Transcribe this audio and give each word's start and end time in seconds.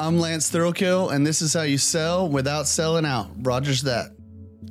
I'm 0.00 0.18
Lance 0.18 0.50
Thurlkill, 0.50 1.12
and 1.12 1.26
this 1.26 1.42
is 1.42 1.52
how 1.52 1.60
you 1.60 1.76
sell 1.76 2.26
without 2.26 2.66
selling 2.66 3.04
out. 3.04 3.28
Rogers 3.42 3.82
that. 3.82 4.12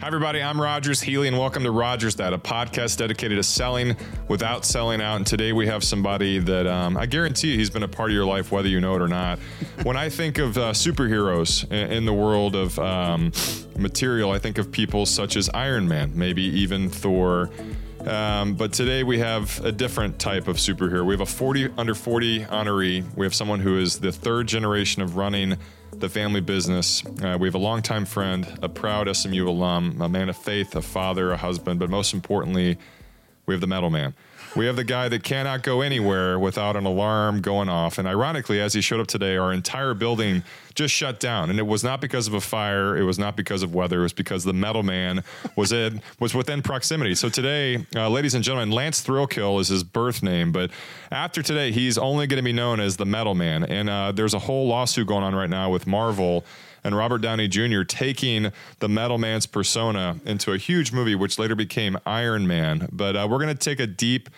Hi, 0.01 0.07
everybody. 0.07 0.41
I'm 0.41 0.59
Rogers 0.59 1.01
Healy, 1.01 1.27
and 1.27 1.37
welcome 1.37 1.61
to 1.65 1.69
Rogers 1.69 2.15
That, 2.15 2.33
a 2.33 2.39
podcast 2.39 2.97
dedicated 2.97 3.37
to 3.37 3.43
selling 3.43 3.95
without 4.27 4.65
selling 4.65 5.01
out. 5.01 5.17
And 5.17 5.27
today 5.27 5.53
we 5.53 5.67
have 5.67 5.83
somebody 5.83 6.39
that 6.39 6.65
um, 6.65 6.97
I 6.97 7.05
guarantee 7.05 7.57
he's 7.57 7.69
been 7.69 7.83
a 7.83 7.87
part 7.87 8.09
of 8.09 8.15
your 8.15 8.25
life, 8.25 8.51
whether 8.51 8.67
you 8.67 8.81
know 8.81 8.95
it 8.95 9.03
or 9.03 9.07
not. 9.07 9.37
when 9.83 9.95
I 9.95 10.09
think 10.09 10.39
of 10.39 10.57
uh, 10.57 10.71
superheroes 10.71 11.71
in, 11.71 12.05
the 12.05 12.13
world 12.13 12.55
of 12.55 12.79
um, 12.79 13.31
material, 13.77 14.31
I 14.31 14.39
think 14.39 14.57
of 14.57 14.71
people 14.71 15.05
such 15.05 15.35
as 15.35 15.47
Iron 15.53 15.87
Man, 15.87 16.11
maybe 16.15 16.41
even 16.41 16.89
Thor. 16.89 17.51
Um, 18.07 18.55
but 18.55 18.71
today 18.71 19.03
we 19.03 19.19
have 19.19 19.63
a 19.63 19.71
different 19.71 20.19
type 20.19 20.47
of 20.47 20.55
superhero. 20.57 21.05
We 21.05 21.13
have 21.13 21.21
a 21.21 21.25
40 21.25 21.69
under 21.77 21.93
40 21.93 22.45
honoree. 22.45 23.05
We 23.15 23.25
have 23.25 23.35
someone 23.35 23.59
who 23.59 23.77
is 23.77 23.99
the 23.99 24.11
third 24.11 24.47
generation 24.47 25.01
of 25.01 25.17
running 25.17 25.57
the 25.91 26.07
family 26.07 26.41
business. 26.41 27.03
Uh, 27.21 27.37
we 27.39 27.47
have 27.47 27.55
a 27.55 27.59
longtime 27.59 28.05
friend, 28.05 28.57
a 28.61 28.69
proud 28.69 29.13
SMU 29.15 29.47
alum, 29.49 30.01
a 30.01 30.07
man 30.07 30.29
of 30.29 30.37
faith, 30.37 30.75
a 30.75 30.81
father, 30.81 31.31
a 31.31 31.37
husband, 31.37 31.79
but 31.79 31.89
most 31.89 32.13
importantly, 32.13 32.77
we 33.45 33.53
have 33.53 33.61
the 33.61 33.67
metal 33.67 33.89
man. 33.89 34.13
We 34.59 34.65
have 34.65 34.75
the 34.75 34.83
guy 34.83 35.07
that 35.07 35.23
cannot 35.23 35.63
go 35.63 35.79
anywhere 35.79 36.37
without 36.37 36.75
an 36.75 36.85
alarm 36.85 37.39
going 37.39 37.69
off. 37.69 37.97
And 37.97 38.05
ironically, 38.05 38.59
as 38.59 38.73
he 38.73 38.81
showed 38.81 38.99
up 38.99 39.07
today, 39.07 39.37
our 39.37 39.53
entire 39.53 39.93
building 39.93 40.43
just 40.75 40.93
shut 40.93 41.21
down. 41.21 41.49
And 41.49 41.59
it 41.59 41.65
was 41.65 41.81
not 41.81 42.01
because 42.01 42.27
of 42.27 42.33
a 42.33 42.41
fire. 42.41 42.97
It 42.97 43.03
was 43.03 43.17
not 43.17 43.37
because 43.37 43.63
of 43.63 43.73
weather. 43.73 44.01
It 44.01 44.03
was 44.03 44.11
because 44.11 44.43
the 44.43 44.51
metal 44.51 44.83
man 44.83 45.23
was 45.55 45.71
in 45.71 46.01
was 46.19 46.35
within 46.35 46.61
proximity. 46.61 47.15
So 47.15 47.29
today, 47.29 47.85
uh, 47.95 48.09
ladies 48.09 48.33
and 48.33 48.43
gentlemen, 48.43 48.71
Lance 48.71 49.01
Thrillkill 49.01 49.61
is 49.61 49.69
his 49.69 49.85
birth 49.85 50.21
name, 50.21 50.51
but 50.51 50.71
after 51.09 51.41
today, 51.41 51.71
he's 51.71 51.97
only 51.97 52.27
going 52.27 52.35
to 52.35 52.43
be 52.43 52.51
known 52.51 52.81
as 52.81 52.97
the 52.97 53.05
metal 53.05 53.35
man. 53.35 53.63
And 53.63 53.89
uh, 53.89 54.11
there's 54.11 54.33
a 54.33 54.39
whole 54.39 54.67
lawsuit 54.67 55.07
going 55.07 55.23
on 55.23 55.33
right 55.33 55.49
now 55.49 55.71
with 55.71 55.87
Marvel 55.87 56.43
and 56.83 56.95
Robert 56.95 57.19
Downey 57.19 57.47
Jr. 57.47 57.83
taking 57.83 58.51
the 58.79 58.89
Metal 58.89 59.17
Man's 59.17 59.45
persona 59.45 60.17
into 60.25 60.53
a 60.53 60.57
huge 60.57 60.91
movie, 60.91 61.15
which 61.15 61.39
later 61.39 61.55
became 61.55 61.97
Iron 62.05 62.47
Man. 62.47 62.89
But 62.91 63.15
uh, 63.15 63.27
we're 63.29 63.39
going 63.39 63.55
to 63.55 63.55
take 63.55 63.79
a 63.79 63.87
deep 63.87 64.29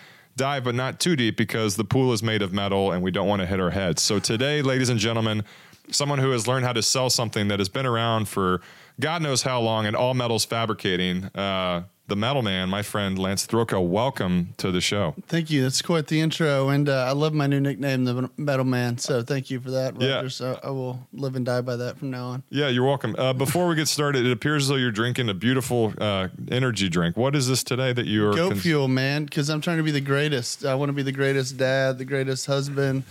dive, 0.42 0.64
but 0.64 0.74
not 0.74 1.00
too 1.00 1.16
deep 1.16 1.38
because 1.38 1.76
the 1.76 1.84
pool 1.84 2.12
is 2.14 2.24
made 2.24 2.42
of 2.42 2.52
metal 2.52 2.92
and 2.92 3.04
we 3.04 3.12
don't 3.12 3.28
want 3.28 3.44
to 3.44 3.46
hit 3.46 3.60
our 3.60 3.70
heads. 3.70 4.02
So 4.02 4.18
today, 4.18 4.64
ladies 4.64 4.90
and 4.90 5.00
gentlemen, 5.00 5.44
someone 5.92 6.18
who 6.18 6.32
has 6.32 6.48
learned 6.48 6.66
how 6.66 6.74
to 6.74 6.82
sell 6.82 7.12
something 7.12 7.48
that 7.50 7.60
has 7.60 7.70
been 7.70 7.86
around 7.86 8.28
for 8.28 8.60
God 9.00 9.22
knows 9.22 9.44
how 9.44 9.62
long 9.62 9.86
and 9.86 9.96
all 9.96 10.16
metals 10.16 10.44
fabricating. 10.44 11.26
Uh, 11.26 11.84
the 12.12 12.16
metal 12.18 12.42
man, 12.42 12.68
my 12.68 12.82
friend 12.82 13.18
Lance 13.18 13.48
Thurlkill. 13.48 13.88
Welcome 13.88 14.54
to 14.58 14.70
the 14.70 14.82
show. 14.82 15.16
Thank 15.28 15.50
you. 15.50 15.64
That's 15.64 15.82
quite 15.82 16.08
the 16.08 16.20
intro, 16.20 16.68
and 16.68 16.90
uh, 16.90 17.06
I 17.08 17.14
love 17.14 17.34
my 17.34 17.48
new 17.48 17.62
nickname, 17.62 18.04
the 18.04 18.30
metal 18.36 18.66
man. 18.66 18.98
So 18.98 19.24
thank 19.24 19.50
you 19.50 19.62
for 19.62 19.72
that, 19.72 19.94
Roger. 19.94 20.08
Yeah. 20.24 20.28
So 20.28 20.60
I 20.62 20.72
will 20.72 21.08
live 21.14 21.38
and 21.38 21.46
die 21.46 21.62
by 21.62 21.78
that 21.78 21.98
from 21.98 22.12
now 22.12 22.26
on. 22.28 22.44
Yeah, 22.50 22.68
you're 22.68 22.84
welcome. 22.84 23.16
Uh, 23.18 23.32
before 23.32 23.66
we 23.66 23.76
get 23.76 23.88
started, 23.88 24.26
it 24.26 24.32
appears 24.34 24.64
as 24.64 24.68
though 24.68 24.76
you're 24.76 24.92
drinking 24.92 25.30
a 25.30 25.34
beautiful 25.34 25.94
uh, 26.00 26.28
energy 26.52 26.90
drink. 26.90 27.16
What 27.16 27.34
is 27.34 27.48
this 27.48 27.64
today 27.64 27.94
that 27.94 28.08
you 28.08 28.28
are? 28.28 28.34
Goat 28.34 28.50
cons- 28.50 28.62
fuel, 28.62 28.90
man. 28.90 29.24
Because 29.24 29.50
I'm 29.50 29.62
trying 29.62 29.78
to 29.78 29.84
be 29.84 29.92
the 29.92 30.02
greatest. 30.02 30.66
I 30.66 30.76
want 30.76 30.90
to 30.90 30.94
be 30.94 31.04
the 31.04 31.14
greatest 31.14 31.56
dad, 31.56 31.98
the 31.98 32.04
greatest 32.04 32.46
husband, 32.46 33.04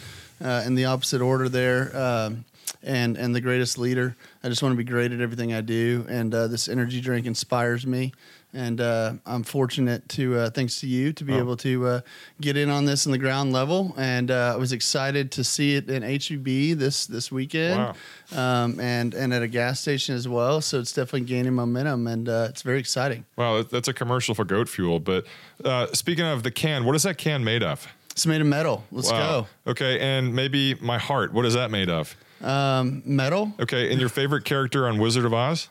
uh, 0.44 0.62
in 0.66 0.74
the 0.74 0.84
opposite 0.84 1.22
order 1.22 1.48
there. 1.48 1.96
Um, 1.96 2.44
and 2.82 3.16
and 3.16 3.34
the 3.34 3.40
greatest 3.40 3.78
leader. 3.78 4.16
I 4.42 4.48
just 4.48 4.62
want 4.62 4.72
to 4.72 4.76
be 4.76 4.84
great 4.84 5.12
at 5.12 5.20
everything 5.20 5.52
I 5.52 5.60
do, 5.60 6.06
and 6.08 6.34
uh, 6.34 6.46
this 6.46 6.68
energy 6.68 7.00
drink 7.00 7.26
inspires 7.26 7.86
me 7.86 8.12
and 8.52 8.80
uh, 8.80 9.14
I'm 9.26 9.42
fortunate 9.42 10.08
to, 10.10 10.38
uh, 10.38 10.50
thanks 10.50 10.80
to 10.80 10.86
you, 10.86 11.12
to 11.12 11.24
be 11.24 11.34
oh. 11.34 11.38
able 11.38 11.56
to 11.58 11.86
uh, 11.86 12.00
get 12.40 12.56
in 12.56 12.70
on 12.70 12.84
this 12.84 13.06
in 13.06 13.12
the 13.12 13.18
ground 13.18 13.52
level. 13.52 13.94
And 13.96 14.30
uh, 14.30 14.52
I 14.54 14.56
was 14.56 14.72
excited 14.72 15.30
to 15.32 15.44
see 15.44 15.76
it 15.76 15.88
in 15.88 16.02
HEB 16.02 16.78
this 16.78 17.06
this 17.06 17.30
weekend, 17.30 17.94
wow. 18.32 18.64
um, 18.64 18.80
and 18.80 19.14
and 19.14 19.32
at 19.32 19.42
a 19.42 19.48
gas 19.48 19.80
station 19.80 20.14
as 20.14 20.28
well. 20.28 20.60
So 20.60 20.78
it's 20.78 20.92
definitely 20.92 21.22
gaining 21.22 21.54
momentum, 21.54 22.06
and 22.06 22.28
uh, 22.28 22.46
it's 22.50 22.62
very 22.62 22.78
exciting. 22.78 23.24
Wow, 23.36 23.62
that's 23.62 23.88
a 23.88 23.94
commercial 23.94 24.34
for 24.34 24.44
goat 24.44 24.68
fuel. 24.68 25.00
But 25.00 25.26
uh, 25.64 25.86
speaking 25.92 26.24
of 26.24 26.42
the 26.42 26.50
can, 26.50 26.84
what 26.84 26.96
is 26.96 27.02
that 27.04 27.18
can 27.18 27.44
made 27.44 27.62
of? 27.62 27.86
It's 28.10 28.26
made 28.26 28.40
of 28.40 28.46
metal. 28.46 28.84
Let's 28.90 29.10
wow. 29.10 29.46
go. 29.64 29.70
Okay, 29.70 30.00
and 30.00 30.34
maybe 30.34 30.74
my 30.74 30.98
heart. 30.98 31.32
What 31.32 31.46
is 31.46 31.54
that 31.54 31.70
made 31.70 31.88
of? 31.88 32.16
Um, 32.42 33.02
metal. 33.04 33.52
Okay, 33.60 33.90
and 33.90 34.00
your 34.00 34.08
favorite 34.08 34.44
character 34.44 34.88
on 34.88 34.98
Wizard 34.98 35.24
of 35.24 35.34
Oz? 35.34 35.68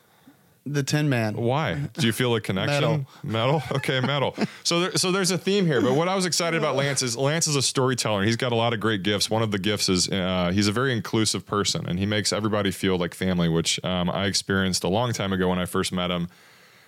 The 0.65 0.83
Tin 0.83 1.09
Man. 1.09 1.35
Why? 1.35 1.75
Do 1.93 2.05
you 2.05 2.13
feel 2.13 2.35
a 2.35 2.41
connection? 2.41 2.81
metal. 2.81 3.05
Metal. 3.23 3.63
Okay, 3.77 3.99
metal. 4.01 4.35
so, 4.63 4.81
there, 4.81 4.97
so 4.97 5.11
there's 5.11 5.31
a 5.31 5.37
theme 5.37 5.65
here. 5.65 5.81
But 5.81 5.93
what 5.95 6.07
I 6.07 6.15
was 6.15 6.25
excited 6.25 6.57
about 6.57 6.75
Lance 6.75 7.01
is 7.01 7.17
Lance 7.17 7.47
is 7.47 7.55
a 7.55 7.61
storyteller. 7.61 8.23
He's 8.23 8.35
got 8.35 8.51
a 8.51 8.55
lot 8.55 8.73
of 8.73 8.79
great 8.79 9.03
gifts. 9.03 9.29
One 9.29 9.41
of 9.41 9.51
the 9.51 9.59
gifts 9.59 9.89
is 9.89 10.09
uh, 10.09 10.51
he's 10.53 10.67
a 10.67 10.71
very 10.71 10.93
inclusive 10.93 11.45
person, 11.45 11.85
and 11.87 11.97
he 11.97 12.05
makes 12.05 12.31
everybody 12.33 12.71
feel 12.71 12.97
like 12.97 13.13
family, 13.13 13.49
which 13.49 13.83
um, 13.83 14.09
I 14.09 14.25
experienced 14.25 14.83
a 14.83 14.89
long 14.89 15.13
time 15.13 15.33
ago 15.33 15.49
when 15.49 15.59
I 15.59 15.65
first 15.65 15.91
met 15.91 16.11
him 16.11 16.29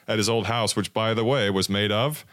at 0.07 0.17
his 0.17 0.29
old 0.29 0.47
house, 0.47 0.75
which, 0.75 0.93
by 0.93 1.13
the 1.13 1.23
way, 1.23 1.49
was 1.49 1.69
made 1.69 1.91
of 1.91 2.25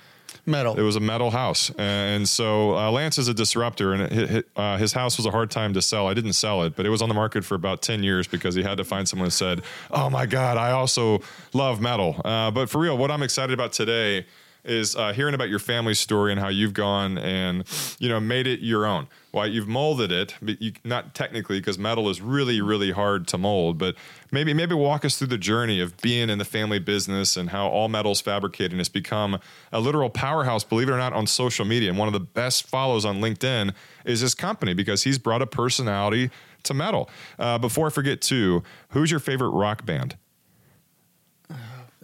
Metal. 0.49 0.79
It 0.79 0.83
was 0.83 0.97
a 0.97 1.01
metal 1.01 1.31
house, 1.31 1.71
and 1.79 2.29
so 2.29 2.77
uh, 2.77 2.91
Lance 2.91 3.19
is 3.19 3.29
a 3.29 3.35
disruptor, 3.35 3.93
and 3.93 4.03
it, 4.03 4.49
uh, 4.57 4.79
his 4.79 4.93
house 4.93 5.17
was 5.17 5.27
a 5.27 5.31
hard 5.31 5.51
time 5.51 5.75
to 5.75 5.83
sell. 5.83 6.09
I 6.09 6.15
didn't 6.15 6.33
sell 6.33 6.63
it, 6.63 6.75
but 6.75 6.87
it 6.87 6.89
was 6.89 7.03
on 7.03 7.09
the 7.09 7.15
market 7.15 7.45
for 7.45 7.55
about 7.55 7.83
ten 7.83 8.03
years 8.03 8.27
because 8.27 8.55
he 8.55 8.63
had 8.63 8.79
to 8.79 8.85
find 8.85 9.09
someone 9.09 9.27
who 9.27 9.31
said, 9.31 9.63
"Oh 9.91 10.09
my 10.11 10.27
God, 10.27 10.57
I 10.57 10.71
also 10.71 11.21
love 11.53 11.81
metal." 11.81 12.21
Uh, 12.25 12.51
but 12.51 12.71
for 12.71 12.79
real, 12.79 12.97
what 12.97 13.11
I'm 13.11 13.23
excited 13.23 13.53
about 13.53 13.73
today 13.73 14.27
is 14.69 14.95
uh, 14.95 15.13
hearing 15.13 15.35
about 15.35 15.49
your 15.49 15.59
family 15.59 15.95
story 15.95 16.31
and 16.33 16.41
how 16.41 16.49
you've 16.49 16.75
gone 16.75 17.19
and 17.19 17.65
you 17.99 18.09
know 18.09 18.21
made 18.21 18.47
it 18.47 18.61
your 18.61 18.87
own. 18.87 19.09
Why 19.31 19.47
you've 19.47 19.69
molded 19.69 20.11
it, 20.11 20.35
but 20.41 20.61
you, 20.61 20.73
not 20.85 21.15
technically 21.15 21.61
because 21.61 21.79
metal 21.79 22.09
is 22.09 22.21
really 22.21 22.61
really 22.61 22.93
hard 22.93 23.27
to 23.29 23.39
mold. 23.39 23.79
But 23.79 23.97
maybe 24.31 24.53
maybe 24.55 24.75
walk 24.75 25.05
us 25.05 25.19
through 25.19 25.29
the 25.29 25.39
journey 25.39 25.81
of 25.81 25.97
being 25.99 26.31
in 26.31 26.39
the 26.39 26.45
family 26.45 26.79
business 26.79 27.37
and 27.37 27.51
how 27.51 27.69
all 27.69 27.89
metals 27.89 28.21
fabricating 28.21 28.79
has 28.79 28.89
become 28.89 29.39
a 29.73 29.81
literal 29.81 30.11
powerhouse. 30.11 30.65
Believe 30.65 30.89
it 30.89 30.93
or 30.93 30.99
not, 30.99 31.13
on 31.13 31.27
social 31.27 31.65
media, 31.65 31.91
and 31.91 31.99
one 31.99 32.09
of 32.09 32.15
the 32.15 32.21
best 32.21 32.67
follows 32.67 33.05
on 33.05 33.21
LinkedIn 33.21 33.75
is 34.05 34.21
this 34.21 34.35
company 34.35 34.75
because 34.75 35.03
he's 35.03 35.19
brought 35.19 35.43
a 35.43 35.47
personality 35.47 36.31
to 36.65 36.75
metal. 36.75 37.09
Uh, 37.39 37.59
before 37.59 37.87
I 37.87 37.91
forget, 37.91 38.21
too, 38.21 38.63
who's 38.91 39.11
your 39.11 39.21
favorite 39.21 39.51
rock 39.51 39.85
band? 39.85 40.17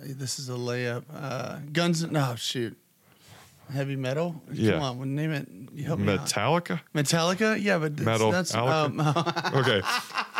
This 0.06 0.38
is 0.38 0.48
a 0.48 0.52
layup. 0.52 1.04
Uh, 1.14 1.58
guns. 1.72 2.04
No, 2.10 2.34
shoot. 2.36 2.76
Heavy 3.72 3.96
metal. 3.96 4.42
Yeah. 4.52 4.72
Come 4.72 4.82
on, 5.00 5.14
name 5.14 5.32
it. 5.32 5.48
You 5.72 5.84
help 5.84 5.98
me. 5.98 6.06
Metallica. 6.06 6.80
Metallica. 6.94 7.60
Yeah, 7.60 7.78
but 7.78 7.98
metal. 7.98 8.30
That's 8.30 8.54
um, 8.54 9.00
okay. 9.54 9.80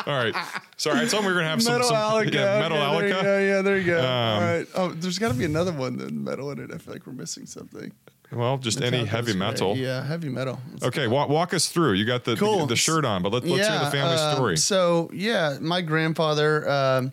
All 0.07 0.17
right. 0.17 0.35
Sorry, 0.77 1.01
I 1.01 1.07
told 1.07 1.23
him 1.23 1.29
we 1.29 1.33
were 1.33 1.39
gonna 1.41 1.49
have 1.49 1.63
some. 1.63 1.73
Metal 1.73 1.89
some, 1.89 2.29
Yeah, 2.29 2.61
metal 2.61 2.79
okay. 2.97 3.09
Yeah, 3.09 3.55
yeah. 3.57 3.63
There 3.63 3.79
you 3.79 3.87
go. 3.87 3.99
Um, 3.99 4.05
All 4.05 4.41
right. 4.41 4.67
Oh, 4.75 4.89
there's 4.89 5.19
got 5.19 5.29
to 5.29 5.35
be 5.35 5.47
another 5.47 5.73
one 5.73 5.97
than 5.97 6.23
metal 6.23 6.51
in 6.51 6.59
it. 6.59 6.71
I 6.73 6.79
feel 6.79 6.93
like 6.93 7.07
we're 7.07 7.15
missing 7.15 7.47
something. 7.47 7.93
Well, 8.31 8.59
just 8.59 8.83
any 8.83 9.05
heavy 9.05 9.35
metal. 9.35 9.77
Yeah, 9.77 10.05
heavy 10.05 10.29
metal. 10.29 10.61
Okay, 10.83 11.07
walk, 11.07 11.29
walk 11.29 11.55
us 11.55 11.69
through. 11.69 11.93
You 11.93 12.05
got 12.05 12.25
the 12.25 12.37
cool. 12.37 12.61
the, 12.61 12.67
the, 12.67 12.77
shirt 12.77 13.05
on, 13.05 13.23
but 13.23 13.33
let, 13.33 13.45
us 13.45 13.49
yeah, 13.49 13.71
hear 13.71 13.85
the 13.85 13.91
family 13.91 14.17
uh, 14.17 14.35
story. 14.35 14.57
So 14.57 15.11
yeah, 15.13 15.59
my 15.61 15.81
grandfather. 15.81 16.69
Um, 16.69 17.13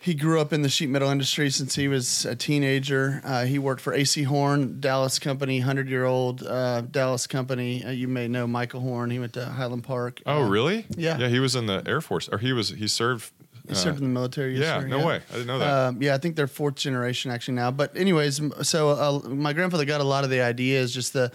he 0.00 0.14
grew 0.14 0.40
up 0.40 0.52
in 0.52 0.62
the 0.62 0.68
sheet 0.68 0.88
metal 0.88 1.10
industry 1.10 1.50
since 1.50 1.74
he 1.74 1.88
was 1.88 2.24
a 2.24 2.36
teenager. 2.36 3.20
Uh, 3.24 3.44
he 3.44 3.58
worked 3.58 3.80
for 3.80 3.92
AC 3.92 4.22
Horn, 4.22 4.80
Dallas 4.80 5.18
company, 5.18 5.58
hundred 5.60 5.88
year 5.88 6.04
old 6.04 6.44
uh, 6.44 6.82
Dallas 6.82 7.26
company. 7.26 7.84
Uh, 7.84 7.90
you 7.90 8.06
may 8.06 8.28
know 8.28 8.46
Michael 8.46 8.80
Horn. 8.80 9.10
He 9.10 9.18
went 9.18 9.32
to 9.32 9.44
Highland 9.44 9.82
Park. 9.82 10.22
Oh, 10.24 10.44
uh, 10.44 10.48
really? 10.48 10.86
Yeah. 10.96 11.18
Yeah, 11.18 11.28
he 11.28 11.40
was 11.40 11.56
in 11.56 11.66
the 11.66 11.82
Air 11.84 12.00
Force, 12.00 12.28
or 12.28 12.38
he 12.38 12.52
was 12.52 12.68
he 12.70 12.86
served. 12.86 13.32
He 13.68 13.74
served 13.74 13.98
in 13.98 14.04
the 14.04 14.10
military. 14.10 14.58
yeah, 14.58 14.80
no 14.80 15.00
yeah. 15.00 15.06
way. 15.06 15.20
I 15.28 15.32
didn't 15.32 15.46
know 15.46 15.58
that. 15.58 15.70
Um, 15.70 16.00
yeah, 16.00 16.14
I 16.14 16.18
think 16.18 16.36
they're 16.36 16.46
fourth 16.46 16.76
generation 16.76 17.30
actually 17.30 17.54
now. 17.54 17.70
But 17.70 17.94
anyways, 17.94 18.40
so 18.62 18.88
uh, 18.88 19.28
my 19.28 19.52
grandfather 19.52 19.84
got 19.84 20.00
a 20.00 20.04
lot 20.04 20.24
of 20.24 20.30
the 20.30 20.40
ideas, 20.40 20.94
just 20.94 21.12
the 21.12 21.30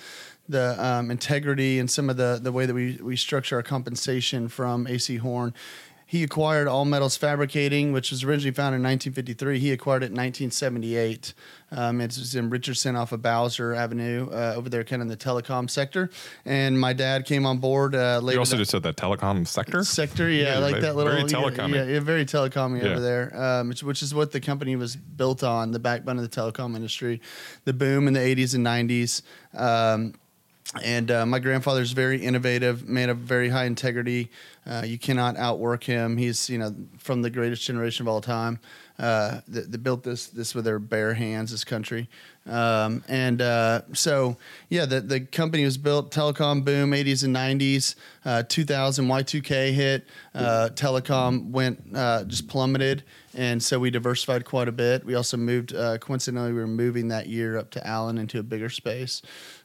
the 0.50 0.84
um, 0.84 1.12
integrity 1.12 1.78
and 1.78 1.92
some 1.92 2.10
of 2.10 2.18
the 2.18 2.40
the 2.42 2.52
way 2.52 2.66
that 2.66 2.74
we 2.74 2.98
we 3.04 3.16
structure 3.18 3.58
our 3.58 3.64
compensation 3.64 4.48
from 4.48 4.88
AC 4.88 5.18
Horn. 5.18 5.54
He 6.14 6.22
acquired 6.22 6.68
All 6.68 6.86
Metals 6.86 7.18
Fabricating, 7.18 7.92
which 7.92 8.12
was 8.12 8.24
originally 8.24 8.54
founded 8.54 8.78
in 8.78 8.84
1953. 8.84 9.58
He 9.58 9.72
acquired 9.72 10.04
it 10.04 10.12
in 10.12 10.12
1978. 10.12 11.34
Um, 11.72 12.00
it's 12.02 12.36
in 12.36 12.52
Richardson 12.52 12.96
off 12.96 13.14
of 13.14 13.24
Bowser 13.24 13.74
Avenue 13.74 14.30
uh, 14.32 14.54
over 14.56 14.70
there, 14.70 14.84
kind 14.84 15.02
of 15.02 15.08
in 15.08 15.10
the 15.10 15.18
telecom 15.18 15.68
sector. 15.68 16.12
And 16.46 16.80
my 16.80 16.94
dad 16.94 17.26
came 17.26 17.48
on 17.48 17.58
board 17.58 17.96
uh, 17.96 18.20
later. 18.20 18.36
You 18.36 18.42
also 18.42 18.58
just 18.58 18.70
said 18.70 18.84
that 18.84 18.96
telecom 18.96 19.48
sector? 19.48 19.84
Sector, 19.84 20.30
yeah, 20.30 20.54
yeah 20.54 20.58
like 20.60 20.82
that 20.82 20.96
little. 20.96 21.14
Very 21.14 21.24
telecom. 21.24 21.74
Yeah, 21.74 21.86
yeah, 21.86 22.00
very 22.00 22.26
telecom 22.26 22.80
yeah. 22.80 22.90
over 22.90 23.00
there, 23.00 23.36
um, 23.36 23.70
which, 23.70 23.82
which, 23.82 24.04
is 24.04 24.14
what 24.14 24.32
the 24.32 24.40
company 24.40 24.76
was 24.76 24.96
built 24.96 25.44
on, 25.44 25.72
the 25.72 25.80
backbone 25.80 26.20
of 26.20 26.30
the 26.30 26.42
telecom 26.42 26.76
industry, 26.76 27.22
the 27.66 27.74
boom 27.74 28.08
in 28.08 28.14
the 28.14 28.20
80s 28.20 28.54
and 28.54 28.64
90s. 28.64 29.24
Um, 29.60 30.14
and 30.82 31.12
uh, 31.12 31.26
my 31.26 31.40
grandfather's 31.40 31.92
very 31.92 32.22
innovative, 32.22 32.88
man 32.88 33.10
of 33.10 33.18
very 33.18 33.50
high 33.50 33.66
integrity. 33.66 34.30
Uh, 34.66 34.84
you 34.86 34.98
cannot 34.98 35.38
outwork 35.38 35.84
him. 35.84 36.18
He's 36.18 36.50
you 36.50 36.58
know 36.58 36.74
from 36.98 37.22
the 37.22 37.30
greatest 37.30 37.64
generation 37.64 38.04
of 38.04 38.08
all 38.08 38.22
time. 38.22 38.60
Uh, 39.00 39.42
that, 39.48 39.72
that 39.72 39.84
built 39.84 40.04
this 40.04 40.28
this 40.28 40.54
with 40.54 40.66
their 40.66 40.78
bare 40.78 41.16
hands, 41.16 41.50
this 41.50 41.64
country. 41.64 42.08
Um, 42.46 43.04
and 43.08 43.42
uh, 43.42 43.82
so 43.94 44.38
yeah, 44.70 44.86
the 44.86 45.02
the 45.02 45.22
company 45.22 45.66
was 45.66 45.78
built. 45.78 46.12
Telecom 46.12 46.64
boom, 46.64 46.92
80s 46.92 47.24
and 47.24 47.36
90s. 47.36 47.96
Uh, 48.24 48.44
2000 48.48 49.08
Y2K 49.08 49.74
hit. 49.74 50.08
Uh, 50.36 50.70
telecom 50.74 51.50
went 51.50 51.92
just 52.28 52.48
plummeted, 52.48 53.04
and 53.34 53.62
so 53.62 53.80
we 53.80 53.90
diversified 53.90 54.46
quite 54.46 54.68
a 54.68 54.72
bit. 54.72 55.04
We 55.04 55.16
also 55.16 55.38
moved. 55.38 55.74
Coincidentally, 56.00 56.54
we 56.54 56.60
were 56.60 56.68
moving 56.68 57.08
that 57.08 57.28
year 57.28 57.58
up 57.58 57.72
to 57.72 57.86
Allen 57.86 58.18
into 58.18 58.40
a 58.40 58.44
bigger 58.44 58.70
space. 58.70 59.24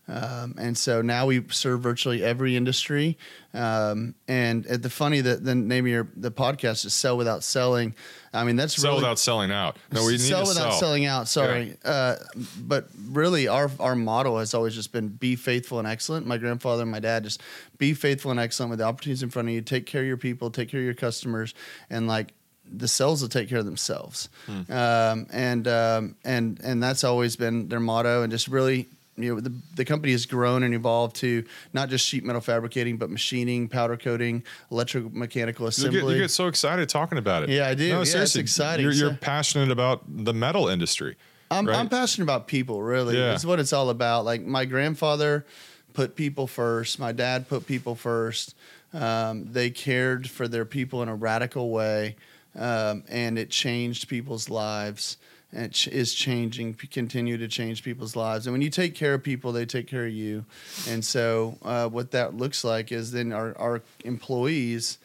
Um, 0.09 0.55
and 0.59 0.77
so 0.77 1.03
now 1.03 1.27
we 1.27 1.45
serve 1.51 1.81
virtually 1.81 2.25
every 2.25 2.57
industry. 2.57 3.19
Um, 3.53 4.15
and 4.27 4.65
the 4.65 4.89
funny 4.89 5.21
that 5.21 5.45
the 5.45 5.55
name 5.55 5.85
of 5.85 5.91
your 5.91 6.09
the 6.17 6.31
podcast 6.31 6.87
is 6.87 6.95
"Sell 6.95 7.17
Without 7.17 7.45
Selling." 7.45 7.95
I 8.33 8.45
mean, 8.45 8.57
that's 8.57 8.75
Sell 8.75 8.93
really, 8.93 9.03
without 9.03 9.19
selling 9.19 9.51
out. 9.51 9.77
No, 9.93 10.05
we 10.05 10.13
need 10.13 10.21
sell 10.21 10.45
to 10.45 10.49
without 10.49 10.73
sell. 10.73 10.81
selling 10.81 11.05
out. 11.05 11.29
Sorry, 11.29 11.77
uh, 11.85 12.17
but 12.59 12.89
really, 13.11 13.49
our 13.49 13.71
our 13.81 13.95
motto 13.95 14.39
has 14.39 14.55
always 14.55 14.75
just 14.75 14.93
been 14.93 15.09
be 15.09 15.37
faithful 15.37 15.79
and 15.79 15.87
excellent. 15.87 16.27
My 16.27 16.39
grandfather 16.39 16.83
and 16.83 16.91
my 16.91 17.01
dad 17.01 17.25
just 17.25 17.43
be 17.77 17.93
faithful 17.93 18.31
and 18.31 18.41
excellent 18.41 18.71
with 18.71 18.79
the 18.79 18.87
opportunities 18.87 19.23
in 19.23 19.29
front 19.31 19.49
of 19.49 19.55
you. 19.55 19.61
Take 19.61 19.85
care 19.85 20.01
of 20.01 20.07
your 20.07 20.17
people. 20.17 20.51
Take 20.51 20.71
care 20.71 20.81
of 20.81 20.85
your 20.85 20.95
customers, 20.95 21.55
and 21.91 22.07
like 22.07 22.33
the 22.71 22.89
sales 22.89 23.21
will 23.21 23.29
take 23.29 23.49
care 23.49 23.59
of 23.59 23.67
themselves. 23.67 24.31
Hmm. 24.47 24.73
Um, 24.73 25.27
and 25.33 25.69
um, 25.69 26.17
and 26.25 26.61
and 26.63 26.83
that's 26.83 27.05
always 27.05 27.37
been 27.37 27.69
their 27.69 27.81
motto. 27.81 28.23
And 28.23 28.31
just 28.31 28.49
really. 28.49 28.89
You 29.19 29.35
know, 29.35 29.41
the, 29.41 29.53
the 29.75 29.85
company 29.85 30.13
has 30.13 30.27
grown 30.27 30.63
and 30.63 30.75
evolved 30.75 31.17
to 31.17 31.45
not 31.73 31.89
just 31.89 32.07
sheet 32.07 32.25
metal 32.25 32.41
fabricating, 32.41 32.97
but 32.97 33.11
machining, 33.11 33.69
powder 33.69 33.97
coating, 33.97 34.43
electromechanical 34.71 35.61
You 35.61 35.67
assembly. 35.67 36.01
get, 36.01 36.09
you 36.11 36.19
get 36.19 36.31
so 36.31 36.47
excited 36.47 36.89
talking 36.89 37.19
about 37.19 37.43
it. 37.45 37.49
Yeah, 37.51 37.69
I 37.69 37.75
do. 37.75 37.89
No, 37.89 37.97
Yeah, 37.97 38.01
it's 38.03 38.13
seriously, 38.13 38.41
exciting. 38.43 38.85
You're, 38.85 38.93
you're 38.93 39.11
So- 39.11 39.17
passionate 39.21 39.71
about 39.71 40.03
the 40.07 40.33
metal 40.35 40.69
industry. 40.69 41.17
I'm, 41.51 41.67
right? 41.67 41.77
I'm 41.79 41.89
passionate 41.89 42.25
about 42.25 42.47
people, 42.47 42.83
really. 42.83 43.17
Yeah. 43.17 43.33
It's 43.35 43.45
what 43.45 43.59
it's 43.59 43.73
all 43.73 43.89
about. 43.91 44.25
Like 44.27 44.43
my 44.43 44.65
grandfather 44.67 45.47
put 45.95 46.15
people 46.15 46.47
first. 46.47 46.99
My 46.99 47.13
dad 47.13 47.49
put 47.49 47.67
people 47.67 47.95
first. 47.95 48.55
Um, 48.93 49.47
they 49.53 49.71
cared 49.71 50.29
for 50.29 50.47
their 50.47 50.65
people 50.65 51.03
in 51.03 51.09
a 51.09 51.15
radical 51.15 51.71
way, 51.71 52.17
um, 52.55 53.03
and 53.09 53.39
it 53.39 53.51
changed 53.51 54.09
people's 54.09 54.49
lives. 54.51 55.17
And 55.53 55.89
is 55.91 56.13
changing, 56.13 56.75
continue 56.75 57.39
to 57.39 57.49
change 57.49 57.83
people's 57.83 58.15
lives. 58.15 58.47
And 58.47 58.53
when 58.53 58.61
you 58.61 58.69
take 58.69 58.95
care 58.95 59.15
of 59.15 59.23
people, 59.23 59.51
they 59.51 59.65
take 59.65 59.87
care 59.87 60.07
of 60.07 60.13
you. 60.13 60.45
And 60.87 61.03
so, 61.03 61.57
uh, 61.63 61.89
what 61.89 62.11
that 62.11 62.35
looks 62.35 62.65
like 62.65 62.93
is 62.93 63.13
then 63.13 63.33
our, 63.33 63.57
our 63.57 63.83
employees 64.05 64.99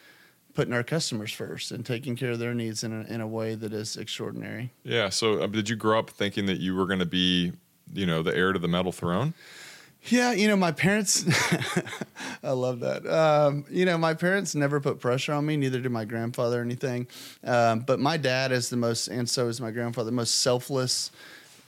putting 0.53 0.73
our 0.73 0.83
customers 0.83 1.31
first 1.31 1.71
and 1.71 1.85
taking 1.85 2.15
care 2.15 2.31
of 2.31 2.39
their 2.39 2.53
needs 2.53 2.83
in 2.83 2.91
a, 2.91 3.13
in 3.13 3.21
a 3.21 3.27
way 3.27 3.55
that 3.55 3.71
is 3.71 3.95
extraordinary. 3.95 4.71
Yeah. 4.83 5.09
So, 5.09 5.41
uh, 5.41 5.47
did 5.47 5.69
you 5.69 5.77
grow 5.77 5.97
up 5.97 6.09
thinking 6.09 6.45
that 6.47 6.59
you 6.59 6.75
were 6.75 6.87
going 6.87 6.99
to 6.99 7.05
be, 7.05 7.53
you 7.93 8.05
know, 8.05 8.21
the 8.21 8.35
heir 8.35 8.51
to 8.51 8.59
the 8.59 8.67
metal 8.67 8.91
throne? 8.91 9.33
Yeah, 10.07 10.33
you 10.33 10.49
know, 10.49 10.57
my 10.57 10.73
parents, 10.73 11.23
I 12.43 12.51
love 12.51 12.81
that. 12.81 13.07
Um, 13.07 13.65
you 13.69 13.85
know, 13.85 13.97
my 13.97 14.13
parents 14.13 14.53
never 14.53 14.81
put 14.81 14.99
pressure 14.99 15.31
on 15.31 15.45
me, 15.45 15.55
neither 15.55 15.79
did 15.79 15.91
my 15.91 16.03
grandfather 16.03 16.59
or 16.59 16.61
anything. 16.61 17.07
Um, 17.43 17.79
but 17.79 17.99
my 17.99 18.17
dad 18.17 18.51
is 18.51 18.69
the 18.69 18.75
most, 18.75 19.07
and 19.07 19.29
so 19.29 19.47
is 19.47 19.61
my 19.61 19.71
grandfather, 19.71 20.07
the 20.09 20.15
most 20.15 20.41
selfless 20.41 21.09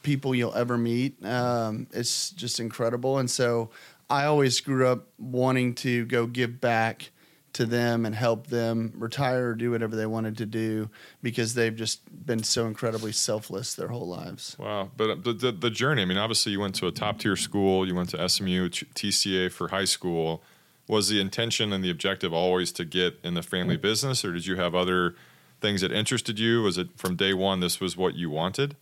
people 0.04 0.36
you'll 0.36 0.54
ever 0.54 0.78
meet. 0.78 1.24
Um, 1.26 1.88
it's 1.94 2.32
just 2.32 2.60
incredible. 2.60 3.20
And 3.20 3.32
so 3.32 3.70
I 4.10 4.26
always 4.26 4.60
grew 4.60 4.88
up 4.88 5.08
wanting 5.18 5.74
to 5.76 6.06
go 6.06 6.28
give 6.28 6.60
back 6.60 7.12
to 7.56 7.66
them 7.66 8.06
and 8.06 8.14
help 8.14 8.48
them 8.48 8.94
retire 8.96 9.50
or 9.50 9.56
do 9.56 9.72
whatever 9.72 9.96
they 9.96 10.06
wanted 10.06 10.38
to 10.38 10.46
do 10.46 10.90
because 11.22 11.54
they've 11.54 11.76
just 11.76 12.02
been 12.26 12.44
so 12.44 12.68
incredibly 12.68 13.12
selfless 13.12 13.76
their 13.76 13.88
whole 13.88 14.08
lives. 14.08 14.56
Wow. 14.60 14.92
But 14.96 15.10
uh, 15.10 15.16
the, 15.16 15.34
the, 15.34 15.52
the 15.52 15.70
journey, 15.70 16.02
I 16.02 16.06
mean, 16.06 16.18
obviously 16.18 16.52
you 16.52 16.60
went 16.60 16.76
to 16.76 16.88
a 16.88 16.92
top 16.92 17.20
tier 17.20 17.36
school, 17.36 17.88
you 17.88 17.96
went 17.96 18.10
to 18.10 18.30
SMU, 18.30 18.70
TCA 18.70 19.52
for 19.52 19.70
high 19.70 19.86
school. 19.86 20.44
Was 20.88 21.10
the 21.10 21.20
intention 21.20 21.74
and 21.74 21.84
the 21.84 21.90
objective 21.90 22.32
always 22.32 22.72
to 22.74 22.86
get 22.86 23.20
in 23.24 23.34
the 23.34 23.42
family 23.42 23.76
business, 23.78 24.24
or 24.24 24.34
did 24.34 24.46
you 24.46 24.56
have 24.58 24.76
other 24.76 25.16
things 25.60 25.82
that 25.82 25.92
interested 25.92 26.38
you? 26.38 26.62
Was 26.62 26.78
it 26.78 26.90
from 26.96 27.16
day 27.16 27.34
one 27.34 27.60
this 27.60 27.80
was 27.80 27.98
what 27.98 28.14
you 28.14 28.30
wanted? 28.30 28.76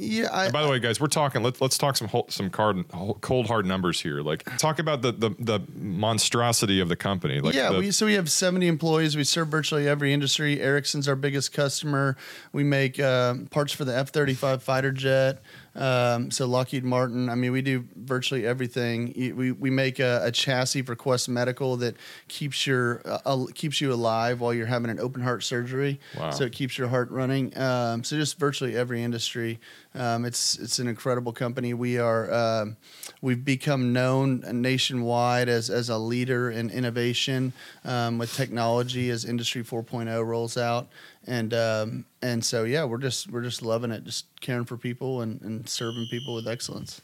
Yeah, 0.00 0.28
I, 0.32 0.44
And 0.44 0.52
by 0.52 0.62
the 0.62 0.68
way, 0.68 0.78
guys, 0.78 1.00
we're 1.00 1.08
talking. 1.08 1.42
Let's 1.42 1.60
let's 1.60 1.76
talk 1.76 1.96
some 1.96 2.06
whole, 2.06 2.26
some 2.28 2.50
card, 2.50 2.84
cold 3.20 3.48
hard 3.48 3.66
numbers 3.66 4.00
here. 4.00 4.20
Like 4.20 4.44
talk 4.56 4.78
about 4.78 5.02
the 5.02 5.10
the, 5.10 5.30
the 5.40 5.60
monstrosity 5.74 6.78
of 6.78 6.88
the 6.88 6.94
company. 6.94 7.40
Like 7.40 7.54
yeah, 7.54 7.72
the, 7.72 7.78
we 7.78 7.90
so 7.90 8.06
we 8.06 8.14
have 8.14 8.30
70 8.30 8.68
employees. 8.68 9.16
We 9.16 9.24
serve 9.24 9.48
virtually 9.48 9.88
every 9.88 10.12
industry. 10.12 10.60
Ericsson's 10.60 11.08
our 11.08 11.16
biggest 11.16 11.52
customer. 11.52 12.16
We 12.52 12.62
make 12.62 13.00
uh, 13.00 13.34
parts 13.50 13.72
for 13.72 13.84
the 13.84 13.96
F-35 13.96 14.62
fighter 14.62 14.92
jet. 14.92 15.42
Um, 15.78 16.30
so 16.32 16.46
Lockheed 16.46 16.84
Martin. 16.84 17.28
I 17.30 17.36
mean, 17.36 17.52
we 17.52 17.62
do 17.62 17.84
virtually 17.94 18.44
everything. 18.44 19.14
We 19.36 19.52
we 19.52 19.70
make 19.70 20.00
a, 20.00 20.20
a 20.24 20.32
chassis 20.32 20.82
for 20.82 20.96
Quest 20.96 21.28
Medical 21.28 21.76
that 21.78 21.96
keeps 22.26 22.66
your 22.66 23.00
uh, 23.04 23.46
keeps 23.54 23.80
you 23.80 23.92
alive 23.92 24.40
while 24.40 24.52
you're 24.52 24.66
having 24.66 24.90
an 24.90 24.98
open 24.98 25.22
heart 25.22 25.44
surgery. 25.44 26.00
Wow. 26.18 26.30
So 26.30 26.44
it 26.44 26.52
keeps 26.52 26.76
your 26.76 26.88
heart 26.88 27.10
running. 27.10 27.56
Um, 27.56 28.02
so 28.02 28.16
just 28.16 28.38
virtually 28.38 28.76
every 28.76 29.02
industry. 29.02 29.60
Um, 29.94 30.24
it's 30.24 30.58
it's 30.58 30.80
an 30.80 30.88
incredible 30.88 31.32
company. 31.32 31.74
We 31.74 31.98
are 31.98 32.32
um, 32.32 32.76
we've 33.22 33.44
become 33.44 33.92
known 33.92 34.42
nationwide 34.52 35.48
as 35.48 35.70
as 35.70 35.88
a 35.88 35.98
leader 35.98 36.50
in 36.50 36.70
innovation 36.70 37.52
um, 37.84 38.18
with 38.18 38.34
technology 38.34 39.10
as 39.10 39.24
Industry 39.24 39.62
4.0 39.62 40.24
rolls 40.24 40.56
out, 40.56 40.88
and 41.28 41.52
um, 41.54 42.06
and 42.22 42.44
so 42.44 42.64
yeah, 42.64 42.84
we're 42.84 42.98
just 42.98 43.30
we're 43.30 43.42
just 43.42 43.62
loving 43.62 43.90
it, 43.90 44.04
just 44.04 44.26
caring 44.40 44.64
for 44.64 44.76
people 44.76 45.20
and, 45.20 45.40
and 45.42 45.68
serving 45.68 46.06
people 46.10 46.34
with 46.34 46.48
excellence. 46.48 47.02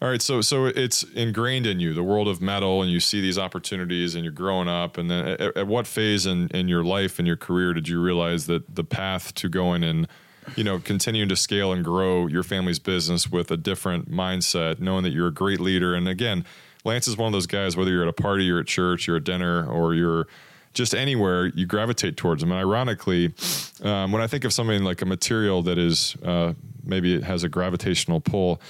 All 0.00 0.08
right, 0.08 0.22
so 0.22 0.40
so 0.40 0.66
it's 0.66 1.02
ingrained 1.14 1.66
in 1.66 1.80
you 1.80 1.92
the 1.92 2.02
world 2.02 2.26
of 2.26 2.40
metal, 2.40 2.82
and 2.82 2.90
you 2.90 2.98
see 2.98 3.20
these 3.20 3.38
opportunities, 3.38 4.14
and 4.14 4.24
you're 4.24 4.32
growing 4.32 4.68
up. 4.68 4.96
And 4.96 5.10
then, 5.10 5.28
at, 5.28 5.56
at 5.56 5.66
what 5.66 5.86
phase 5.86 6.24
in, 6.24 6.48
in 6.48 6.68
your 6.68 6.82
life 6.82 7.18
and 7.18 7.26
your 7.26 7.36
career 7.36 7.74
did 7.74 7.88
you 7.88 8.00
realize 8.00 8.46
that 8.46 8.74
the 8.74 8.84
path 8.84 9.34
to 9.34 9.48
going 9.48 9.84
and 9.84 10.08
you 10.56 10.64
know 10.64 10.78
continuing 10.78 11.28
to 11.28 11.36
scale 11.36 11.72
and 11.72 11.84
grow 11.84 12.26
your 12.26 12.42
family's 12.42 12.78
business 12.78 13.30
with 13.30 13.50
a 13.50 13.56
different 13.56 14.10
mindset, 14.10 14.78
knowing 14.78 15.02
that 15.02 15.10
you're 15.10 15.28
a 15.28 15.34
great 15.34 15.60
leader? 15.60 15.94
And 15.94 16.08
again, 16.08 16.46
Lance 16.84 17.06
is 17.06 17.18
one 17.18 17.26
of 17.26 17.32
those 17.32 17.48
guys. 17.48 17.76
Whether 17.76 17.90
you're 17.90 18.02
at 18.02 18.08
a 18.08 18.14
party, 18.14 18.44
you're 18.44 18.60
at 18.60 18.66
church, 18.66 19.06
you're 19.06 19.16
at 19.16 19.24
dinner, 19.24 19.66
or 19.66 19.94
you're 19.94 20.26
just 20.72 20.94
anywhere 20.94 21.46
you 21.46 21.66
gravitate 21.66 22.16
towards 22.16 22.40
them. 22.40 22.52
And 22.52 22.60
ironically, 22.60 23.34
um, 23.82 24.12
when 24.12 24.22
I 24.22 24.26
think 24.26 24.44
of 24.44 24.52
something 24.52 24.82
like 24.84 25.02
a 25.02 25.06
material 25.06 25.62
that 25.62 25.78
is 25.78 26.16
uh, 26.24 26.54
maybe 26.84 27.14
it 27.14 27.24
has 27.24 27.44
a 27.44 27.48
gravitational 27.48 28.20
pull, 28.20 28.60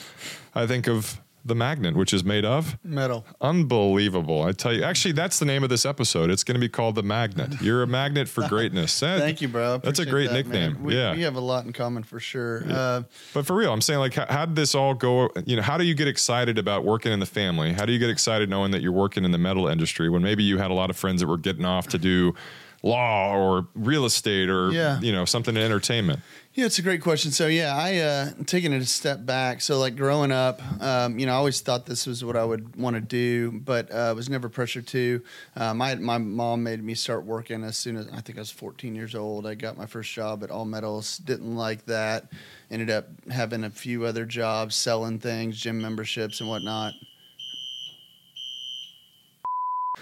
I 0.54 0.66
think 0.66 0.88
of 0.88 1.20
the 1.44 1.54
magnet, 1.54 1.96
which 1.96 2.12
is 2.12 2.24
made 2.24 2.44
of 2.44 2.76
Metal. 2.84 3.24
unbelievable. 3.40 4.42
I 4.42 4.52
tell 4.52 4.72
you, 4.72 4.82
actually, 4.82 5.12
that's 5.12 5.38
the 5.38 5.44
name 5.44 5.62
of 5.62 5.68
this 5.70 5.84
episode. 5.86 6.30
It's 6.30 6.44
going 6.44 6.54
to 6.56 6.60
be 6.60 6.68
called 6.68 6.94
the 6.94 7.02
magnet. 7.02 7.60
You're 7.60 7.82
a 7.82 7.86
magnet 7.86 8.28
for 8.28 8.46
greatness. 8.48 9.02
Eh, 9.02 9.18
Thank 9.18 9.40
you, 9.40 9.48
bro. 9.48 9.78
That's 9.78 9.98
a 9.98 10.06
great 10.06 10.28
that, 10.28 10.34
nickname. 10.34 10.82
We, 10.82 10.96
yeah. 10.96 11.14
we 11.14 11.22
have 11.22 11.36
a 11.36 11.40
lot 11.40 11.64
in 11.64 11.72
common 11.72 12.02
for 12.02 12.20
sure. 12.20 12.62
Uh, 12.68 13.02
But 13.34 13.46
for 13.46 13.54
real, 13.56 13.72
I'm 13.72 13.80
saying 13.80 14.00
like, 14.00 14.14
how, 14.14 14.26
how 14.28 14.46
did 14.46 14.56
this 14.56 14.74
all 14.74 14.94
go? 14.94 15.30
You 15.46 15.56
know, 15.56 15.62
how 15.62 15.78
do 15.78 15.84
you 15.84 15.94
get 15.94 16.08
excited 16.08 16.58
about 16.58 16.84
working 16.84 17.12
in 17.12 17.20
the 17.20 17.26
family? 17.26 17.72
How 17.72 17.84
do 17.86 17.92
you 17.92 17.98
get 17.98 18.10
excited 18.10 18.48
knowing 18.48 18.70
that 18.72 18.82
you're 18.82 18.92
working 18.92 19.24
in 19.24 19.30
the 19.30 19.38
metal 19.38 19.68
industry 19.68 20.08
when 20.08 20.22
maybe 20.22 20.42
you 20.42 20.58
had 20.58 20.70
a 20.70 20.74
lot 20.74 20.90
of 20.90 20.96
friends 20.96 21.20
that 21.20 21.26
were 21.28 21.38
getting 21.38 21.64
off 21.64 21.88
to 21.88 21.98
do 21.98 22.34
law 22.82 23.34
or 23.36 23.66
real 23.74 24.04
estate 24.04 24.48
or 24.48 24.70
Yeah. 24.70 25.00
you 25.00 25.12
know 25.12 25.24
something 25.24 25.56
in 25.56 25.62
entertainment? 25.62 26.20
Yeah, 26.54 26.66
it's 26.66 26.78
a 26.80 26.82
great 26.82 27.02
question. 27.02 27.30
So 27.30 27.46
yeah, 27.46 27.76
I 27.76 27.98
uh, 27.98 28.30
taking 28.46 28.72
it 28.72 28.82
a 28.82 28.86
step 28.86 29.24
back. 29.24 29.60
So 29.60 29.78
like 29.78 29.94
growing 29.96 30.32
up, 30.32 30.60
um, 30.82 31.16
you 31.16 31.24
know, 31.26 31.32
I 31.32 31.36
always 31.36 31.60
thought 31.60 31.86
this 31.86 32.04
was 32.04 32.24
what 32.24 32.34
I 32.36 32.44
would 32.44 32.74
want 32.74 32.94
to 32.94 33.00
do, 33.00 33.52
but 33.52 33.88
uh, 33.92 34.12
was 34.16 34.28
never 34.28 34.48
pressured 34.48 34.86
to. 34.88 35.22
Uh, 35.54 35.72
my 35.74 35.94
my 35.96 36.18
mom 36.18 36.64
made 36.64 36.82
me 36.82 36.94
start 36.94 37.24
working 37.24 37.62
as 37.62 37.76
soon 37.76 37.96
as 37.96 38.08
I 38.12 38.20
think 38.22 38.38
I 38.38 38.40
was 38.40 38.50
14 38.50 38.94
years 38.96 39.14
old. 39.14 39.46
I 39.46 39.54
got 39.54 39.76
my 39.78 39.86
first 39.86 40.12
job 40.12 40.42
at 40.42 40.50
All 40.50 40.64
Metals. 40.64 41.18
Didn't 41.18 41.54
like 41.54 41.84
that. 41.86 42.32
Ended 42.72 42.90
up 42.90 43.06
having 43.30 43.62
a 43.64 43.70
few 43.70 44.04
other 44.04 44.24
jobs, 44.24 44.74
selling 44.74 45.20
things, 45.20 45.56
gym 45.60 45.80
memberships, 45.80 46.40
and 46.40 46.48
whatnot. 46.48 46.92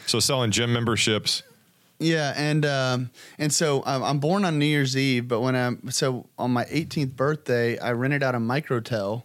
So 0.06 0.20
selling 0.20 0.50
gym 0.52 0.72
memberships. 0.72 1.42
Yeah, 1.98 2.34
and 2.36 2.66
um, 2.66 3.10
and 3.38 3.52
so 3.52 3.82
um, 3.86 4.02
I'm 4.02 4.18
born 4.18 4.44
on 4.44 4.58
New 4.58 4.66
Year's 4.66 4.96
Eve, 4.96 5.28
but 5.28 5.40
when 5.40 5.56
I'm 5.56 5.90
so 5.90 6.26
on 6.38 6.50
my 6.52 6.64
18th 6.66 7.16
birthday, 7.16 7.78
I 7.78 7.92
rented 7.92 8.22
out 8.22 8.34
a 8.34 8.38
microtel, 8.38 9.22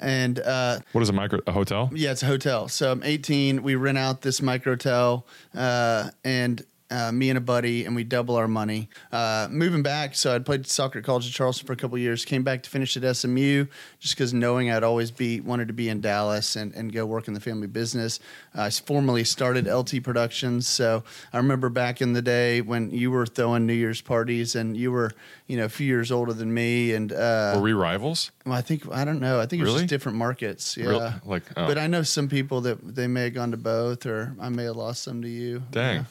and 0.00 0.38
uh, 0.38 0.80
What 0.92 1.00
is 1.02 1.08
a 1.08 1.14
micro 1.14 1.40
a 1.46 1.52
hotel? 1.52 1.90
yeah, 1.94 2.10
it's 2.12 2.22
a 2.22 2.26
hotel. 2.26 2.68
So 2.68 2.92
I'm 2.92 3.02
18. 3.02 3.62
We 3.62 3.74
rent 3.74 3.96
out 3.96 4.20
this 4.20 4.40
microtel, 4.40 5.24
uh, 5.54 6.10
and 6.22 6.62
uh, 6.90 7.12
me 7.12 7.30
and 7.30 7.38
a 7.38 7.40
buddy, 7.40 7.84
and 7.84 7.94
we 7.94 8.04
double 8.04 8.34
our 8.36 8.48
money. 8.48 8.88
Uh, 9.12 9.46
moving 9.50 9.82
back, 9.82 10.14
so 10.14 10.34
I'd 10.34 10.44
played 10.44 10.66
soccer 10.66 10.98
at 10.98 11.04
College 11.04 11.26
of 11.26 11.32
Charleston 11.32 11.66
for 11.66 11.72
a 11.72 11.76
couple 11.76 11.96
years. 11.98 12.24
Came 12.24 12.42
back 12.42 12.62
to 12.64 12.70
finish 12.70 12.96
at 12.96 13.16
SMU, 13.16 13.66
just 14.00 14.14
because 14.14 14.34
knowing 14.34 14.70
I'd 14.70 14.82
always 14.82 15.10
be 15.10 15.40
wanted 15.40 15.68
to 15.68 15.74
be 15.74 15.88
in 15.88 16.00
Dallas 16.00 16.56
and, 16.56 16.74
and 16.74 16.92
go 16.92 17.06
work 17.06 17.28
in 17.28 17.34
the 17.34 17.40
family 17.40 17.66
business. 17.66 18.18
I 18.54 18.70
formally 18.70 19.24
started 19.24 19.66
LT 19.66 20.02
Productions. 20.02 20.66
So 20.66 21.04
I 21.32 21.36
remember 21.36 21.68
back 21.68 22.00
in 22.00 22.12
the 22.12 22.22
day 22.22 22.60
when 22.60 22.90
you 22.90 23.10
were 23.10 23.26
throwing 23.26 23.66
New 23.66 23.72
Year's 23.74 24.00
parties, 24.00 24.54
and 24.56 24.76
you 24.76 24.90
were 24.92 25.12
you 25.46 25.56
know 25.56 25.64
a 25.64 25.68
few 25.68 25.86
years 25.86 26.10
older 26.10 26.32
than 26.32 26.52
me, 26.52 26.92
and 26.92 27.12
uh, 27.12 27.52
Were 27.56 27.62
we 27.62 27.72
rivals? 27.72 28.30
well, 28.44 28.54
I 28.54 28.62
think 28.62 28.90
I 28.92 29.04
don't 29.04 29.20
know. 29.20 29.38
I 29.40 29.46
think 29.46 29.60
it 29.60 29.64
was 29.64 29.70
Really? 29.74 29.82
just 29.82 29.90
different 29.90 30.18
markets. 30.18 30.76
Yeah. 30.76 30.86
Real- 30.88 31.14
like, 31.24 31.42
oh. 31.56 31.66
But 31.66 31.78
I 31.78 31.86
know 31.86 32.02
some 32.02 32.28
people 32.28 32.60
that 32.62 32.94
they 32.96 33.06
may 33.06 33.24
have 33.24 33.34
gone 33.34 33.50
to 33.52 33.56
both, 33.56 34.06
or 34.06 34.34
I 34.40 34.48
may 34.48 34.64
have 34.64 34.76
lost 34.76 35.02
some 35.04 35.22
to 35.22 35.28
you. 35.28 35.62
Dang. 35.70 35.96
Yeah, 35.96 36.00
Yeah, 36.00 36.04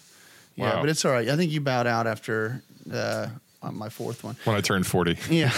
Wow. 0.59 0.81
but 0.81 0.89
it's 0.89 1.03
all 1.05 1.11
right. 1.11 1.27
I 1.29 1.35
think 1.35 1.51
you 1.51 1.61
bowed 1.61 1.87
out 1.87 2.07
after 2.07 2.61
uh, 2.91 3.27
my 3.61 3.89
fourth 3.89 4.23
one. 4.23 4.35
When 4.45 4.55
I 4.55 4.61
turned 4.61 4.87
40. 4.87 5.17
Yeah. 5.29 5.51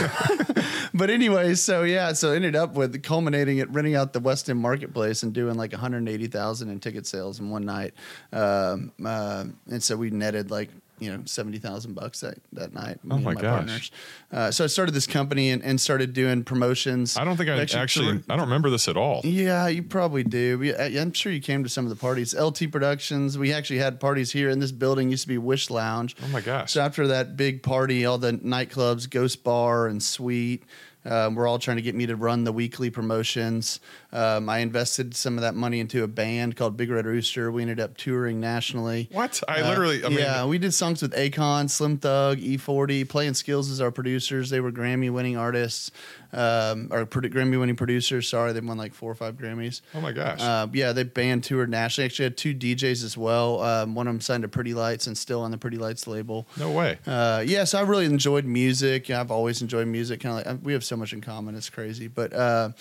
but 0.93 1.09
anyway, 1.09 1.55
so 1.55 1.83
yeah, 1.83 2.13
so 2.13 2.31
ended 2.31 2.55
up 2.55 2.73
with 2.73 3.01
culminating 3.03 3.59
at 3.59 3.69
renting 3.71 3.95
out 3.95 4.13
the 4.13 4.19
West 4.19 4.49
End 4.49 4.59
Marketplace 4.59 5.23
and 5.23 5.33
doing 5.33 5.55
like 5.55 5.71
180,000 5.71 6.69
in 6.69 6.79
ticket 6.79 7.05
sales 7.05 7.39
in 7.39 7.49
one 7.49 7.65
night. 7.65 7.93
Um, 8.33 8.91
uh, 9.05 9.45
and 9.69 9.83
so 9.83 9.97
we 9.97 10.09
netted 10.09 10.49
like 10.51 10.69
you 11.01 11.11
know 11.11 11.23
seventy 11.25 11.57
thousand 11.57 11.93
bucks 11.95 12.21
that 12.21 12.37
that 12.53 12.73
night. 12.73 12.99
Oh 13.03 13.07
me 13.09 13.15
and 13.15 13.23
my 13.25 13.33
gosh. 13.33 13.91
Uh, 14.31 14.51
so 14.51 14.63
I 14.63 14.67
started 14.67 14.93
this 14.93 15.07
company 15.07 15.49
and, 15.49 15.61
and 15.63 15.81
started 15.81 16.13
doing 16.13 16.43
promotions. 16.45 17.17
I 17.17 17.25
don't 17.25 17.35
think 17.35 17.49
I 17.49 17.55
We 17.55 17.61
actually, 17.61 18.21
I 18.29 18.35
don't 18.37 18.45
remember 18.45 18.69
this 18.69 18.87
at 18.87 18.95
all. 18.95 19.21
yeah, 19.25 19.67
you 19.67 19.83
probably 19.83 20.23
do. 20.23 20.59
We, 20.59 20.73
I- 20.73 21.01
I'm 21.01 21.11
sure 21.11 21.31
you 21.31 21.41
came 21.41 21.63
to 21.63 21.69
some 21.69 21.85
of 21.85 21.89
the 21.89 21.95
parties. 21.95 22.33
LT 22.33 22.71
Productions. 22.71 23.37
We 23.37 23.51
actually 23.51 23.79
had 23.79 23.99
parties 23.99 24.31
here 24.31 24.49
in 24.49 24.59
this 24.59 24.71
building. 24.71 25.09
Used 25.09 25.23
to 25.23 25.27
be 25.27 25.37
Wish 25.37 25.69
Lounge. 25.69 26.15
Oh 26.23 26.27
my 26.27 26.39
gosh. 26.41 26.71
So 26.71 26.81
after 26.81 27.07
that 27.07 27.35
big 27.35 27.63
party, 27.63 28.05
all 28.05 28.17
the 28.19 28.33
nightclubs, 28.33 29.09
Ghost 29.09 29.43
Bar 29.43 29.87
and 29.87 30.01
Sweet, 30.01 30.63
um, 31.05 31.35
were 31.35 31.47
all 31.47 31.59
trying 31.59 31.77
to 31.77 31.81
get 31.83 31.95
me 31.95 32.05
to 32.05 32.15
run 32.15 32.43
the 32.43 32.51
weekly 32.51 32.89
promotions. 32.89 33.79
Um, 34.13 34.49
I 34.49 34.59
invested 34.59 35.15
some 35.15 35.37
of 35.37 35.41
that 35.41 35.55
money 35.55 35.79
into 35.79 36.03
a 36.03 36.07
band 36.07 36.55
called 36.55 36.77
Big 36.77 36.89
Red 36.89 37.05
Rooster. 37.05 37.51
We 37.51 37.61
ended 37.61 37.79
up 37.79 37.97
touring 37.97 38.39
nationally. 38.39 39.09
What? 39.11 39.41
I 39.47 39.61
Uh, 39.61 39.69
literally, 39.69 40.03
I 40.05 40.09
mean, 40.09 40.19
yeah, 40.19 40.45
we 40.45 40.57
did 40.57 40.73
songs 40.73 41.01
with 41.01 41.13
Akon, 41.13 41.69
Slim 41.69 41.97
Thug, 41.97 42.39
E40, 42.39 43.07
Play-N-Skillz 43.07 43.71
as 43.71 43.81
our 43.81 43.91
producers. 43.91 44.49
They 44.49 44.59
were 44.59 44.71
Grammy 44.71 45.09
winning 45.11 45.37
artists, 45.37 45.91
um, 46.33 46.87
or 46.91 47.05
produ- 47.05 47.31
Grammy 47.33 47.59
winning 47.59 47.75
producers. 47.75 48.27
Sorry, 48.27 48.53
they 48.53 48.59
won 48.59 48.77
like 48.77 48.93
four 48.93 49.11
or 49.11 49.15
five 49.15 49.35
Grammys. 49.37 49.81
oh 49.95 50.01
my 50.01 50.11
gosh. 50.11 50.39
Uh, 50.41 50.67
yeah, 50.73 50.91
they 50.93 51.03
band 51.03 51.43
toured 51.43 51.69
nationally. 51.69 52.05
Actually, 52.05 52.23
had 52.25 52.37
two 52.37 52.53
DJs 52.53 53.03
as 53.03 53.17
well. 53.17 53.61
Um, 53.61 53.95
one 53.95 54.07
of 54.07 54.13
them 54.13 54.21
signed 54.21 54.43
to 54.43 54.47
Pretty 54.49 54.73
Lights 54.73 55.07
and 55.07 55.17
still 55.17 55.41
on 55.41 55.51
the 55.51 55.57
Pretty 55.57 55.77
Lights 55.77 56.07
label. 56.07 56.47
no 56.57 56.71
way. 56.71 56.99
Uh, 57.07 57.43
yeah, 57.45 57.63
so 57.63 57.79
I 57.79 57.81
really 57.81 58.05
enjoyed 58.05 58.45
music. 58.45 59.09
I've 59.09 59.31
always 59.31 59.61
enjoyed 59.61 59.87
music. 59.87 60.19
Kind 60.21 60.39
of 60.39 60.45
like 60.45 60.59
we 60.63 60.73
have 60.73 60.83
so 60.91 60.97
much 60.97 61.13
in 61.13 61.21
common. 61.21 61.55
It's 61.55 61.69
crazy. 61.69 62.09
But 62.09 62.33
uh, 62.33 62.71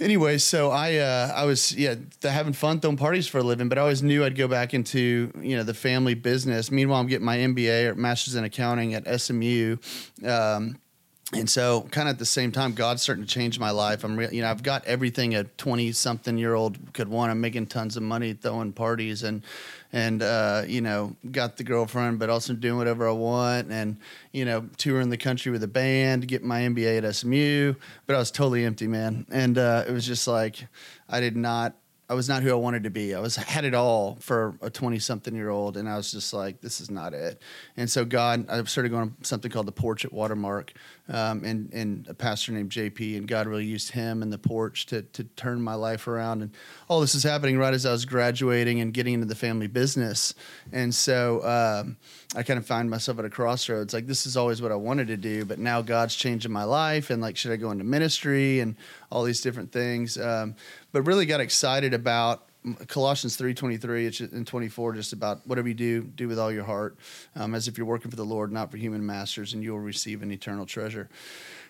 anyway, 0.00 0.38
so 0.38 0.70
I 0.70 0.96
uh, 0.96 1.32
I 1.32 1.44
was 1.44 1.72
yeah 1.76 1.94
having 2.24 2.52
fun 2.52 2.80
throwing 2.80 2.96
parties 2.96 3.28
for 3.28 3.38
a 3.38 3.42
living, 3.44 3.68
but 3.68 3.78
I 3.78 3.82
always 3.82 4.02
knew 4.02 4.24
I'd 4.24 4.36
go 4.36 4.48
back 4.48 4.74
into 4.74 5.30
you 5.40 5.56
know 5.56 5.62
the 5.62 5.74
family 5.74 6.14
business. 6.14 6.72
Meanwhile, 6.72 6.98
I'm 7.00 7.06
getting 7.06 7.24
my 7.24 7.36
MBA 7.36 7.86
or 7.86 7.94
Masters 7.94 8.34
in 8.34 8.42
Accounting 8.42 8.94
at 8.94 9.20
SMU. 9.20 9.76
Um, 10.26 10.80
and 11.32 11.48
so, 11.48 11.82
kind 11.92 12.08
of 12.08 12.14
at 12.14 12.18
the 12.18 12.26
same 12.26 12.50
time, 12.50 12.72
God's 12.72 13.02
starting 13.02 13.24
to 13.24 13.30
change 13.30 13.60
my 13.60 13.70
life. 13.70 14.02
I'm, 14.02 14.20
you 14.20 14.42
know, 14.42 14.50
I've 14.50 14.64
got 14.64 14.84
everything 14.86 15.36
a 15.36 15.44
twenty-something-year-old 15.44 16.92
could 16.92 17.06
want. 17.06 17.30
I'm 17.30 17.40
making 17.40 17.68
tons 17.68 17.96
of 17.96 18.02
money, 18.02 18.32
throwing 18.32 18.72
parties, 18.72 19.22
and 19.22 19.44
and 19.92 20.22
uh, 20.22 20.62
you 20.66 20.80
know, 20.80 21.16
got 21.30 21.56
the 21.56 21.64
girlfriend, 21.64 22.18
but 22.18 22.30
also 22.30 22.52
doing 22.54 22.76
whatever 22.76 23.08
I 23.08 23.12
want, 23.12 23.70
and 23.70 23.96
you 24.32 24.44
know, 24.44 24.68
touring 24.76 25.10
the 25.10 25.16
country 25.16 25.50
with 25.50 25.62
a 25.62 25.68
band, 25.68 26.28
get 26.28 26.42
my 26.42 26.60
MBA 26.60 27.02
at 27.02 27.14
SMU. 27.14 27.74
But 28.06 28.16
I 28.16 28.18
was 28.18 28.30
totally 28.30 28.64
empty, 28.64 28.86
man, 28.86 29.26
and 29.30 29.58
uh, 29.58 29.84
it 29.86 29.92
was 29.92 30.06
just 30.06 30.26
like 30.26 30.66
I 31.08 31.20
did 31.20 31.36
not. 31.36 31.74
I 32.08 32.14
was 32.14 32.28
not 32.28 32.42
who 32.42 32.50
I 32.50 32.54
wanted 32.54 32.82
to 32.82 32.90
be. 32.90 33.14
I 33.14 33.20
was 33.20 33.36
had 33.36 33.64
it 33.64 33.74
all 33.74 34.16
for 34.20 34.56
a 34.62 34.70
twenty-something-year-old, 34.70 35.76
and 35.76 35.88
I 35.88 35.96
was 35.96 36.10
just 36.10 36.32
like, 36.32 36.60
this 36.60 36.80
is 36.80 36.90
not 36.90 37.14
it. 37.14 37.40
And 37.76 37.88
so 37.88 38.04
God, 38.04 38.50
I 38.50 38.62
started 38.64 38.88
going 38.88 39.14
something 39.22 39.50
called 39.50 39.66
the 39.66 39.72
Porch 39.72 40.04
at 40.04 40.12
Watermark, 40.12 40.72
um, 41.08 41.44
and 41.44 41.72
and 41.72 42.06
a 42.08 42.14
pastor 42.14 42.52
named 42.52 42.70
JP, 42.70 43.16
and 43.16 43.26
God 43.26 43.46
really 43.46 43.64
used 43.64 43.92
him 43.92 44.22
and 44.22 44.32
the 44.32 44.38
porch 44.38 44.86
to 44.86 45.02
to 45.02 45.24
turn 45.24 45.60
my 45.62 45.74
life 45.74 46.06
around. 46.06 46.42
And 46.42 46.52
all 46.88 47.00
this 47.00 47.14
is 47.14 47.22
happening 47.22 47.58
right 47.58 47.74
as 47.74 47.86
I 47.86 47.92
was 47.92 48.04
graduating 48.04 48.80
and 48.80 48.92
getting 48.92 49.14
into 49.14 49.26
the 49.26 49.34
family 49.34 49.66
business. 49.66 50.34
And 50.72 50.94
so 50.94 51.42
um, 51.44 51.96
I 52.36 52.42
kind 52.42 52.58
of 52.58 52.66
find 52.66 52.90
myself 52.90 53.18
at 53.18 53.24
a 53.24 53.30
crossroads. 53.30 53.94
Like 53.94 54.06
this 54.06 54.26
is 54.26 54.36
always 54.36 54.60
what 54.60 54.72
I 54.72 54.76
wanted 54.76 55.08
to 55.08 55.16
do, 55.16 55.44
but 55.44 55.58
now 55.58 55.82
God's 55.82 56.14
changing 56.14 56.52
my 56.52 56.64
life, 56.64 57.10
and 57.10 57.22
like 57.22 57.36
should 57.36 57.52
I 57.52 57.56
go 57.56 57.70
into 57.70 57.84
ministry 57.84 58.60
and 58.60 58.76
all 59.10 59.24
these 59.24 59.40
different 59.40 59.72
things. 59.72 60.18
Um, 60.18 60.54
but 60.92 61.02
really 61.02 61.26
got 61.26 61.40
excited 61.40 61.94
about 61.94 62.49
Colossians 62.88 63.36
three 63.36 63.54
twenty 63.54 63.78
three 63.78 64.06
and 64.06 64.46
twenty 64.46 64.68
four, 64.68 64.92
just 64.92 65.12
about 65.12 65.46
whatever 65.46 65.68
you 65.68 65.74
do, 65.74 66.02
do 66.02 66.28
with 66.28 66.38
all 66.38 66.52
your 66.52 66.64
heart, 66.64 66.96
um, 67.34 67.54
as 67.54 67.68
if 67.68 67.78
you're 67.78 67.86
working 67.86 68.10
for 68.10 68.16
the 68.16 68.24
Lord, 68.24 68.52
not 68.52 68.70
for 68.70 68.76
human 68.76 69.04
masters, 69.04 69.54
and 69.54 69.62
you 69.62 69.72
will 69.72 69.80
receive 69.80 70.22
an 70.22 70.30
eternal 70.30 70.66
treasure. 70.66 71.08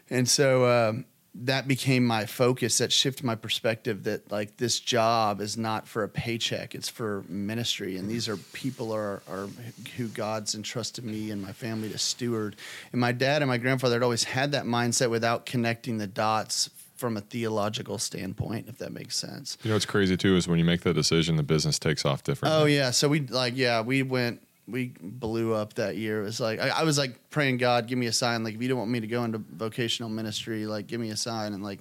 And 0.09 0.29
so 0.29 0.67
um, 0.67 1.05
that 1.35 1.69
became 1.69 2.05
my 2.05 2.27
focus. 2.27 2.79
That 2.79 2.93
shifted 2.93 3.25
my 3.25 3.37
perspective. 3.37 4.03
That 4.03 4.33
like 4.33 4.57
this 4.57 4.81
job 4.81 5.41
is 5.41 5.57
not 5.57 5.87
for 5.87 6.03
a 6.03 6.09
paycheck; 6.09 6.75
it's 6.75 6.89
for 6.89 7.25
ministry, 7.29 7.97
and 7.97 8.09
these 8.09 8.29
are 8.29 8.37
people 8.37 8.93
are 8.93 9.23
are 9.29 9.49
who 9.97 10.09
God's 10.09 10.57
entrusted 10.57 11.05
me 11.05 11.31
and 11.31 11.41
my 11.41 11.53
family 11.53 11.89
to 11.91 11.99
steward. 11.99 12.57
And 12.91 13.01
my 13.01 13.13
dad 13.13 13.43
and 13.43 13.49
my 13.49 13.59
grandfather 13.59 13.95
had 13.95 14.03
always 14.03 14.25
had 14.25 14.53
that 14.53 14.65
mindset 14.65 15.11
without 15.11 15.47
connecting 15.47 15.99
the 15.99 16.09
dots 16.09 16.69
from 17.01 17.17
a 17.17 17.21
theological 17.23 17.99
standpoint, 17.99 18.69
if 18.69 18.79
that 18.79 18.93
makes 18.93 19.17
sense. 19.17 19.57
You 19.63 19.71
know 19.71 19.75
what's 19.75 19.87
crazy 19.87 20.17
too 20.17 20.37
is 20.37 20.47
when 20.47 20.59
you 20.59 20.65
make 20.65 20.83
that 20.83 20.93
decision, 20.93 21.37
the 21.37 21.43
business 21.43 21.79
takes 21.79 22.05
off 22.05 22.23
differently. 22.23 22.61
Oh 22.61 22.67
yeah, 22.67 22.91
so 22.91 23.09
we 23.09 23.21
like 23.21 23.57
yeah 23.57 23.81
we 23.81 24.03
went 24.03 24.47
we 24.69 24.93
blew 25.01 25.55
up 25.55 25.75
that 25.75 25.97
year. 25.97 26.21
It 26.21 26.25
was 26.25 26.39
like 26.39 26.61
I, 26.61 26.69
I 26.69 26.83
was 26.85 26.99
like 26.99 27.31
praying 27.31 27.57
God, 27.57 27.89
give 27.89 27.99
me 27.99 28.07
a 28.07 28.13
sign. 28.13 28.45
Like 28.45 28.55
if 28.55 28.63
you 28.63 28.69
don't 28.69 28.79
want 28.79 28.91
me 28.91 29.01
to 29.01 29.07
go 29.07 29.25
into 29.25 29.39
vocational 29.39 30.11
ministry, 30.11 30.67
like 30.67 30.87
give 30.87 31.01
me 31.01 31.11
a 31.11 31.17
sign. 31.17 31.55
And 31.55 31.65
like 31.65 31.81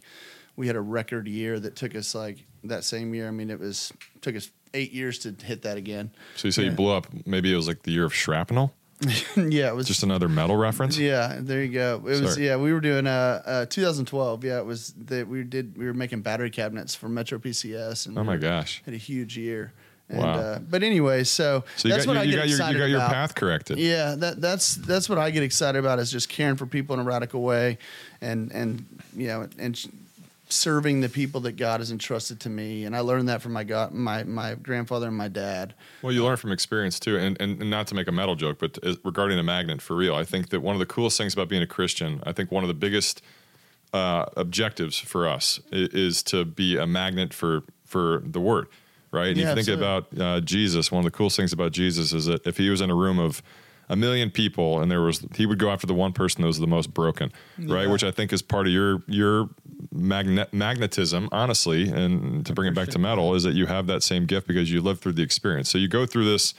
we 0.56 0.68
had 0.68 0.78
a 0.78 0.82
record 0.82 1.28
year 1.28 1.60
that 1.60 1.76
took 1.76 1.96
us 1.96 2.16
like 2.16 2.46
that 2.64 2.86
same 2.86 3.14
year. 3.14 3.28
I 3.28 3.32
mean, 3.32 3.50
it 3.50 3.60
was 3.60 3.94
took 4.22 4.36
us 4.36 4.50
eight 4.74 4.94
years 4.94 5.20
to 5.20 5.36
hit 5.44 5.64
that 5.64 5.78
again. 5.78 6.12
So 6.38 6.48
you 6.48 6.52
say 6.54 6.64
you 6.64 6.72
blew 6.72 6.92
up. 6.92 7.08
Maybe 7.26 7.52
it 7.52 7.56
was 7.56 7.68
like 7.68 7.84
the 7.84 7.92
year 7.92 8.06
of 8.06 8.14
shrapnel. 8.14 8.74
yeah, 9.38 9.70
it 9.70 9.76
was 9.76 9.88
Just 9.88 10.04
another 10.04 10.28
metal 10.28 10.58
reference. 10.58 10.98
Yeah, 10.98 11.38
there 11.40 11.64
you 11.64 11.72
go. 11.72 11.96
It 12.06 12.22
was 12.22 12.38
yeah. 12.38 12.58
We 12.58 12.74
were 12.74 12.82
doing 12.82 13.08
uh, 13.08 13.42
uh 13.46 13.66
2012. 13.68 14.44
Yeah, 14.44 14.60
it 14.60 14.66
was 14.66 14.94
that 15.06 15.28
we 15.28 15.44
did 15.44 15.78
we 15.78 15.86
were 15.86 15.94
making 15.94 16.22
battery 16.22 16.50
cabinets 16.50 16.96
for 16.96 17.08
Metro 17.08 17.40
PCS. 17.40 18.08
And 18.08 18.18
Oh 18.18 18.24
my 18.24 18.36
gosh. 18.38 18.82
had 18.86 18.94
a 18.94 18.98
huge 18.98 19.38
year. 19.38 19.72
And, 20.10 20.20
Wow. 20.20 20.34
Uh, 20.34 20.60
but 20.60 20.82
anyway, 20.84 21.24
so, 21.24 21.64
So 21.78 21.88
that's 21.88 22.06
got 22.06 22.16
what 22.16 22.16
you, 22.16 22.20
I 22.22 22.24
you 22.24 22.32
get 22.32 22.38
got 22.38 22.50
your 22.50 22.72
you 22.72 22.78
got 22.80 22.90
your 22.90 22.98
about. 22.98 23.12
path 23.14 23.36
corrected. 23.36 23.78
Yeah, 23.78 24.16
that 24.16 24.42
that's 24.42 24.76
that's 24.76 25.08
what 25.08 25.18
I 25.18 25.30
get 25.30 25.44
excited 25.44 25.78
about 25.80 26.00
is 26.00 26.12
just 26.12 26.28
caring 26.28 26.56
for 26.58 26.66
people 26.66 26.96
in 26.96 27.00
a 27.00 27.04
radical 27.04 27.42
way, 27.42 27.78
and 28.20 28.52
and 28.52 28.86
you 29.16 29.28
know 29.28 29.48
and 29.58 29.80
serving 30.50 31.02
the 31.02 31.10
people 31.10 31.42
that 31.42 31.54
God 31.54 31.80
has 31.80 31.92
entrusted 31.92 32.40
to 32.42 32.50
me. 32.50 32.84
And 32.86 32.96
I 32.96 33.02
learned 33.02 33.30
that 33.30 33.42
from 33.42 33.54
my 33.54 33.64
God, 33.64 33.94
my 33.94 34.24
my 34.24 34.56
grandfather 34.56 35.08
and 35.08 35.16
my 35.16 35.28
dad. 35.28 35.76
Well, 36.02 36.12
you 36.12 36.24
learn 36.24 36.38
from 36.38 36.52
experience 36.52 37.00
too, 37.00 37.18
and, 37.18 37.40
and, 37.40 37.62
and 37.62 37.70
not 37.70 37.88
to 37.88 37.96
make 37.96 38.08
a 38.08 38.12
metal 38.12 38.36
joke, 38.36 38.58
but 38.60 38.78
as- 38.84 38.98
regarding 39.04 39.38
the 39.38 39.44
magnet 39.44 39.82
for 39.82 39.96
real, 39.96 40.16
I 40.16 40.24
think 40.24 40.50
that 40.50 40.62
one 40.62 40.76
of 40.76 40.80
the 40.80 40.86
coolest 40.86 41.18
things 41.18 41.34
about 41.34 41.50
being 41.50 41.62
a 41.62 41.68
Christian, 41.68 42.22
I 42.26 42.32
think 42.34 42.52
one 42.52 42.64
of 42.64 42.68
the 42.68 42.74
biggest 42.74 43.22
uh, 43.94 44.26
objectives 44.38 44.98
for 44.98 45.28
us 45.28 45.60
is, 45.72 45.90
is 45.90 46.24
to 46.24 46.46
be 46.46 46.78
a 46.78 46.88
magnet 46.88 47.34
for 47.34 47.64
for 47.86 48.24
the 48.26 48.40
word, 48.40 48.68
right? 49.12 49.30
And 49.30 49.38
Yeah, 49.38 49.52
if 49.52 49.58
you 49.58 49.64
think 49.64 49.80
absolutely. 49.80 50.18
about 50.18 50.38
uh, 50.38 50.42
Jesus, 50.42 50.92
one 50.92 51.00
of 51.00 51.12
the 51.12 51.16
coolest 51.16 51.38
things 51.38 51.54
about 51.54 51.72
Jesus 51.72 52.14
is 52.14 52.26
that 52.26 52.46
if 52.46 52.58
he 52.58 52.70
was 52.70 52.82
in 52.82 52.90
a 52.90 52.96
room 52.96 53.20
of 53.20 53.42
a 53.90 53.96
million 53.96 54.30
people 54.30 54.80
and 54.82 54.92
there 54.92 55.02
was 55.02 55.26
he 55.36 55.46
would 55.46 55.58
go 55.58 55.70
after 55.72 55.88
the 55.88 55.94
one 55.94 56.14
person 56.14 56.42
that 56.42 56.48
was 56.48 56.60
the 56.60 56.68
most 56.68 56.94
broken 56.94 57.32
right? 57.58 57.90
Which 57.90 58.04
i 58.04 58.12
think 58.12 58.32
is 58.32 58.42
part 58.42 58.68
of 58.68 58.74
your 58.74 59.02
your 59.08 59.50
magnet 59.92 60.54
magnetism 60.54 61.28
honestly 61.32 61.90
and 61.90 62.46
to 62.46 62.54
bring 62.54 62.68
it 62.72 62.76
back 62.76 62.90
to 62.90 63.00
metal 63.00 63.34
is 63.34 63.44
that 63.44 63.54
you 63.54 63.66
have 63.66 63.88
that 63.88 64.04
same 64.04 64.26
gift 64.26 64.48
because 64.48 64.72
you 64.72 64.82
lived 64.82 65.02
through 65.02 65.14
the 65.14 65.24
experience. 65.24 65.70
So 65.70 65.78
you 65.78 65.88
go 65.88 66.06
through 66.06 66.26
this 66.26 66.54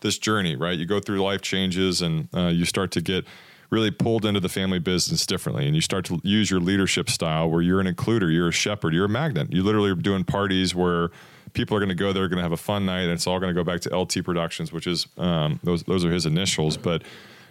this 0.00 0.18
journey 0.18 0.56
right? 0.56 0.78
You 0.78 0.86
go 0.86 1.00
through 1.00 1.20
life 1.22 1.42
changes 1.42 2.00
and 2.00 2.28
uh, 2.34 2.48
you 2.48 2.64
start 2.64 2.90
to 2.92 3.00
get 3.02 3.26
really 3.68 3.90
pulled 3.90 4.24
into 4.24 4.40
the 4.40 4.48
family 4.48 4.78
business 4.78 5.26
differently 5.26 5.66
and 5.66 5.76
you 5.76 5.80
start 5.82 6.04
to 6.06 6.20
use 6.24 6.50
your 6.50 6.60
leadership 6.60 7.08
style 7.08 7.48
where 7.50 7.62
you're 7.62 7.80
an 7.80 7.86
includer 7.86 8.32
you're 8.32 8.48
a 8.48 8.52
shepherd 8.52 8.94
you're 8.94 9.04
a 9.04 9.08
magnet. 9.08 9.52
You 9.52 9.62
literally 9.62 9.90
are 9.90 9.94
doing 9.94 10.24
parties 10.24 10.74
where 10.74 11.10
people 11.52 11.76
are 11.76 11.80
going 11.80 11.90
to 11.90 11.94
go 11.94 12.12
there, 12.12 12.26
going 12.28 12.38
to 12.38 12.42
have 12.42 12.52
a 12.52 12.56
fun 12.56 12.86
night, 12.86 13.02
and 13.02 13.12
it's 13.12 13.26
all 13.26 13.38
going 13.40 13.54
to 13.54 13.58
go 13.58 13.64
back 13.64 13.80
to 13.82 13.96
LT 13.96 14.24
Productions, 14.24 14.72
which 14.72 14.86
is 14.86 15.06
um, 15.18 15.60
those 15.62 15.82
those 15.84 16.04
are 16.04 16.12
his 16.12 16.26
initials. 16.26 16.76
But 16.76 17.02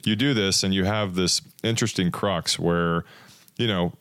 you 0.04 0.16
do 0.16 0.34
this, 0.34 0.64
and 0.64 0.74
you 0.74 0.86
have 0.86 1.16
this 1.16 1.42
interesting 1.64 2.12
crux 2.12 2.58
where 2.58 3.04
you 3.58 3.68
know 3.68 3.94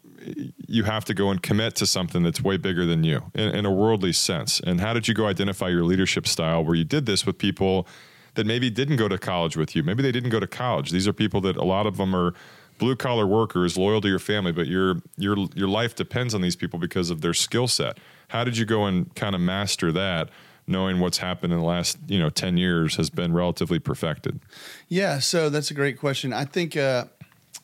you 0.67 0.85
have 0.85 1.05
to 1.07 1.15
go 1.15 1.31
and 1.31 1.43
commit 1.43 1.77
to 1.77 1.87
something 1.87 2.23
that's 2.23 2.43
way 2.43 2.57
bigger 2.57 2.85
than 2.85 3.05
you 3.05 3.23
in, 3.35 3.55
in 3.55 3.67
a 3.67 3.73
worldly 3.73 4.13
sense. 4.13 4.61
And 4.61 4.81
how 4.81 4.93
did 4.93 5.09
you 5.09 5.15
go 5.15 5.27
identify 5.27 5.69
your 5.69 5.85
leadership 5.85 6.27
style 6.27 6.65
where 6.65 6.75
you 6.75 6.85
did 6.85 7.07
this 7.07 7.27
with 7.27 7.39
people? 7.39 7.87
that 8.35 8.47
maybe 8.47 8.71
didn't 8.71 8.99
go 8.99 9.09
to 9.09 9.19
college 9.19 9.57
with 9.57 9.75
you. 9.75 9.83
Maybe 9.83 10.01
they 10.01 10.13
didn't 10.13 10.31
go 10.31 10.39
to 10.39 10.47
college. 10.47 10.93
These 10.93 11.09
are 11.09 11.13
people 11.13 11.41
that 11.41 11.57
a 11.57 11.65
lot 11.65 11.89
of 11.89 11.97
them 11.97 12.15
are 12.15 12.35
blue 12.79 12.97
collar 12.97 13.27
workers, 13.27 13.77
loyal 13.77 14.01
to 14.01 14.09
your 14.09 14.19
family, 14.19 14.53
but 14.53 14.67
your 14.67 15.03
your 15.17 15.37
your 15.55 15.69
life 15.69 15.95
depends 15.95 16.35
on 16.35 16.41
these 16.41 16.57
people 16.57 16.79
because 16.79 17.11
of 17.11 17.21
their 17.21 17.35
skill 17.35 17.69
set. 17.69 17.99
How 18.29 18.45
did 18.45 18.57
you 18.57 18.65
go 18.65 18.87
and 18.87 19.15
kind 19.15 19.35
of 19.35 19.41
master 19.41 19.93
that? 19.93 20.31
knowing 20.69 21.01
what's 21.01 21.17
happened 21.19 21.51
in 21.53 21.59
the 21.59 21.65
last 21.65 21.97
you 22.09 22.19
know 22.19 22.29
10 22.29 22.59
years 22.59 22.97
has 22.97 23.09
been 23.09 23.33
relatively 23.33 23.79
perfected 23.79 24.39
yeah 24.89 25.19
so 25.19 25.49
that's 25.49 25.71
a 25.71 25.75
great 25.75 25.99
question 25.99 26.31
i 26.33 26.45
think 26.45 26.77
uh, 26.77 27.07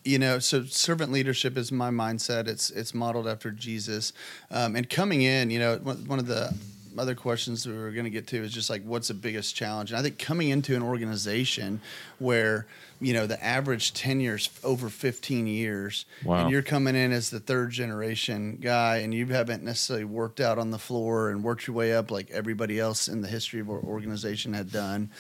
you 0.05 0.19
know 0.19 0.39
so 0.39 0.65
servant 0.65 1.13
leadership 1.13 1.57
is 1.57 1.71
my 1.71 1.91
mindset 1.91 2.49
it's 2.49 2.71
it's 2.71 2.95
modeled 2.95 3.29
after 3.29 3.51
jesus 3.51 4.15
um, 4.51 4.75
and 4.75 4.89
coming 4.89 5.21
in 5.21 5.51
you 5.51 5.59
know 5.59 5.77
one 5.77 6.19
of 6.19 6.27
the 6.27 6.53
other 6.99 7.15
questions 7.15 7.67
we 7.67 7.75
were 7.77 7.91
going 7.91 8.05
to 8.05 8.11
get 8.11 8.27
to 8.27 8.37
is 8.37 8.53
just 8.53 8.71
like 8.71 8.83
what's 8.85 9.09
the 9.09 9.15
biggest 9.15 9.55
challenge 9.55 9.91
and 9.91 9.99
i 9.99 10.03
think 10.03 10.19
coming 10.19 10.49
into 10.49 10.75
an 10.77 10.83
organization 10.83 11.81
where 12.19 12.67
you 13.01 13.13
know 13.13 13.27
the 13.27 13.43
average 13.45 13.93
tenure 13.93 14.37
is 14.37 14.49
over 14.63 14.89
15 14.89 15.47
years 15.47 16.07
wow. 16.25 16.37
and 16.37 16.51
you're 16.51 16.63
coming 16.63 16.95
in 16.95 17.13
as 17.13 17.31
the 17.31 17.41
third 17.41 17.71
generation 17.71 18.59
guy 18.61 18.99
and 18.99 19.13
you 19.13 19.27
haven't 19.27 19.63
necessarily 19.63 20.05
worked 20.05 20.41
out 20.41 20.59
on 20.59 20.71
the 20.71 20.79
floor 20.79 21.31
and 21.31 21.43
worked 21.43 21.67
your 21.67 21.77
way 21.77 21.95
up 21.95 22.11
like 22.11 22.31
everybody 22.31 22.79
else 22.79 23.09
in 23.09 23.21
the 23.21 23.29
history 23.29 23.61
of 23.61 23.71
our 23.71 23.81
organization 23.81 24.53
had 24.53 24.71
done 24.71 25.11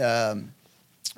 um, 0.00 0.52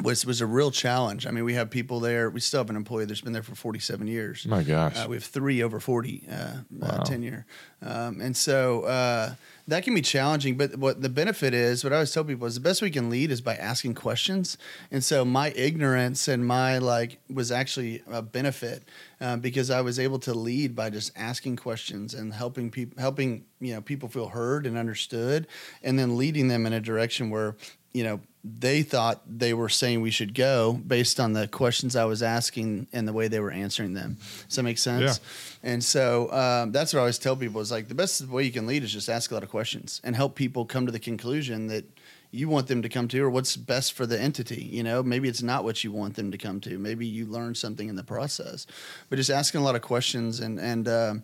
was 0.02 0.24
was 0.24 0.40
a 0.40 0.46
real 0.46 0.70
challenge. 0.70 1.26
I 1.26 1.30
mean, 1.30 1.44
we 1.44 1.54
have 1.54 1.70
people 1.70 2.00
there. 2.00 2.30
We 2.30 2.40
still 2.40 2.60
have 2.60 2.70
an 2.70 2.76
employee 2.76 3.04
that's 3.04 3.20
been 3.20 3.32
there 3.32 3.42
for 3.42 3.54
47 3.54 4.06
years. 4.06 4.46
My 4.46 4.62
gosh, 4.62 4.96
uh, 4.96 5.06
we 5.08 5.16
have 5.16 5.24
three 5.24 5.62
over 5.62 5.80
40 5.80 6.24
uh, 6.28 6.34
uh 6.34 6.56
wow. 6.70 6.88
uh, 6.88 7.04
tenure, 7.04 7.46
um, 7.82 8.20
and 8.20 8.36
so 8.36 8.82
uh, 8.82 9.34
that 9.66 9.84
can 9.84 9.94
be 9.94 10.02
challenging. 10.02 10.56
But 10.56 10.76
what 10.76 11.02
the 11.02 11.08
benefit 11.08 11.52
is, 11.52 11.84
what 11.84 11.92
I 11.92 11.96
always 11.96 12.12
tell 12.12 12.24
people 12.24 12.46
is 12.46 12.54
the 12.54 12.60
best 12.60 12.80
we 12.80 12.90
can 12.90 13.10
lead 13.10 13.30
is 13.30 13.40
by 13.40 13.54
asking 13.54 13.94
questions. 13.94 14.56
And 14.90 15.02
so 15.02 15.24
my 15.24 15.50
ignorance 15.50 16.28
and 16.28 16.46
my 16.46 16.78
like 16.78 17.18
was 17.28 17.52
actually 17.52 18.02
a 18.10 18.22
benefit 18.22 18.84
uh, 19.20 19.36
because 19.36 19.70
I 19.70 19.80
was 19.80 19.98
able 19.98 20.18
to 20.20 20.34
lead 20.34 20.74
by 20.74 20.90
just 20.90 21.12
asking 21.16 21.56
questions 21.56 22.14
and 22.14 22.32
helping 22.32 22.70
people, 22.70 23.00
helping 23.00 23.44
you 23.60 23.74
know 23.74 23.80
people 23.80 24.08
feel 24.08 24.28
heard 24.28 24.66
and 24.66 24.78
understood, 24.78 25.46
and 25.82 25.98
then 25.98 26.16
leading 26.16 26.48
them 26.48 26.66
in 26.66 26.72
a 26.72 26.80
direction 26.80 27.30
where 27.30 27.56
you 27.98 28.04
know 28.04 28.20
they 28.44 28.84
thought 28.84 29.20
they 29.26 29.52
were 29.52 29.68
saying 29.68 30.00
we 30.00 30.12
should 30.12 30.32
go 30.32 30.72
based 30.86 31.18
on 31.18 31.32
the 31.32 31.48
questions 31.48 31.96
I 31.96 32.04
was 32.04 32.22
asking 32.22 32.86
and 32.92 33.06
the 33.06 33.12
way 33.12 33.26
they 33.26 33.40
were 33.40 33.50
answering 33.50 33.94
them. 33.94 34.16
Does 34.46 34.56
that 34.56 34.62
make 34.62 34.78
sense? 34.78 35.20
Yeah. 35.62 35.70
And 35.72 35.82
so 35.82 36.30
um, 36.32 36.70
that's 36.70 36.94
what 36.94 37.00
I 37.00 37.02
always 37.02 37.18
tell 37.18 37.34
people 37.34 37.60
is 37.60 37.72
like 37.72 37.88
the 37.88 37.96
best 37.96 38.26
way 38.28 38.44
you 38.44 38.52
can 38.52 38.68
lead 38.68 38.84
is 38.84 38.92
just 38.92 39.08
ask 39.08 39.32
a 39.32 39.34
lot 39.34 39.42
of 39.42 39.50
questions 39.50 40.00
and 40.04 40.14
help 40.14 40.36
people 40.36 40.64
come 40.64 40.86
to 40.86 40.92
the 40.92 41.00
conclusion 41.00 41.66
that 41.66 41.84
you 42.30 42.48
want 42.48 42.66
them 42.66 42.82
to 42.82 42.88
come 42.88 43.08
to 43.08 43.20
or 43.20 43.30
what's 43.30 43.56
best 43.56 43.92
for 43.94 44.06
the 44.06 44.20
entity 44.20 44.62
you 44.62 44.82
know? 44.82 45.02
Maybe 45.02 45.28
it's 45.28 45.42
not 45.42 45.64
what 45.64 45.82
you 45.82 45.92
want 45.92 46.14
them 46.16 46.30
to 46.30 46.38
come 46.38 46.60
to. 46.60 46.78
Maybe 46.78 47.06
you 47.06 47.26
learn 47.26 47.54
something 47.54 47.88
in 47.88 47.96
the 47.96 48.04
process. 48.04 48.66
But 49.08 49.16
just 49.16 49.30
asking 49.30 49.60
a 49.60 49.64
lot 49.64 49.74
of 49.74 49.82
questions 49.82 50.40
and 50.40 50.58
and 50.58 50.86
uh, 50.88 51.14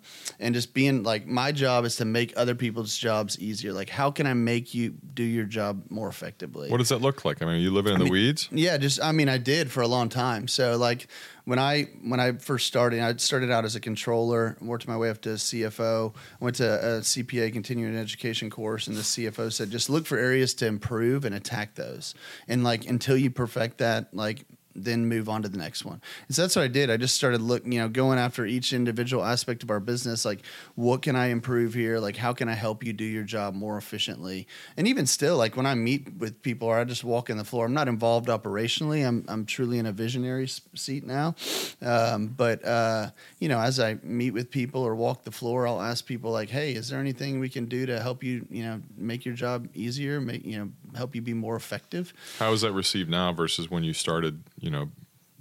and 0.40 0.54
just 0.54 0.75
being 0.75 1.02
like 1.02 1.26
my 1.26 1.52
job 1.52 1.84
is 1.84 1.96
to 1.96 2.04
make 2.04 2.32
other 2.37 2.54
people's 2.54 2.96
jobs 2.96 3.38
easier. 3.38 3.73
Like 3.73 3.90
how 3.90 4.11
can 4.11 4.26
i 4.26 4.34
make 4.34 4.75
you 4.75 4.94
do 5.14 5.23
your 5.23 5.44
job 5.44 5.82
more 5.90 6.08
effectively? 6.08 6.70
What 6.70 6.78
does 6.78 6.88
that 6.88 7.00
look 7.00 7.25
like? 7.25 7.42
I 7.42 7.46
mean 7.46 7.56
are 7.56 7.58
you 7.58 7.70
living 7.70 7.94
in 7.94 7.96
I 7.96 7.99
the 7.99 8.04
mean, 8.04 8.12
weeds? 8.12 8.49
yeah 8.50 8.76
just 8.78 9.02
i 9.02 9.12
mean 9.12 9.28
i 9.28 9.38
did 9.38 9.70
for 9.70 9.82
a 9.82 9.88
long 9.88 10.08
time. 10.08 10.49
So 10.49 10.76
like 10.76 11.08
when 11.44 11.58
I 11.58 11.82
when 12.02 12.20
I 12.20 12.32
first 12.32 12.66
started, 12.66 13.00
I 13.00 13.16
started 13.16 13.50
out 13.50 13.64
as 13.64 13.76
a 13.76 13.80
controller, 13.80 14.56
worked 14.60 14.88
my 14.88 14.96
way 14.96 15.10
up 15.10 15.20
to 15.22 15.30
CFO. 15.30 16.14
Went 16.40 16.56
to 16.56 16.64
a 16.64 17.00
CPA 17.00 17.52
continuing 17.52 17.96
education 17.96 18.48
course, 18.48 18.86
and 18.86 18.96
the 18.96 19.02
CFO 19.02 19.52
said 19.52 19.70
just 19.70 19.90
look 19.90 20.06
for 20.06 20.16
areas 20.16 20.54
to 20.54 20.66
improve 20.66 21.24
and 21.24 21.34
attack 21.34 21.74
those. 21.74 22.14
And 22.48 22.64
like 22.64 22.86
until 22.86 23.16
you 23.16 23.30
perfect 23.30 23.78
that, 23.78 24.14
like 24.14 24.46
then 24.75 25.07
move 25.07 25.28
on 25.28 25.43
to 25.43 25.49
the 25.49 25.59
next 25.59 25.85
one. 25.85 26.00
And 26.26 26.35
so 26.35 26.43
that's 26.43 26.57
what 26.57 26.62
I 26.62 26.69
did. 26.69 26.90
I 26.90 26.97
just 26.97 27.14
started 27.14 27.40
looking, 27.40 27.73
you 27.73 27.81
know, 27.81 27.88
going 27.88 28.19
after 28.19 28.45
each 28.45 28.73
individual 28.73 29.25
aspect 29.25 29.62
of 29.62 29.71
our 29.71 29.81
business. 29.81 30.25
Like, 30.25 30.40
what 30.75 31.02
can 31.02 31.16
I 31.16 31.26
improve 31.26 31.75
here? 31.75 31.99
Like, 31.99 32.16
how 32.16 32.33
can 32.33 32.49
I 32.49 32.54
help 32.54 32.85
you 32.85 32.93
do 32.93 33.04
your 33.04 33.23
job 33.23 33.54
more 33.54 33.76
efficiently? 33.76 34.47
And 34.76 34.88
even 34.88 35.07
still, 35.07 35.37
like 35.37 35.57
when 35.57 35.66
I 35.66 35.75
meet 35.75 36.14
with 36.19 36.43
people 36.43 36.69
or 36.69 36.78
I 36.78 36.85
just 36.85 37.04
walk 37.04 37.31
in 37.31 37.37
the 37.37 37.45
floor, 37.45 37.66
I'm 37.66 37.75
not 37.75 37.88
involved 37.88 38.28
operationally. 38.28 39.07
I'm, 39.07 39.25
I'm 39.28 39.47
truly 39.47 39.78
in 39.78 39.87
a 39.87 39.93
visionary 39.93 40.49
seat 40.49 41.04
now. 41.04 41.35
Um, 41.81 42.28
but, 42.28 42.64
uh, 42.64 43.11
you 43.38 43.49
know, 43.49 43.61
as 43.61 43.78
I 43.78 43.99
meet 44.02 44.33
with 44.33 44.50
people 44.50 44.83
or 44.83 44.95
walk 44.95 45.25
the 45.25 45.31
floor, 45.31 45.66
I'll 45.66 45.81
ask 45.81 46.04
people 46.04 46.31
like, 46.31 46.50
Hey, 46.50 46.73
is 46.73 46.88
there 46.88 47.00
anything 47.00 47.40
we 47.40 47.49
can 47.49 47.66
do 47.66 47.87
to 47.87 48.00
help 48.00 48.23
you, 48.23 48.47
you 48.50 48.64
know, 48.64 48.81
make 48.97 49.25
your 49.25 49.35
job 49.35 49.69
easier, 49.75 50.21
make, 50.21 50.45
you 50.45 50.59
know, 50.59 50.71
help 50.96 51.14
you 51.14 51.22
be 51.22 51.34
more 51.34 51.56
effective? 51.56 52.12
How 52.38 52.52
is 52.52 52.62
that 52.62 52.72
received 52.72 53.10
now 53.10 53.32
versus 53.32 53.70
when 53.70 53.84
you 53.84 53.92
started? 53.92 54.42
you 54.64 54.70
know, 54.70 54.90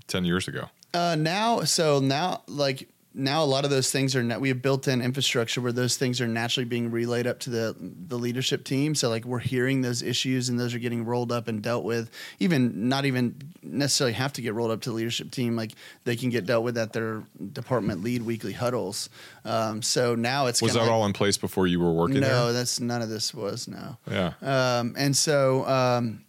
10 0.08 0.26
years 0.26 0.48
ago? 0.48 0.70
Uh, 0.94 1.16
now, 1.16 1.62
so 1.64 2.00
now, 2.00 2.44
like, 2.48 2.90
now 3.16 3.44
a 3.44 3.46
lot 3.46 3.64
of 3.64 3.70
those 3.70 3.92
things 3.92 4.16
are 4.16 4.40
we 4.40 4.50
have 4.50 4.62
built-in 4.62 5.02
infrastructure 5.02 5.62
where 5.62 5.72
those 5.72 5.98
things 5.98 6.20
are 6.20 6.28
naturally 6.28 6.66
being 6.66 6.90
relayed 6.90 7.28
up 7.28 7.40
to 7.42 7.50
the 7.50 7.76
the 7.80 8.18
leadership 8.18 8.64
team. 8.64 8.96
So 8.96 9.10
like 9.10 9.26
we're 9.26 9.40
hearing 9.40 9.82
those 9.82 10.02
issues 10.02 10.50
and 10.50 10.60
those 10.60 10.74
are 10.74 10.80
getting 10.80 11.06
rolled 11.06 11.32
up 11.32 11.48
and 11.48 11.62
dealt 11.62 11.84
with. 11.84 12.10
Even 12.40 12.90
not 12.90 13.06
even 13.06 13.36
necessarily 13.62 14.14
have 14.14 14.34
to 14.34 14.42
get 14.42 14.54
rolled 14.54 14.72
up 14.72 14.82
to 14.82 14.90
the 14.90 14.96
leadership 14.96 15.32
team 15.32 15.56
like 15.56 15.74
they 16.06 16.16
can 16.16 16.30
get 16.30 16.46
dealt 16.46 16.64
with 16.64 16.78
at 16.78 16.94
their 16.94 17.24
department 17.52 18.04
lead 18.04 18.24
weekly 18.24 18.54
huddles. 18.54 19.10
Um, 19.46 19.82
so 19.82 20.16
now 20.16 20.48
it's 20.48 20.62
was 20.62 20.74
that 20.74 20.82
like, 20.82 20.92
all 20.92 21.06
in 21.06 21.14
place 21.14 21.38
before 21.38 21.68
you 21.68 21.80
were 21.80 21.92
working 21.92 22.22
no 22.22 22.46
there? 22.46 22.54
that's 22.54 22.80
none 22.80 23.02
of 23.02 23.10
this 23.10 23.34
was 23.34 23.68
no. 23.68 23.98
Yeah. 24.10 24.34
Um, 24.42 24.96
and 24.98 25.16
so 25.16 25.66
um, 25.68 26.24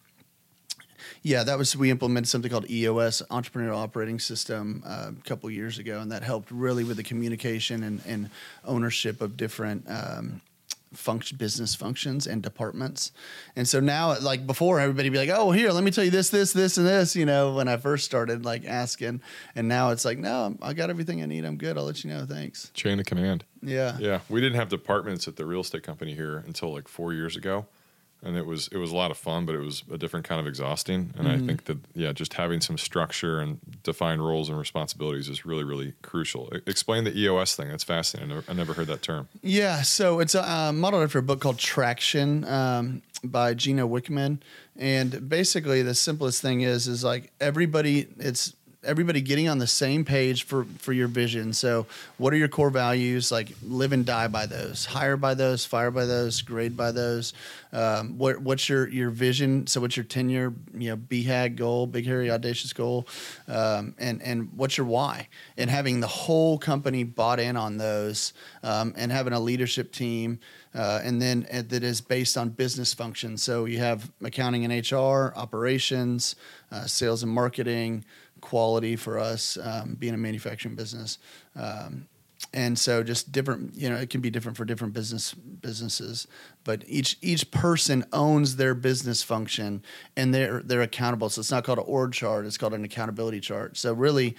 yeah, 1.24 1.42
that 1.42 1.56
was 1.56 1.74
we 1.74 1.90
implemented 1.90 2.28
something 2.28 2.50
called 2.50 2.70
EOS, 2.70 3.22
Entrepreneurial 3.30 3.78
Operating 3.78 4.20
System, 4.20 4.82
uh, 4.86 5.10
a 5.18 5.22
couple 5.26 5.50
years 5.50 5.78
ago, 5.78 6.00
and 6.00 6.12
that 6.12 6.22
helped 6.22 6.50
really 6.50 6.84
with 6.84 6.98
the 6.98 7.02
communication 7.02 7.82
and, 7.82 8.02
and 8.06 8.30
ownership 8.64 9.20
of 9.20 9.36
different. 9.36 9.90
Um, 9.90 10.42
function 10.92 11.36
business 11.36 11.74
functions 11.74 12.28
and 12.28 12.40
departments. 12.40 13.10
And 13.56 13.66
so 13.66 13.80
now 13.80 14.16
like 14.20 14.46
before 14.46 14.78
everybody 14.78 15.08
be 15.08 15.18
like 15.18 15.28
oh 15.28 15.50
here 15.50 15.72
let 15.72 15.82
me 15.82 15.90
tell 15.90 16.04
you 16.04 16.12
this 16.12 16.28
this 16.28 16.52
this 16.52 16.78
and 16.78 16.86
this 16.86 17.16
you 17.16 17.26
know 17.26 17.54
when 17.54 17.66
i 17.66 17.76
first 17.76 18.04
started 18.04 18.44
like 18.44 18.64
asking. 18.64 19.20
And 19.56 19.66
now 19.66 19.90
it's 19.90 20.04
like 20.04 20.18
no 20.18 20.56
i 20.62 20.72
got 20.72 20.90
everything 20.90 21.20
i 21.20 21.26
need. 21.26 21.44
I'm 21.44 21.56
good. 21.56 21.76
I'll 21.76 21.84
let 21.84 22.04
you 22.04 22.10
know. 22.10 22.26
Thanks. 22.26 22.70
Chain 22.74 23.00
of 23.00 23.06
command. 23.06 23.42
Yeah. 23.60 23.96
Yeah. 23.98 24.20
We 24.28 24.40
didn't 24.40 24.54
have 24.54 24.68
departments 24.68 25.26
at 25.26 25.34
the 25.34 25.44
real 25.44 25.62
estate 25.62 25.82
company 25.82 26.14
here 26.14 26.44
until 26.46 26.72
like 26.72 26.86
four 26.86 27.12
years 27.12 27.36
ago 27.36 27.66
and 28.24 28.36
it 28.36 28.46
was 28.46 28.68
it 28.68 28.78
was 28.78 28.90
a 28.90 28.96
lot 28.96 29.10
of 29.10 29.16
fun, 29.16 29.44
but 29.44 29.54
it 29.54 29.60
was 29.60 29.84
a 29.92 29.98
different 29.98 30.26
kind 30.26 30.40
of 30.40 30.46
exhausting. 30.46 31.12
And 31.16 31.28
mm-hmm. 31.28 31.44
I 31.44 31.46
think 31.46 31.64
that 31.64 31.78
yeah, 31.94 32.12
just 32.12 32.34
having 32.34 32.60
some 32.60 32.78
structure 32.78 33.40
and 33.40 33.60
defined 33.82 34.24
roles 34.24 34.48
and 34.48 34.58
responsibilities 34.58 35.28
is 35.28 35.44
really 35.44 35.64
really 35.64 35.92
crucial. 36.02 36.48
explain 36.66 37.04
the 37.04 37.16
EOS 37.16 37.54
thing. 37.54 37.68
That's 37.68 37.84
fascinating. 37.84 38.32
I 38.32 38.34
never, 38.34 38.50
I 38.50 38.54
never 38.54 38.72
heard 38.72 38.86
that 38.86 39.02
term. 39.02 39.28
Yeah, 39.42 39.82
so 39.82 40.20
it's 40.20 40.34
a, 40.34 40.50
uh, 40.50 40.72
modeled 40.72 41.04
after 41.04 41.18
a 41.18 41.22
book 41.22 41.40
called 41.40 41.58
Traction 41.58 42.44
um, 42.44 43.02
by 43.22 43.54
Gino 43.54 43.86
Wickman, 43.86 44.38
and 44.76 45.28
basically 45.28 45.82
the 45.82 45.94
simplest 45.94 46.40
thing 46.40 46.62
is 46.62 46.88
is 46.88 47.04
like 47.04 47.32
everybody 47.40 48.08
it's 48.18 48.54
everybody 48.84 49.20
getting 49.20 49.48
on 49.48 49.58
the 49.58 49.66
same 49.66 50.04
page 50.04 50.44
for 50.44 50.64
for 50.78 50.92
your 50.92 51.08
vision. 51.08 51.52
So, 51.52 51.86
what 52.18 52.32
are 52.32 52.36
your 52.36 52.48
core 52.48 52.70
values? 52.70 53.32
Like, 53.32 53.52
live 53.62 53.92
and 53.92 54.04
die 54.04 54.28
by 54.28 54.46
those. 54.46 54.86
Hire 54.86 55.16
by 55.16 55.34
those. 55.34 55.64
Fire 55.64 55.90
by 55.90 56.04
those. 56.04 56.42
Grade 56.42 56.76
by 56.76 56.92
those. 56.92 57.32
Um, 57.72 58.18
what 58.18 58.38
what's 58.38 58.68
your 58.68 58.88
your 58.88 59.10
vision? 59.10 59.66
So, 59.66 59.80
what's 59.80 59.96
your 59.96 60.04
ten 60.04 60.28
year 60.28 60.52
you 60.74 60.90
know 60.90 60.96
BHAG 60.96 61.56
goal, 61.56 61.86
big 61.86 62.06
hairy 62.06 62.30
audacious 62.30 62.72
goal, 62.72 63.06
um, 63.48 63.94
and 63.98 64.22
and 64.22 64.50
what's 64.56 64.78
your 64.78 64.86
why? 64.86 65.28
And 65.56 65.70
having 65.70 66.00
the 66.00 66.06
whole 66.06 66.58
company 66.58 67.04
bought 67.04 67.40
in 67.40 67.56
on 67.56 67.78
those, 67.78 68.32
um, 68.62 68.94
and 68.96 69.10
having 69.10 69.32
a 69.32 69.40
leadership 69.40 69.92
team. 69.92 70.38
Uh, 70.74 71.00
and 71.04 71.22
then 71.22 71.46
uh, 71.52 71.62
that 71.68 71.84
is 71.84 72.00
based 72.00 72.36
on 72.36 72.48
business 72.48 72.92
functions. 72.92 73.42
So 73.44 73.64
you 73.64 73.78
have 73.78 74.10
accounting 74.24 74.64
and 74.64 74.90
HR, 74.90 75.32
operations, 75.36 76.34
uh, 76.72 76.86
sales 76.86 77.22
and 77.22 77.30
marketing, 77.30 78.04
quality 78.44 78.94
for 78.94 79.18
us 79.18 79.56
um, 79.62 79.96
being 79.98 80.14
a 80.14 80.18
manufacturing 80.18 80.74
business. 80.74 81.18
Um, 81.56 82.06
and 82.52 82.78
so 82.78 83.02
just 83.02 83.32
different 83.32 83.74
you 83.74 83.88
know 83.88 83.96
it 83.96 84.10
can 84.10 84.20
be 84.20 84.28
different 84.28 84.56
for 84.56 84.64
different 84.64 84.92
business 84.92 85.32
businesses 85.32 86.26
but 86.64 86.82
each 86.86 87.16
each 87.22 87.50
person 87.50 88.04
owns 88.12 88.56
their 88.56 88.74
business 88.74 89.22
function 89.22 89.82
and 90.16 90.34
they're 90.34 90.60
they're 90.62 90.82
accountable 90.82 91.30
so 91.30 91.40
it's 91.40 91.50
not 91.50 91.64
called 91.64 91.78
an 91.78 91.84
org 91.86 92.12
chart 92.12 92.44
it's 92.44 92.58
called 92.58 92.74
an 92.74 92.84
accountability 92.84 93.40
chart 93.40 93.76
so 93.76 93.94
really 93.94 94.36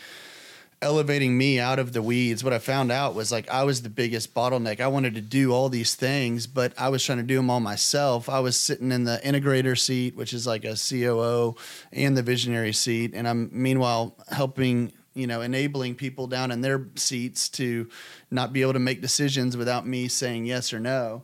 elevating 0.82 1.38
me 1.38 1.60
out 1.60 1.80
of 1.80 1.94
the 1.94 2.02
weeds, 2.02 2.44
what 2.44 2.54
I 2.54 2.60
found 2.60 2.92
out 2.92 3.16
was 3.16 3.32
like 3.32 3.50
I 3.50 3.64
was 3.64 3.82
the 3.82 3.90
biggest 3.90 4.34
bottleneck. 4.34 4.80
I 4.80 4.88
wanted 4.88 5.16
to 5.16 5.22
do 5.22 5.52
all 5.52 5.70
these 5.70 5.96
things, 5.96 6.48
but 6.48 6.74
I 6.78 6.90
was 6.90 7.04
trying 7.04 7.18
to 7.20 7.24
do 7.24 7.36
them 7.38 7.50
all 7.50 7.60
myself. 7.60 8.30
I 8.30 8.40
was 8.40 8.60
sitting 8.60 8.92
in 8.92 9.04
the 9.04 9.20
integrator 9.24 9.78
seat, 9.78 10.16
which 10.16 10.34
is 10.34 10.46
like 10.46 10.66
a 10.66 10.76
COO, 10.76 11.56
and 11.92 12.18
the 12.18 12.24
visionary 12.24 12.74
seat, 12.74 13.14
and 13.14 13.28
I'm 13.28 13.50
meanwhile 13.52 14.16
helping 14.30 14.92
you 15.14 15.28
know 15.28 15.42
enabling 15.42 15.96
people 15.96 16.28
down 16.28 16.52
in 16.52 16.62
their 16.62 16.86
seats 16.96 17.50
to 17.50 17.90
not 18.30 18.54
be 18.54 18.62
able 18.62 18.74
to 18.74 18.80
make 18.80 19.02
decisions 19.02 19.58
without 19.58 19.88
me 19.88 20.08
saying 20.08 20.46
yes 20.46 20.74
or 20.74 20.80
no 20.80 21.24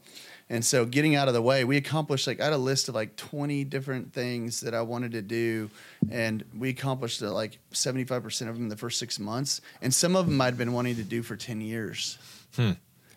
And 0.52 0.66
so 0.66 0.84
getting 0.84 1.16
out 1.16 1.30
of 1.30 1.34
the 1.34 1.42
way, 1.42 1.64
we 1.64 1.78
accomplished 1.78 2.28
like 2.28 2.42
I 2.42 2.44
had 2.44 2.54
a 2.54 2.58
list 2.58 2.90
of 2.90 2.94
like 2.94 3.16
20 3.16 3.64
different 3.64 4.12
things 4.12 4.60
that 4.60 4.74
I 4.74 4.82
wanted 4.82 5.14
to 5.14 5.22
do, 5.22 5.70
and 6.12 6.44
we 6.54 6.70
accomplished 6.70 7.22
like 7.22 7.58
75% 7.72 8.50
of 8.50 8.56
them 8.56 8.64
in 8.64 8.68
the 8.68 8.76
first 8.76 9.00
six 9.00 9.18
months, 9.18 9.62
and 9.82 9.94
some 9.94 10.14
of 10.14 10.26
them 10.28 10.42
I'd 10.42 10.58
been 10.58 10.74
wanting 10.74 10.98
to 10.98 11.04
do 11.04 11.24
for 11.24 11.38
10 11.38 11.62
years. 11.62 12.18
Hmm. 12.58 12.72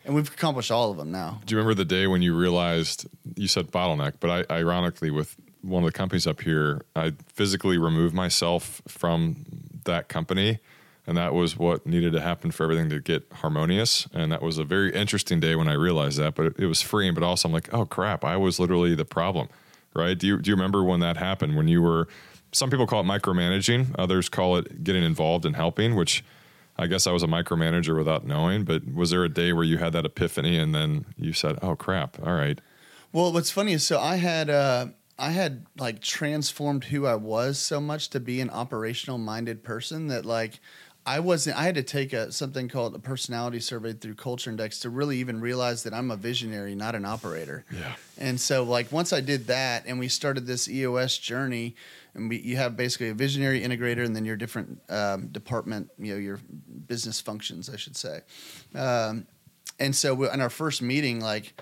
And 0.05 0.15
we've 0.15 0.29
accomplished 0.29 0.71
all 0.71 0.93
of 0.93 0.97
them 0.97 1.11
now. 1.11 1.41
Do 1.45 1.55
you 1.55 1.59
remember 1.59 1.75
the 1.75 1.85
day 1.85 2.07
when 2.07 2.23
you 2.23 2.37
realized 2.37 3.09
you 3.35 3.49
said 3.49 3.73
bottleneck, 3.73 4.15
but 4.21 4.49
I, 4.49 4.61
ironically, 4.61 5.11
with 5.11 5.35
one 5.63 5.83
of 5.83 5.93
the 5.93 5.97
companies 5.97 6.29
up 6.29 6.41
here, 6.41 6.83
I 6.95 7.15
physically 7.27 7.79
removed 7.79 8.15
myself 8.15 8.81
from 8.87 9.45
that 9.87 10.09
company 10.09 10.61
and 11.07 11.17
that 11.17 11.35
was 11.35 11.57
what 11.57 11.87
needed 11.87 12.13
to 12.13 12.21
happen 12.21 12.51
for 12.51 12.65
everything 12.65 12.89
to 12.89 12.99
get 12.99 13.27
harmonious. 13.33 14.09
And 14.15 14.33
that 14.33 14.41
was 14.41 14.59
a 14.59 14.65
very 14.65 14.95
interesting 14.95 15.41
day 15.41 15.55
when 15.55 15.69
i 15.69 15.75
realized 15.75 16.19
that 16.19 16.35
but 16.35 16.47
it, 16.47 16.55
it 16.61 16.67
was 16.67 16.81
freeing 16.81 17.15
but 17.15 17.23
also 17.23 17.49
i'm 17.49 17.53
like 17.53 17.73
oh 17.73 17.85
crap 17.85 18.25
i 18.25 18.37
was 18.37 18.59
literally 18.59 18.95
the 18.95 19.05
problem 19.05 19.49
right? 19.95 20.19
Do 20.19 20.27
you, 20.27 20.41
do 20.41 20.51
you 20.51 20.57
remember 20.57 20.83
when 20.83 21.01
that 21.01 21.17
happened? 21.17 21.57
When 21.57 21.69
you 21.69 21.81
were 21.81 22.09
some 22.53 22.71
people 22.71 22.87
call 22.87 23.01
it 23.01 23.05
micromanaging 23.05 23.95
others 23.99 24.29
call 24.29 24.57
it 24.57 24.85
getting 24.85 25.03
involved 25.03 25.45
and 25.45 25.57
helping 25.57 25.97
which 25.97 26.25
i 26.79 26.87
guess 26.87 27.05
i 27.05 27.11
was 27.11 27.25
a 27.25 27.27
micromanager 27.27 27.97
without 27.97 28.25
knowing 28.25 28.63
but 28.63 28.95
was 28.95 29.11
there 29.11 29.25
a 29.25 29.29
day 29.29 29.53
where 29.53 29.65
you 29.65 29.79
had 29.79 29.93
that 29.93 30.05
epiphany 30.05 30.57
and 30.57 30.73
then 30.73 31.05
you 31.17 31.33
said 31.33 31.59
oh 31.63 31.75
crap 31.75 32.17
all 32.25 32.33
right? 32.33 32.61
Well 33.13 33.33
what's 33.33 33.51
funny 33.51 33.73
is 33.73 33.85
so 33.85 33.99
i 33.99 34.17
had 34.17 34.51
uh 34.51 34.87
I 35.17 35.31
had 35.31 35.67
like 35.79 36.01
transformed 36.01 36.85
who 36.85 37.07
I 37.07 37.15
was 37.15 37.59
so 37.59 37.81
much 37.81 38.11
to 38.11 38.21
be 38.21 38.41
an 38.41 38.51
operational 38.51 39.19
minded 39.19 39.63
person 39.63 40.09
that 40.09 40.27
like 40.27 40.59
I 41.07 41.21
wasn't. 41.21 41.59
I 41.59 41.65
had 41.65 41.75
to 41.75 41.83
take 41.83 42.15
a 42.15 42.33
something 42.33 42.69
called 42.69 42.95
a 42.95 42.99
personality 42.99 43.61
survey 43.61 43.93
through 43.93 44.15
Culture 44.15 44.51
Index 44.51 44.79
to 44.81 44.91
really 44.91 45.19
even 45.19 45.41
realize 45.41 45.83
that 45.83 45.93
I'm 45.93 46.11
a 46.11 46.17
visionary, 46.17 46.75
not 46.75 46.95
an 46.95 47.05
operator. 47.05 47.65
Yeah. 47.71 47.95
And 48.17 48.41
so, 48.41 48.63
like, 48.63 48.91
once 48.91 49.13
I 49.13 49.21
did 49.21 49.49
that, 49.49 49.85
and 49.87 49.99
we 49.99 50.09
started 50.09 50.47
this 50.47 50.69
EOS 50.69 51.19
journey, 51.19 51.77
and 52.15 52.31
we, 52.31 52.39
you 52.39 52.57
have 52.57 52.77
basically 52.77 53.11
a 53.11 53.15
visionary 53.15 53.61
integrator, 53.61 54.05
and 54.05 54.17
then 54.17 54.25
your 54.25 54.37
different 54.37 54.81
um, 54.89 55.27
department, 55.29 55.91
you 55.99 56.15
know, 56.15 56.19
your 56.19 56.41
business 56.87 57.21
functions, 57.21 57.69
I 57.69 57.77
should 57.77 57.97
say. 57.97 58.21
Um, 58.75 59.27
and 59.79 59.95
so, 59.95 60.15
we, 60.15 60.31
in 60.31 60.41
our 60.41 60.51
first 60.51 60.81
meeting, 60.81 61.21
like, 61.21 61.61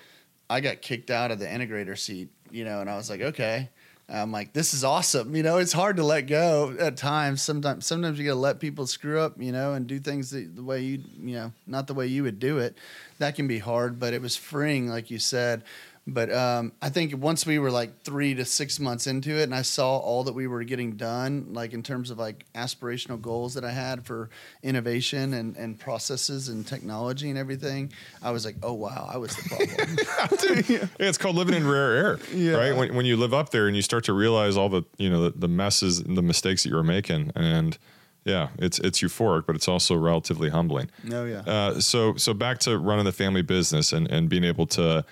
I 0.48 0.60
got 0.60 0.82
kicked 0.82 1.10
out 1.10 1.32
of 1.32 1.40
the 1.40 1.46
integrator 1.46 1.98
seat, 1.98 2.28
you 2.52 2.64
know, 2.64 2.80
and 2.80 2.88
I 2.88 2.96
was 2.96 3.10
like, 3.10 3.20
okay 3.20 3.70
I'm 4.08 4.32
like, 4.32 4.52
this 4.52 4.74
is 4.74 4.84
awesome. 4.84 5.34
You 5.34 5.42
know, 5.42 5.58
it's 5.58 5.72
hard 5.72 5.96
to 5.96 6.04
let 6.04 6.26
go 6.26 6.74
at 6.78 6.96
times. 6.96 7.40
Sometimes, 7.40 7.86
sometimes 7.86 8.18
you 8.18 8.26
got 8.26 8.32
to 8.32 8.38
let 8.38 8.60
people 8.60 8.86
screw 8.86 9.20
up, 9.20 9.40
you 9.40 9.52
know, 9.52 9.72
and 9.72 9.86
do 9.86 9.98
things 9.98 10.30
the, 10.30 10.44
the, 10.44 10.62
way 10.62 10.80
you, 10.80 11.02
you 11.18 11.34
know, 11.34 11.52
not 11.66 11.86
the 11.86 11.94
way 11.94 12.06
you 12.06 12.22
would 12.24 12.38
do 12.38 12.58
it. 12.58 12.76
That 13.18 13.36
can 13.36 13.48
be 13.48 13.58
hard, 13.58 13.98
but 13.98 14.12
it 14.12 14.20
was 14.20 14.36
freeing, 14.36 14.88
like 14.88 15.10
you 15.10 15.18
said. 15.18 15.62
But 16.04 16.32
um, 16.32 16.72
I 16.82 16.88
think 16.88 17.16
once 17.16 17.46
we 17.46 17.60
were 17.60 17.70
like 17.70 18.02
three 18.02 18.34
to 18.34 18.44
six 18.44 18.80
months 18.80 19.06
into 19.06 19.38
it, 19.38 19.44
and 19.44 19.54
I 19.54 19.62
saw 19.62 19.98
all 19.98 20.24
that 20.24 20.32
we 20.32 20.48
were 20.48 20.64
getting 20.64 20.96
done, 20.96 21.48
like 21.52 21.72
in 21.72 21.84
terms 21.84 22.10
of 22.10 22.18
like 22.18 22.44
aspirational 22.56 23.20
goals 23.20 23.54
that 23.54 23.64
I 23.64 23.70
had 23.70 24.04
for 24.04 24.28
innovation 24.64 25.32
and, 25.32 25.56
and 25.56 25.78
processes 25.78 26.48
and 26.48 26.66
technology 26.66 27.30
and 27.30 27.38
everything, 27.38 27.92
I 28.20 28.32
was 28.32 28.44
like, 28.44 28.56
oh 28.64 28.72
wow, 28.72 29.08
I 29.12 29.16
was 29.18 29.36
the 29.36 29.48
problem. 29.48 30.64
yeah, 30.68 31.06
it's 31.06 31.18
called 31.18 31.36
living 31.36 31.54
in 31.54 31.68
rare 31.68 31.92
air, 31.92 32.18
yeah. 32.34 32.54
right? 32.54 32.76
When, 32.76 32.96
when 32.96 33.06
you 33.06 33.16
live 33.16 33.32
up 33.32 33.50
there 33.50 33.68
and 33.68 33.76
you 33.76 33.82
start 33.82 34.02
to 34.04 34.12
realize 34.12 34.56
all 34.56 34.68
the 34.68 34.82
you 34.98 35.08
know 35.08 35.22
the, 35.22 35.38
the 35.38 35.48
messes 35.48 36.00
and 36.00 36.18
the 36.18 36.22
mistakes 36.22 36.64
that 36.64 36.70
you 36.70 36.76
were 36.76 36.82
making, 36.82 37.30
and 37.36 37.78
yeah, 38.24 38.48
it's 38.58 38.80
it's 38.80 39.00
euphoric, 39.00 39.46
but 39.46 39.54
it's 39.54 39.68
also 39.68 39.94
relatively 39.94 40.48
humbling. 40.48 40.90
No, 41.04 41.22
oh, 41.22 41.26
yeah. 41.26 41.40
Uh, 41.40 41.80
so 41.80 42.16
so 42.16 42.34
back 42.34 42.58
to 42.60 42.76
running 42.76 43.04
the 43.04 43.12
family 43.12 43.42
business 43.42 43.92
and 43.92 44.10
and 44.10 44.28
being 44.28 44.42
able 44.42 44.66
to 44.66 45.04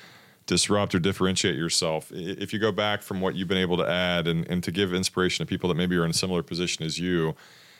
disrupt 0.46 0.94
or 0.94 0.98
differentiate 0.98 1.56
yourself. 1.56 2.10
If 2.12 2.52
you 2.52 2.58
go 2.58 2.72
back 2.72 3.02
from 3.02 3.20
what 3.20 3.36
you've 3.36 3.48
been 3.48 3.58
able 3.58 3.76
to 3.76 3.88
add 3.88 4.26
and, 4.26 4.46
and 4.48 4.62
to 4.64 4.72
give 4.72 4.92
inspiration 4.92 5.46
to 5.46 5.48
people 5.48 5.68
that 5.68 5.76
maybe 5.76 5.96
are 5.96 6.04
in 6.04 6.10
a 6.10 6.14
similar 6.14 6.42
position 6.42 6.84
as 6.84 6.98
you, 6.98 7.34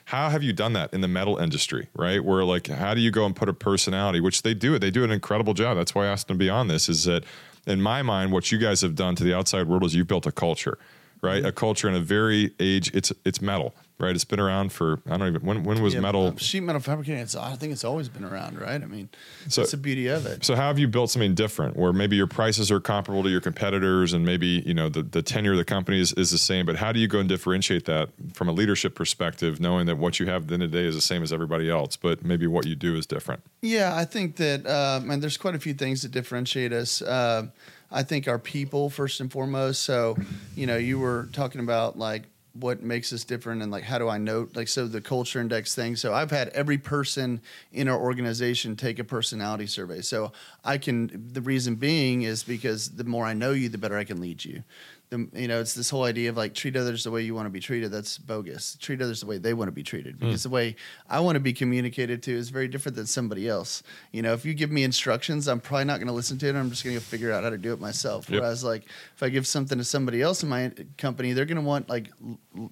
how 0.07 0.29
have 0.29 0.43
you 0.43 0.53
done 0.53 0.73
that 0.75 0.93
in 0.93 1.01
the 1.01 1.09
metal 1.09 1.37
industry, 1.37 1.89
right? 1.95 2.25
Where 2.25 2.45
like, 2.45 2.69
how 2.69 2.95
do 2.95 3.01
you 3.01 3.11
go 3.11 3.27
and 3.27 3.35
put 3.35 3.49
a 3.49 3.53
personality, 3.53 4.21
which 4.21 4.43
they 4.43 4.55
do 4.55 4.75
it, 4.75 4.81
they 4.81 4.91
do 4.91 5.05
an 5.05 5.11
incredible 5.11 5.55
job. 5.55 5.77
That's 5.77 5.95
why 5.95 6.05
I 6.05 6.09
asked 6.09 6.29
them 6.29 6.37
to 6.37 6.45
be 6.45 6.51
on 6.51 6.69
this 6.69 6.89
is 6.89 7.05
that 7.05 7.25
in 7.67 7.81
my 7.81 8.03
mind, 8.03 8.33
what 8.33 8.51
you 8.51 8.59
guys 8.59 8.81
have 8.81 8.95
done 8.95 9.15
to 9.17 9.25
the 9.25 9.35
outside 9.35 9.69
world 9.69 9.85
is 9.85 9.95
you've 9.95 10.07
built 10.07 10.27
a 10.27 10.33
culture, 10.33 10.79
right? 11.23 11.39
Mm-hmm. 11.39 11.47
A 11.47 11.53
culture 11.53 11.89
in 11.89 11.95
a 11.95 12.01
very 12.01 12.53
age, 12.59 12.91
it's, 12.95 13.13
it's 13.25 13.41
metal 13.41 13.75
right? 14.01 14.15
It's 14.15 14.25
been 14.25 14.41
around 14.41 14.73
for 14.73 15.01
I 15.07 15.17
don't 15.17 15.29
even 15.29 15.43
when 15.43 15.63
when 15.65 15.83
was 15.83 15.95
yeah, 15.95 16.01
metal 16.01 16.37
sheet 16.37 16.63
metal 16.63 16.81
fabricating? 16.81 17.21
It's 17.21 17.35
I 17.35 17.57
think 17.57 17.73
it's 17.73 17.85
always 17.85 18.09
been 18.09 18.25
around, 18.25 18.61
right? 18.61 18.83
I 18.83 18.87
mean, 18.87 19.09
so, 19.49 19.61
that's 19.61 19.73
the 19.73 19.77
beauty 19.77 20.09
of 20.09 20.27
it. 20.27 20.45
So 20.45 20.55
how 20.55 20.69
have 20.69 20.79
you 20.79 20.89
built 20.89 21.11
something 21.11 21.35
different 21.35 21.77
where 21.77 21.93
maybe 21.93 22.17
your 22.17 22.27
prices 22.27 22.71
are 22.71 22.81
comparable 22.81 23.23
to 23.23 23.31
your 23.31 23.41
competitors 23.41 24.13
and 24.13 24.25
maybe 24.25 24.63
you 24.67 24.75
know 24.75 24.89
the 24.89 25.03
the 25.03 25.23
tenure 25.23 25.53
of 25.53 25.59
the 25.59 25.65
company 25.65 26.01
is, 26.01 26.13
is 26.15 26.31
the 26.31 26.39
same, 26.39 26.67
but 26.67 26.77
how 26.77 26.93
do 26.93 27.01
you 27.01 27.09
go 27.09 27.19
and 27.19 27.29
differentiate 27.29 27.85
that 27.87 28.11
from 28.35 28.49
a 28.49 28.53
leadership 28.53 28.95
perspective, 28.95 29.61
knowing 29.61 29.87
that 29.87 29.97
what 29.97 30.21
you 30.21 30.27
have 30.27 30.43
at 30.43 30.49
the 30.49 30.55
end 30.55 30.63
of 30.63 30.71
the 30.71 30.79
day 30.79 30.87
is 30.87 30.95
the 30.95 31.01
same 31.01 31.23
as 31.23 31.33
everybody 31.33 31.71
else, 31.71 31.97
but 31.97 32.25
maybe 32.25 32.47
what 32.47 32.67
you 32.67 32.75
do 32.75 32.97
is 32.97 33.07
different? 33.07 33.43
Yeah, 33.63 33.95
I 33.97 34.05
think 34.05 34.37
that 34.37 34.67
um, 34.67 35.11
and 35.11 35.23
there's 35.23 35.37
quite 35.37 35.55
a 35.55 35.59
few 35.59 35.75
things 35.75 36.03
that 36.03 36.13
differentiate 36.13 36.73
us. 36.73 37.03
Uh, 37.03 37.47
I 37.93 38.03
think 38.03 38.29
our 38.29 38.39
people 38.39 38.89
first 38.89 39.21
and 39.21 39.31
foremost. 39.31 39.83
So, 39.83 40.17
you 40.55 40.67
know, 40.67 40.77
you 40.77 40.99
were 40.99 41.29
talking 41.33 41.61
about 41.61 41.99
like 41.99 42.25
what 42.53 42.83
makes 42.83 43.13
us 43.13 43.25
different 43.25 43.63
and 43.63 43.71
like 43.71 43.85
how 43.85 43.99
do 43.99 44.09
I 44.09 44.19
note 44.19 44.57
like 44.57 44.69
so 44.69 44.87
the 44.87 45.01
culture 45.01 45.41
index 45.41 45.75
thing. 45.75 45.97
So 45.97 46.13
I've 46.13 46.31
had 46.31 46.49
every 46.49 46.79
person 46.79 47.41
in 47.73 47.89
our 47.89 47.99
organization 47.99 48.77
take 48.77 48.99
a 48.99 49.05
personality 49.05 49.67
survey. 49.67 50.01
So 50.01 50.33
I 50.65 50.79
can 50.79 51.31
the 51.33 51.41
reason 51.41 51.77
being 51.77 52.23
is 52.23 52.43
because 52.43 52.91
the 52.91 53.05
more 53.05 53.25
I 53.25 53.35
know 53.35 53.53
you, 53.53 53.69
the 53.69 53.79
better 53.79 53.97
I 53.97 54.05
can 54.05 54.21
lead 54.21 54.45
you 54.45 54.63
the, 55.11 55.29
you 55.35 55.49
know, 55.49 55.61
it's 55.61 55.75
this 55.75 55.91
whole 55.91 56.05
idea 56.05 56.31
of 56.31 56.37
like 56.37 56.55
treat 56.55 56.77
others 56.77 57.03
the 57.03 57.11
way 57.11 57.23
you 57.23 57.35
want 57.35 57.47
to 57.47 57.51
be 57.51 57.59
treated. 57.59 57.91
That's 57.91 58.17
bogus. 58.17 58.77
Treat 58.81 59.03
others 59.03 59.21
the 59.21 59.27
way 59.27 59.39
they 59.39 59.55
want 59.55 59.67
to 59.67 59.73
be 59.73 59.83
treated 59.83 60.15
hmm. 60.15 60.27
because 60.27 60.41
mm. 60.41 60.45
the 60.45 60.51
way 60.51 60.77
I 61.09 61.19
want 61.19 61.35
to 61.35 61.41
be 61.41 61.53
communicated 61.53 62.23
to 62.25 62.33
is 62.33 62.51
very 62.51 62.69
different 62.69 62.95
than 62.95 63.07
somebody 63.07 63.49
else. 63.49 63.83
You 64.13 64.23
know, 64.23 64.33
if 64.33 64.45
you 64.45 64.55
give 64.55 64.71
me 64.71 64.85
instructions, 64.85 65.49
I'm 65.49 65.61
probably 65.61 65.85
not 65.85 65.99
going 65.99 66.07
to 66.07 66.13
listen 66.13 66.39
to 66.39 66.49
it. 66.49 66.55
I'm 66.55 66.71
just 66.71 66.85
going 66.85 66.97
to 66.97 67.03
figure 67.03 67.33
out 67.33 67.43
how 67.43 67.51
to 67.51 67.59
do 67.59 67.73
it 67.73 67.81
myself. 67.81 68.31
Yep. 68.31 68.41
Whereas, 68.41 68.63
like, 68.63 68.85
if 69.17 69.23
I 69.23 69.29
give 69.31 69.49
something 69.49 69.79
to 69.79 69.85
somebody 69.85 70.23
else 70.23 70.45
in 70.45 70.49
my 70.49 70.73
company, 70.97 71.33
they're 71.33 71.45
going 71.45 71.57
to 71.57 71.63
want 71.63 71.89
like 71.89 72.09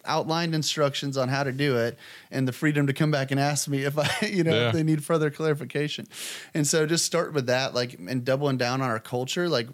outlined 0.05 0.55
instructions 0.55 1.16
on 1.16 1.29
how 1.29 1.42
to 1.42 1.53
do 1.53 1.77
it 1.77 1.98
and 2.31 2.46
the 2.46 2.53
freedom 2.53 2.87
to 2.87 2.92
come 2.92 3.11
back 3.11 3.33
and 3.33 3.40
ask 3.40 3.66
me 3.66 3.85
if 3.85 3.98
I, 3.98 4.27
you 4.27 4.44
know, 4.44 4.55
yeah. 4.55 4.68
if 4.68 4.74
they 4.74 4.85
need 4.85 5.03
further 5.03 5.31
clarification. 5.31 6.07
And 6.55 6.66
so 6.66 6.87
just 6.87 7.05
start 7.05 7.33
with 7.33 7.46
that, 7.46 7.74
like, 7.74 7.98
and 7.98 8.24
doubling 8.24 8.59
down 8.59 8.81
on 8.81 8.88
our 8.88 9.01
culture. 9.01 9.48
Like, 9.48 9.66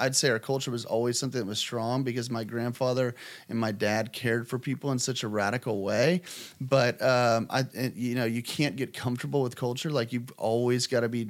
I'd 0.00 0.16
say 0.16 0.30
our 0.30 0.38
culture 0.38 0.70
was 0.70 0.84
always 0.84 1.18
something 1.18 1.40
that 1.40 1.46
was 1.46 1.58
strong 1.58 2.02
because 2.02 2.30
my 2.30 2.42
grandfather 2.42 3.14
and 3.48 3.58
my 3.58 3.70
dad 3.70 4.12
cared 4.12 4.48
for 4.48 4.58
people 4.58 4.90
in 4.92 4.98
such 4.98 5.22
a 5.22 5.28
radical 5.28 5.82
way. 5.82 6.22
But 6.60 7.00
um, 7.02 7.46
I, 7.50 7.64
you 7.94 8.14
know, 8.14 8.24
you 8.24 8.42
can't 8.42 8.76
get 8.76 8.94
comfortable 8.94 9.42
with 9.42 9.56
culture. 9.56 9.90
Like 9.90 10.12
you've 10.12 10.32
always 10.38 10.86
got 10.86 11.00
to 11.00 11.08
be 11.08 11.28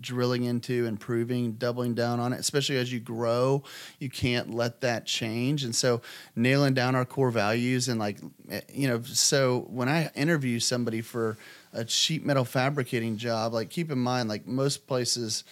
drilling 0.00 0.44
into, 0.44 0.86
improving, 0.86 1.52
doubling 1.52 1.94
down 1.94 2.20
on 2.20 2.32
it. 2.32 2.40
Especially 2.40 2.76
as 2.76 2.92
you 2.92 3.00
grow, 3.00 3.62
you 3.98 4.10
can't 4.10 4.52
let 4.54 4.80
that 4.82 5.06
change. 5.06 5.64
And 5.64 5.74
so, 5.74 6.00
nailing 6.36 6.74
down 6.74 6.94
our 6.94 7.04
core 7.04 7.30
values 7.30 7.88
and 7.88 7.98
like, 7.98 8.18
eh, 8.50 8.60
you 8.72 8.88
know, 8.88 9.02
so 9.02 9.66
when 9.70 9.88
I 9.88 10.10
interview 10.14 10.60
somebody 10.60 11.00
for 11.00 11.36
a 11.72 11.86
sheet 11.86 12.24
metal 12.24 12.44
fabricating 12.44 13.16
job, 13.16 13.52
like 13.52 13.70
keep 13.70 13.90
in 13.90 13.98
mind, 13.98 14.28
like 14.28 14.46
most 14.46 14.86
places 14.86 15.44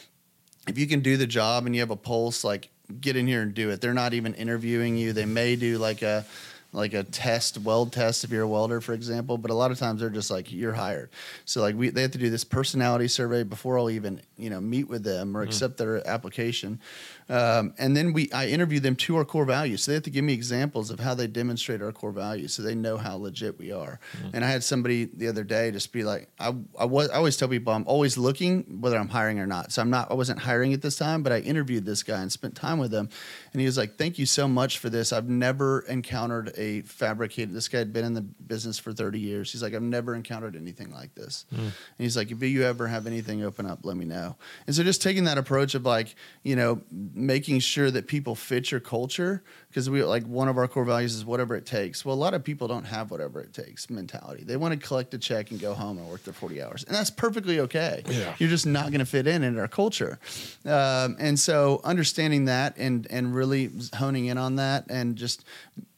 if 0.68 0.78
you 0.78 0.87
can 0.87 1.00
do 1.00 1.16
the 1.16 1.26
job 1.26 1.66
and 1.66 1.74
you 1.74 1.81
have 1.81 1.90
a 1.90 1.96
pulse, 1.96 2.44
like 2.44 2.70
get 3.00 3.16
in 3.16 3.26
here 3.26 3.42
and 3.42 3.54
do 3.54 3.70
it. 3.70 3.81
They're 3.81 3.94
not 3.94 4.14
even 4.14 4.35
interviewing 4.35 4.96
you. 4.96 5.12
They 5.12 5.26
may 5.26 5.57
do 5.57 5.78
like 5.78 6.02
a 6.02 6.24
like 6.72 6.92
a 6.92 7.02
test, 7.02 7.57
weld 7.59 7.92
test 7.92 8.24
if 8.24 8.31
you're 8.31 8.42
a 8.42 8.48
welder, 8.48 8.81
for 8.81 8.92
example. 8.92 9.38
But 9.38 9.50
a 9.50 9.54
lot 9.54 9.70
of 9.70 9.78
times 9.78 10.00
they're 10.00 10.11
just 10.11 10.31
like 10.31 10.52
you're 10.52 10.74
hired. 10.74 11.11
So 11.44 11.61
like 11.61 11.74
we 11.76 11.90
they 11.90 12.02
have 12.02 12.11
to 12.12 12.18
do 12.18 12.31
this 12.31 12.44
personality 12.44 13.09
survey 13.09 13.42
before 13.42 13.78
I'll 13.78 13.90
even 13.90 14.20
you 14.37 14.50
know 14.50 14.61
meet 14.61 14.88
with 14.88 15.02
them 15.02 15.37
or 15.37 15.44
mm. 15.44 15.48
accept 15.48 15.78
their 15.78 16.07
application. 16.07 16.81
Um, 17.29 17.75
and 17.79 17.97
then 17.97 18.12
we 18.12 18.31
I 18.33 18.47
interview 18.47 18.81
them 18.81 18.97
to 18.97 19.17
our 19.17 19.25
core 19.25 19.45
values. 19.45 19.83
So 19.83 19.91
they 19.91 19.95
have 19.95 20.05
to 20.05 20.11
give 20.11 20.25
me 20.25 20.33
examples 20.33 20.91
of 20.91 21.01
how 21.01 21.14
they 21.14 21.27
demonstrate 21.27 21.83
our 21.83 21.93
core 21.93 22.12
values, 22.12 22.55
so 22.55 22.62
they 22.62 22.75
know 22.75 22.97
how 22.97 23.17
legit 23.17 23.59
we 23.59 23.73
are. 23.73 24.01
Mm. 24.23 24.31
And 24.35 24.45
I 24.45 24.49
had 24.49 24.64
somebody 24.64 25.05
the 25.05 25.29
other 25.29 25.45
day 25.45 25.71
just 25.71 25.93
be 25.93 26.05
like, 26.05 26.29
I 26.38 26.55
I 26.79 26.85
was 26.85 27.11
I 27.11 27.17
always 27.17 27.37
tell 27.37 27.49
people 27.49 27.73
I'm 27.73 27.87
always 27.87 28.17
looking 28.17 28.81
whether 28.81 28.97
I'm 28.97 29.09
hiring 29.09 29.38
or 29.38 29.47
not. 29.47 29.73
So 29.73 29.83
I'm 29.83 29.91
not 29.91 30.11
I 30.11 30.14
wasn't 30.14 30.41
hiring 30.41 30.73
at 30.73 30.83
this 30.83 30.97
time, 30.97 31.23
but 31.23 31.33
I 31.33 31.41
interviewed 31.41 31.85
this 31.85 32.03
guy 32.03 32.21
and 32.21 32.33
spent 32.33 32.55
time 32.55 32.79
with 32.79 32.93
him, 32.93 33.09
and 33.53 33.61
he 33.61 33.67
was 33.67 33.77
like, 33.77 33.97
Thank 33.97 34.19
you 34.19 34.27
so 34.27 34.49
much 34.49 34.79
for 34.79 34.88
this. 34.88 35.12
I've 35.12 35.29
never 35.29 35.81
encountered 35.81 36.53
a 36.57 36.83
fabricated. 36.83 37.55
This 37.55 37.69
guy 37.69 37.79
had 37.79 37.93
been 37.93 38.05
in 38.05 38.14
the 38.14 38.23
business 38.23 38.79
for 38.79 38.93
30 38.93 39.21
years. 39.21 39.53
He's 39.53 39.62
like, 39.62 39.75
I've 39.75 39.83
never 39.83 40.14
encountered 40.14 40.57
anything 40.57 40.91
like 40.91 41.14
this. 41.14 41.47
And 41.51 41.73
he's 41.99 42.17
like, 42.17 42.31
if 42.31 42.43
you 42.43 42.64
ever 42.64 42.87
have 42.87 43.07
anything 43.07 43.45
open 43.45 43.67
up, 43.67 43.81
let 43.85 43.97
me 43.97 44.05
know. 44.05 44.37
And 44.67 44.75
so 44.75 44.83
just 44.83 45.03
taking 45.03 45.25
that 45.25 45.38
approach 45.38 45.75
of 45.75 45.85
like, 45.85 46.14
you 46.43 46.57
know, 46.57 46.81
making 47.18 47.59
sure 47.61 47.90
that 47.90 48.07
people 48.07 48.35
fit 48.35 48.70
your 48.70 48.81
culture 48.81 49.42
because 49.68 49.90
we 49.90 50.02
like 50.02 50.24
one 50.24 50.48
of 50.48 50.57
our 50.57 50.68
core 50.68 50.85
values 50.85 51.14
is 51.14 51.24
whatever 51.24 51.57
it 51.57 51.66
takes. 51.66 52.04
Well, 52.04 52.14
a 52.14 52.16
lot 52.16 52.35
of 52.35 52.44
people 52.44 52.68
don't 52.68 52.85
have 52.85 53.11
whatever 53.11 53.40
it 53.40 53.52
takes 53.52 53.90
mentality. 53.90 54.44
They 54.44 54.57
want 54.57 54.81
to 54.81 54.87
collect 54.87 55.12
a 55.14 55.18
check 55.18 55.50
and 55.50 55.61
go 55.61 55.74
home 55.74 55.98
and 55.98 56.09
work 56.09 56.24
their 56.24 56.35
40 56.35 56.62
hours, 56.62 56.85
and 56.85 56.94
that's 56.94 57.11
perfectly 57.11 57.61
okay. 57.61 58.02
Yeah. 58.09 58.35
You're 58.38 58.48
just 58.48 58.66
not 58.66 58.90
going 58.90 59.00
to 59.00 59.07
fit 59.07 59.26
in 59.26 59.42
in 59.42 59.59
our 59.59 59.68
culture, 59.68 60.18
um, 60.64 61.16
and 61.18 61.38
so 61.38 61.81
understanding 61.85 62.46
that 62.46 62.76
and 62.76 63.07
and 63.11 63.35
really 63.35 63.70
honing 63.94 64.26
in 64.26 64.38
on 64.38 64.57
that, 64.57 64.87
and 64.88 65.16
just 65.16 65.44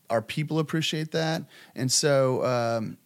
our 0.08 0.22
people 0.22 0.58
appreciate 0.58 1.12
that, 1.12 1.42
and 1.74 1.90
so. 1.90 2.44
Um, 2.44 2.96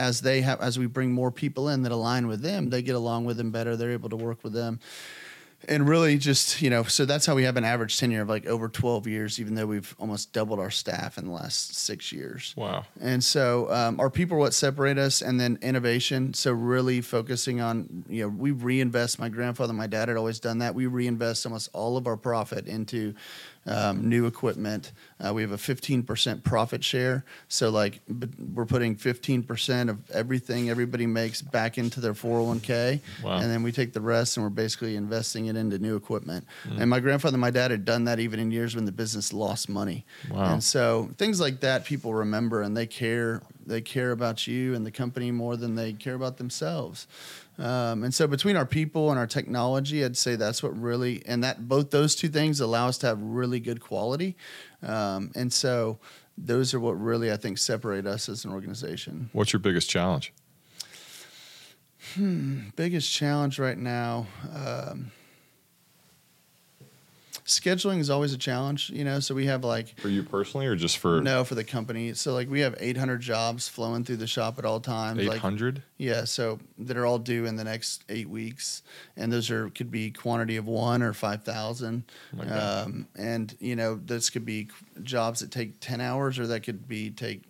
as 0.00 0.20
they 0.20 0.42
have, 0.42 0.60
as 0.60 0.78
we 0.78 0.86
bring 0.86 1.10
more 1.10 1.32
people 1.32 1.68
in 1.68 1.82
that 1.82 1.90
align 1.90 2.28
with 2.28 2.40
them, 2.40 2.70
they 2.70 2.82
get 2.82 2.94
along 2.94 3.24
with 3.24 3.36
them 3.36 3.50
better. 3.50 3.74
They're 3.74 3.90
able 3.90 4.08
to 4.10 4.16
work 4.16 4.44
with 4.44 4.52
them 4.52 4.78
and 5.66 5.88
really 5.88 6.18
just 6.18 6.62
you 6.62 6.70
know 6.70 6.84
so 6.84 7.04
that's 7.04 7.26
how 7.26 7.34
we 7.34 7.42
have 7.42 7.56
an 7.56 7.64
average 7.64 7.98
tenure 7.98 8.22
of 8.22 8.28
like 8.28 8.46
over 8.46 8.68
12 8.68 9.06
years 9.08 9.40
even 9.40 9.54
though 9.54 9.66
we've 9.66 9.94
almost 9.98 10.32
doubled 10.32 10.60
our 10.60 10.70
staff 10.70 11.18
in 11.18 11.26
the 11.26 11.32
last 11.32 11.74
six 11.74 12.12
years. 12.12 12.54
Wow. 12.56 12.84
and 13.00 13.22
so 13.22 13.70
um, 13.72 13.98
our 13.98 14.10
people 14.10 14.36
are 14.36 14.40
what 14.40 14.54
separate 14.54 14.98
us 14.98 15.20
and 15.20 15.40
then 15.40 15.58
innovation. 15.60 16.32
So 16.34 16.52
really 16.52 17.00
focusing 17.00 17.60
on 17.60 18.04
you 18.08 18.22
know 18.22 18.28
we 18.28 18.52
reinvest. 18.52 19.18
My 19.18 19.28
grandfather 19.28 19.72
my 19.72 19.86
dad 19.86 20.08
had 20.08 20.16
always 20.16 20.38
done 20.38 20.58
that. 20.58 20.74
We 20.74 20.86
reinvest 20.86 21.44
almost 21.44 21.70
all 21.72 21.96
of 21.96 22.06
our 22.06 22.16
profit 22.16 22.66
into 22.68 23.14
um, 23.68 24.08
new 24.08 24.26
equipment 24.26 24.92
uh, 25.24 25.32
we 25.34 25.42
have 25.42 25.52
a 25.52 25.56
15% 25.56 26.42
profit 26.42 26.82
share 26.82 27.24
so 27.48 27.70
like 27.70 28.00
we're 28.54 28.64
putting 28.66 28.96
15% 28.96 29.90
of 29.90 29.98
everything 30.10 30.70
everybody 30.70 31.06
makes 31.06 31.42
back 31.42 31.76
into 31.78 32.00
their 32.00 32.14
401k 32.14 33.00
Wow. 33.22 33.38
and 33.38 33.50
then 33.50 33.62
we 33.62 33.72
take 33.72 33.92
the 33.92 34.00
rest 34.00 34.36
and 34.36 34.44
we're 34.44 34.50
basically 34.50 34.96
investing 34.96 35.46
it 35.46 35.56
into 35.56 35.78
new 35.78 35.96
equipment 35.96 36.46
Mm. 36.66 36.80
and 36.80 36.90
my 36.90 37.00
grandfather 37.00 37.34
and 37.34 37.40
my 37.40 37.50
dad 37.50 37.70
had 37.70 37.84
done 37.84 38.04
that 38.04 38.18
even 38.20 38.40
in 38.40 38.50
years 38.50 38.74
when 38.74 38.84
the 38.84 38.92
business 38.92 39.32
lost 39.32 39.68
money 39.68 40.04
Wow. 40.30 40.52
and 40.54 40.62
so 40.64 41.10
things 41.18 41.40
like 41.40 41.60
that 41.60 41.84
people 41.84 42.14
remember 42.14 42.62
and 42.62 42.76
they 42.76 42.86
care 42.86 43.42
they 43.68 43.80
care 43.80 44.10
about 44.10 44.46
you 44.46 44.74
and 44.74 44.84
the 44.84 44.90
company 44.90 45.30
more 45.30 45.56
than 45.56 45.74
they 45.74 45.92
care 45.92 46.14
about 46.14 46.38
themselves. 46.38 47.06
Um, 47.58 48.04
and 48.04 48.14
so 48.14 48.26
between 48.26 48.56
our 48.56 48.66
people 48.66 49.10
and 49.10 49.18
our 49.18 49.26
technology 49.26 50.04
i'd 50.04 50.16
say 50.16 50.36
that's 50.36 50.62
what 50.62 50.80
really 50.80 51.22
and 51.26 51.42
that 51.42 51.68
both 51.68 51.90
those 51.90 52.14
two 52.14 52.28
things 52.28 52.60
allow 52.60 52.86
us 52.86 52.98
to 52.98 53.06
have 53.08 53.20
really 53.20 53.60
good 53.60 53.80
quality. 53.80 54.36
Um, 54.82 55.32
and 55.34 55.52
so 55.52 55.98
those 56.36 56.72
are 56.72 56.80
what 56.80 56.92
really 56.92 57.32
i 57.32 57.36
think 57.36 57.58
separate 57.58 58.06
us 58.06 58.28
as 58.28 58.44
an 58.44 58.52
organization. 58.52 59.30
What's 59.32 59.52
your 59.52 59.60
biggest 59.60 59.90
challenge? 59.90 60.32
biggest 62.76 63.12
challenge 63.12 63.58
right 63.58 63.76
now 63.76 64.26
um, 64.54 65.10
scheduling 67.48 67.98
is 67.98 68.10
always 68.10 68.34
a 68.34 68.38
challenge 68.38 68.90
you 68.90 69.04
know 69.04 69.20
so 69.20 69.34
we 69.34 69.46
have 69.46 69.64
like 69.64 69.98
For 69.98 70.08
you 70.08 70.22
personally, 70.22 70.66
or 70.66 70.76
just 70.76 70.98
for 70.98 71.20
no 71.22 71.44
for 71.44 71.54
the 71.54 71.64
company. 71.64 72.12
So 72.12 72.34
like 72.34 72.48
we 72.50 72.60
have 72.60 72.76
800 72.78 73.20
jobs 73.20 73.68
flowing 73.68 74.04
through 74.04 74.18
the 74.18 74.26
shop 74.26 74.58
at 74.58 74.64
all 74.64 74.80
times 74.80 75.20
eight 75.20 75.28
like 75.28 75.40
yeah 75.96 76.24
so 76.24 76.58
that 76.78 76.96
are 76.96 77.06
all 77.06 77.18
due 77.18 77.46
in 77.46 77.56
the 77.56 77.64
next 77.64 78.04
eight 78.08 78.28
weeks 78.28 78.82
and 79.16 79.32
those 79.32 79.50
are 79.50 79.70
could 79.70 79.90
be 79.90 80.10
quantity 80.10 80.56
of 80.56 80.66
one 80.66 81.02
or 81.02 81.12
5000 81.12 82.04
my 82.34 82.48
um, 82.48 83.08
and 83.16 83.56
you 83.60 83.74
know 83.74 83.96
this 83.96 84.28
could 84.28 84.44
be 84.44 84.68
jobs 85.02 85.40
that 85.40 85.50
take 85.50 85.80
10 85.80 86.00
hours 86.00 86.38
or 86.38 86.46
that 86.48 86.62
could 86.62 86.86
be 86.86 87.10
take 87.10 87.42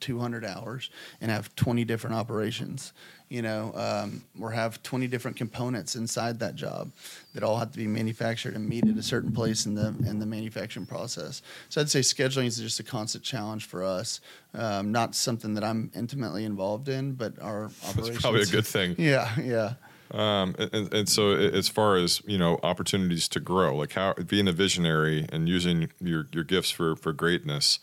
200 0.00 0.44
hours 0.44 0.90
and 1.20 1.30
have 1.30 1.54
20 1.56 1.84
different 1.84 2.16
operations 2.16 2.92
you 3.32 3.40
know 3.40 3.72
um, 3.74 4.22
or 4.40 4.50
have 4.50 4.82
20 4.82 5.06
different 5.06 5.36
components 5.36 5.96
inside 5.96 6.38
that 6.38 6.54
job 6.54 6.92
that 7.32 7.42
all 7.42 7.56
have 7.56 7.72
to 7.72 7.78
be 7.78 7.86
manufactured 7.86 8.54
and 8.54 8.68
meet 8.68 8.86
at 8.86 8.96
a 8.96 9.02
certain 9.02 9.32
place 9.32 9.64
in 9.64 9.74
the 9.74 9.88
in 10.06 10.18
the 10.18 10.26
manufacturing 10.26 10.84
process 10.84 11.40
so 11.70 11.80
i'd 11.80 11.88
say 11.88 12.00
scheduling 12.00 12.46
is 12.46 12.58
just 12.58 12.78
a 12.78 12.82
constant 12.82 13.24
challenge 13.24 13.64
for 13.64 13.82
us 13.82 14.20
um, 14.54 14.92
not 14.92 15.14
something 15.14 15.54
that 15.54 15.64
i'm 15.64 15.90
intimately 15.94 16.44
involved 16.44 16.88
in 16.90 17.12
but 17.14 17.32
our 17.40 17.64
operations 17.88 18.08
That's 18.08 18.20
probably 18.20 18.42
a 18.42 18.46
good 18.46 18.66
thing. 18.66 18.94
yeah 18.98 19.30
yeah 19.40 19.74
Um, 20.12 20.54
and, 20.58 20.92
and 20.92 21.08
so, 21.08 21.32
as 21.32 21.68
far 21.70 21.96
as 21.96 22.20
you 22.26 22.36
know, 22.36 22.60
opportunities 22.62 23.28
to 23.28 23.40
grow, 23.40 23.74
like 23.74 23.94
how 23.94 24.12
being 24.12 24.46
a 24.46 24.52
visionary 24.52 25.24
and 25.32 25.48
using 25.48 25.88
your 26.02 26.26
your 26.32 26.44
gifts 26.44 26.70
for 26.70 26.96
for 26.96 27.14
greatness, 27.14 27.78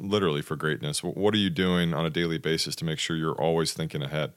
literally 0.00 0.42
for 0.42 0.56
greatness. 0.56 1.04
What 1.04 1.32
are 1.32 1.42
you 1.46 1.48
doing 1.48 1.94
on 1.94 2.04
a 2.04 2.10
daily 2.10 2.38
basis 2.38 2.74
to 2.76 2.84
make 2.84 2.98
sure 2.98 3.14
you're 3.14 3.40
always 3.40 3.72
thinking 3.72 4.02
ahead? 4.02 4.32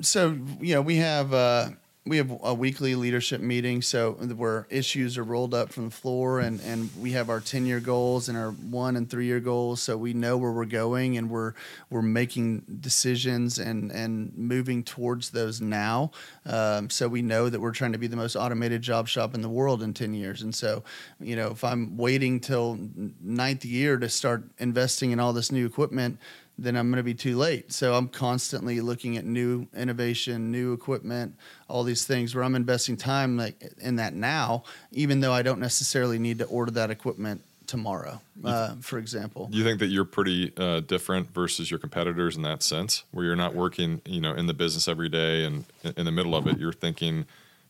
So 0.00 0.36
you 0.60 0.74
know 0.74 0.82
we 0.82 0.96
have 0.96 1.32
uh, 1.32 1.68
we 2.08 2.16
have 2.16 2.32
a 2.42 2.54
weekly 2.54 2.94
leadership 2.94 3.40
meeting 3.40 3.82
so 3.82 4.12
where 4.12 4.66
issues 4.70 5.18
are 5.18 5.22
rolled 5.22 5.52
up 5.52 5.72
from 5.72 5.84
the 5.86 5.94
floor 5.94 6.40
and 6.40 6.60
and 6.62 6.90
we 6.98 7.12
have 7.12 7.28
our 7.28 7.40
10 7.40 7.66
year 7.66 7.80
goals 7.80 8.28
and 8.28 8.38
our 8.38 8.50
one 8.50 8.96
and 8.96 9.10
three 9.10 9.26
year 9.26 9.40
goals 9.40 9.82
so 9.82 9.96
we 9.96 10.14
know 10.14 10.36
where 10.36 10.50
we're 10.50 10.64
going 10.64 11.18
and 11.18 11.28
we're 11.30 11.52
we're 11.90 12.02
making 12.02 12.64
decisions 12.80 13.58
and 13.58 13.92
and 13.92 14.36
moving 14.36 14.82
towards 14.82 15.30
those 15.30 15.60
now. 15.60 16.10
Um, 16.46 16.88
so 16.88 17.08
we 17.08 17.22
know 17.22 17.48
that 17.48 17.60
we're 17.60 17.72
trying 17.72 17.92
to 17.92 17.98
be 17.98 18.06
the 18.06 18.16
most 18.16 18.36
automated 18.36 18.80
job 18.82 19.06
shop 19.06 19.34
in 19.34 19.42
the 19.42 19.48
world 19.48 19.82
in 19.82 19.92
10 19.92 20.14
years. 20.14 20.42
And 20.42 20.54
so 20.54 20.82
you 21.20 21.36
know 21.36 21.48
if 21.48 21.64
i'm 21.64 21.96
waiting 21.96 22.40
till 22.40 22.78
ninth 23.20 23.64
year 23.64 23.96
to 23.98 24.08
start 24.08 24.44
investing 24.58 25.10
in 25.10 25.20
all 25.20 25.32
this 25.32 25.52
new 25.52 25.66
equipment 25.66 26.18
then 26.58 26.76
I'm 26.76 26.90
going 26.90 26.98
to 26.98 27.04
be 27.04 27.14
too 27.14 27.36
late. 27.36 27.72
So 27.72 27.94
I'm 27.94 28.08
constantly 28.08 28.80
looking 28.80 29.16
at 29.16 29.24
new 29.24 29.68
innovation, 29.76 30.50
new 30.50 30.72
equipment, 30.72 31.36
all 31.68 31.84
these 31.84 32.04
things 32.04 32.34
where 32.34 32.42
I'm 32.42 32.56
investing 32.56 32.96
time 32.96 33.36
like 33.36 33.62
in 33.78 33.96
that 33.96 34.14
now, 34.14 34.64
even 34.90 35.20
though 35.20 35.32
I 35.32 35.42
don't 35.42 35.60
necessarily 35.60 36.18
need 36.18 36.38
to 36.40 36.44
order 36.46 36.72
that 36.72 36.90
equipment 36.90 37.42
tomorrow, 37.68 38.20
uh, 38.44 38.74
for 38.80 38.98
example. 38.98 39.48
You 39.52 39.62
think 39.62 39.78
that 39.80 39.88
you're 39.88 40.06
pretty 40.06 40.52
uh, 40.56 40.80
different 40.80 41.32
versus 41.32 41.70
your 41.70 41.78
competitors 41.78 42.34
in 42.36 42.42
that 42.42 42.62
sense, 42.62 43.04
where 43.10 43.24
you're 43.24 43.36
not 43.36 43.54
working, 43.54 44.00
you 44.06 44.20
know, 44.20 44.32
in 44.32 44.46
the 44.46 44.54
business 44.54 44.88
every 44.88 45.08
day 45.10 45.44
and 45.44 45.64
in- 45.84 45.92
in 45.98 46.04
the 46.06 46.12
middle 46.12 46.34
of 46.34 46.46
it, 46.46 46.58
you're 46.58 46.72
thinking 46.72 47.26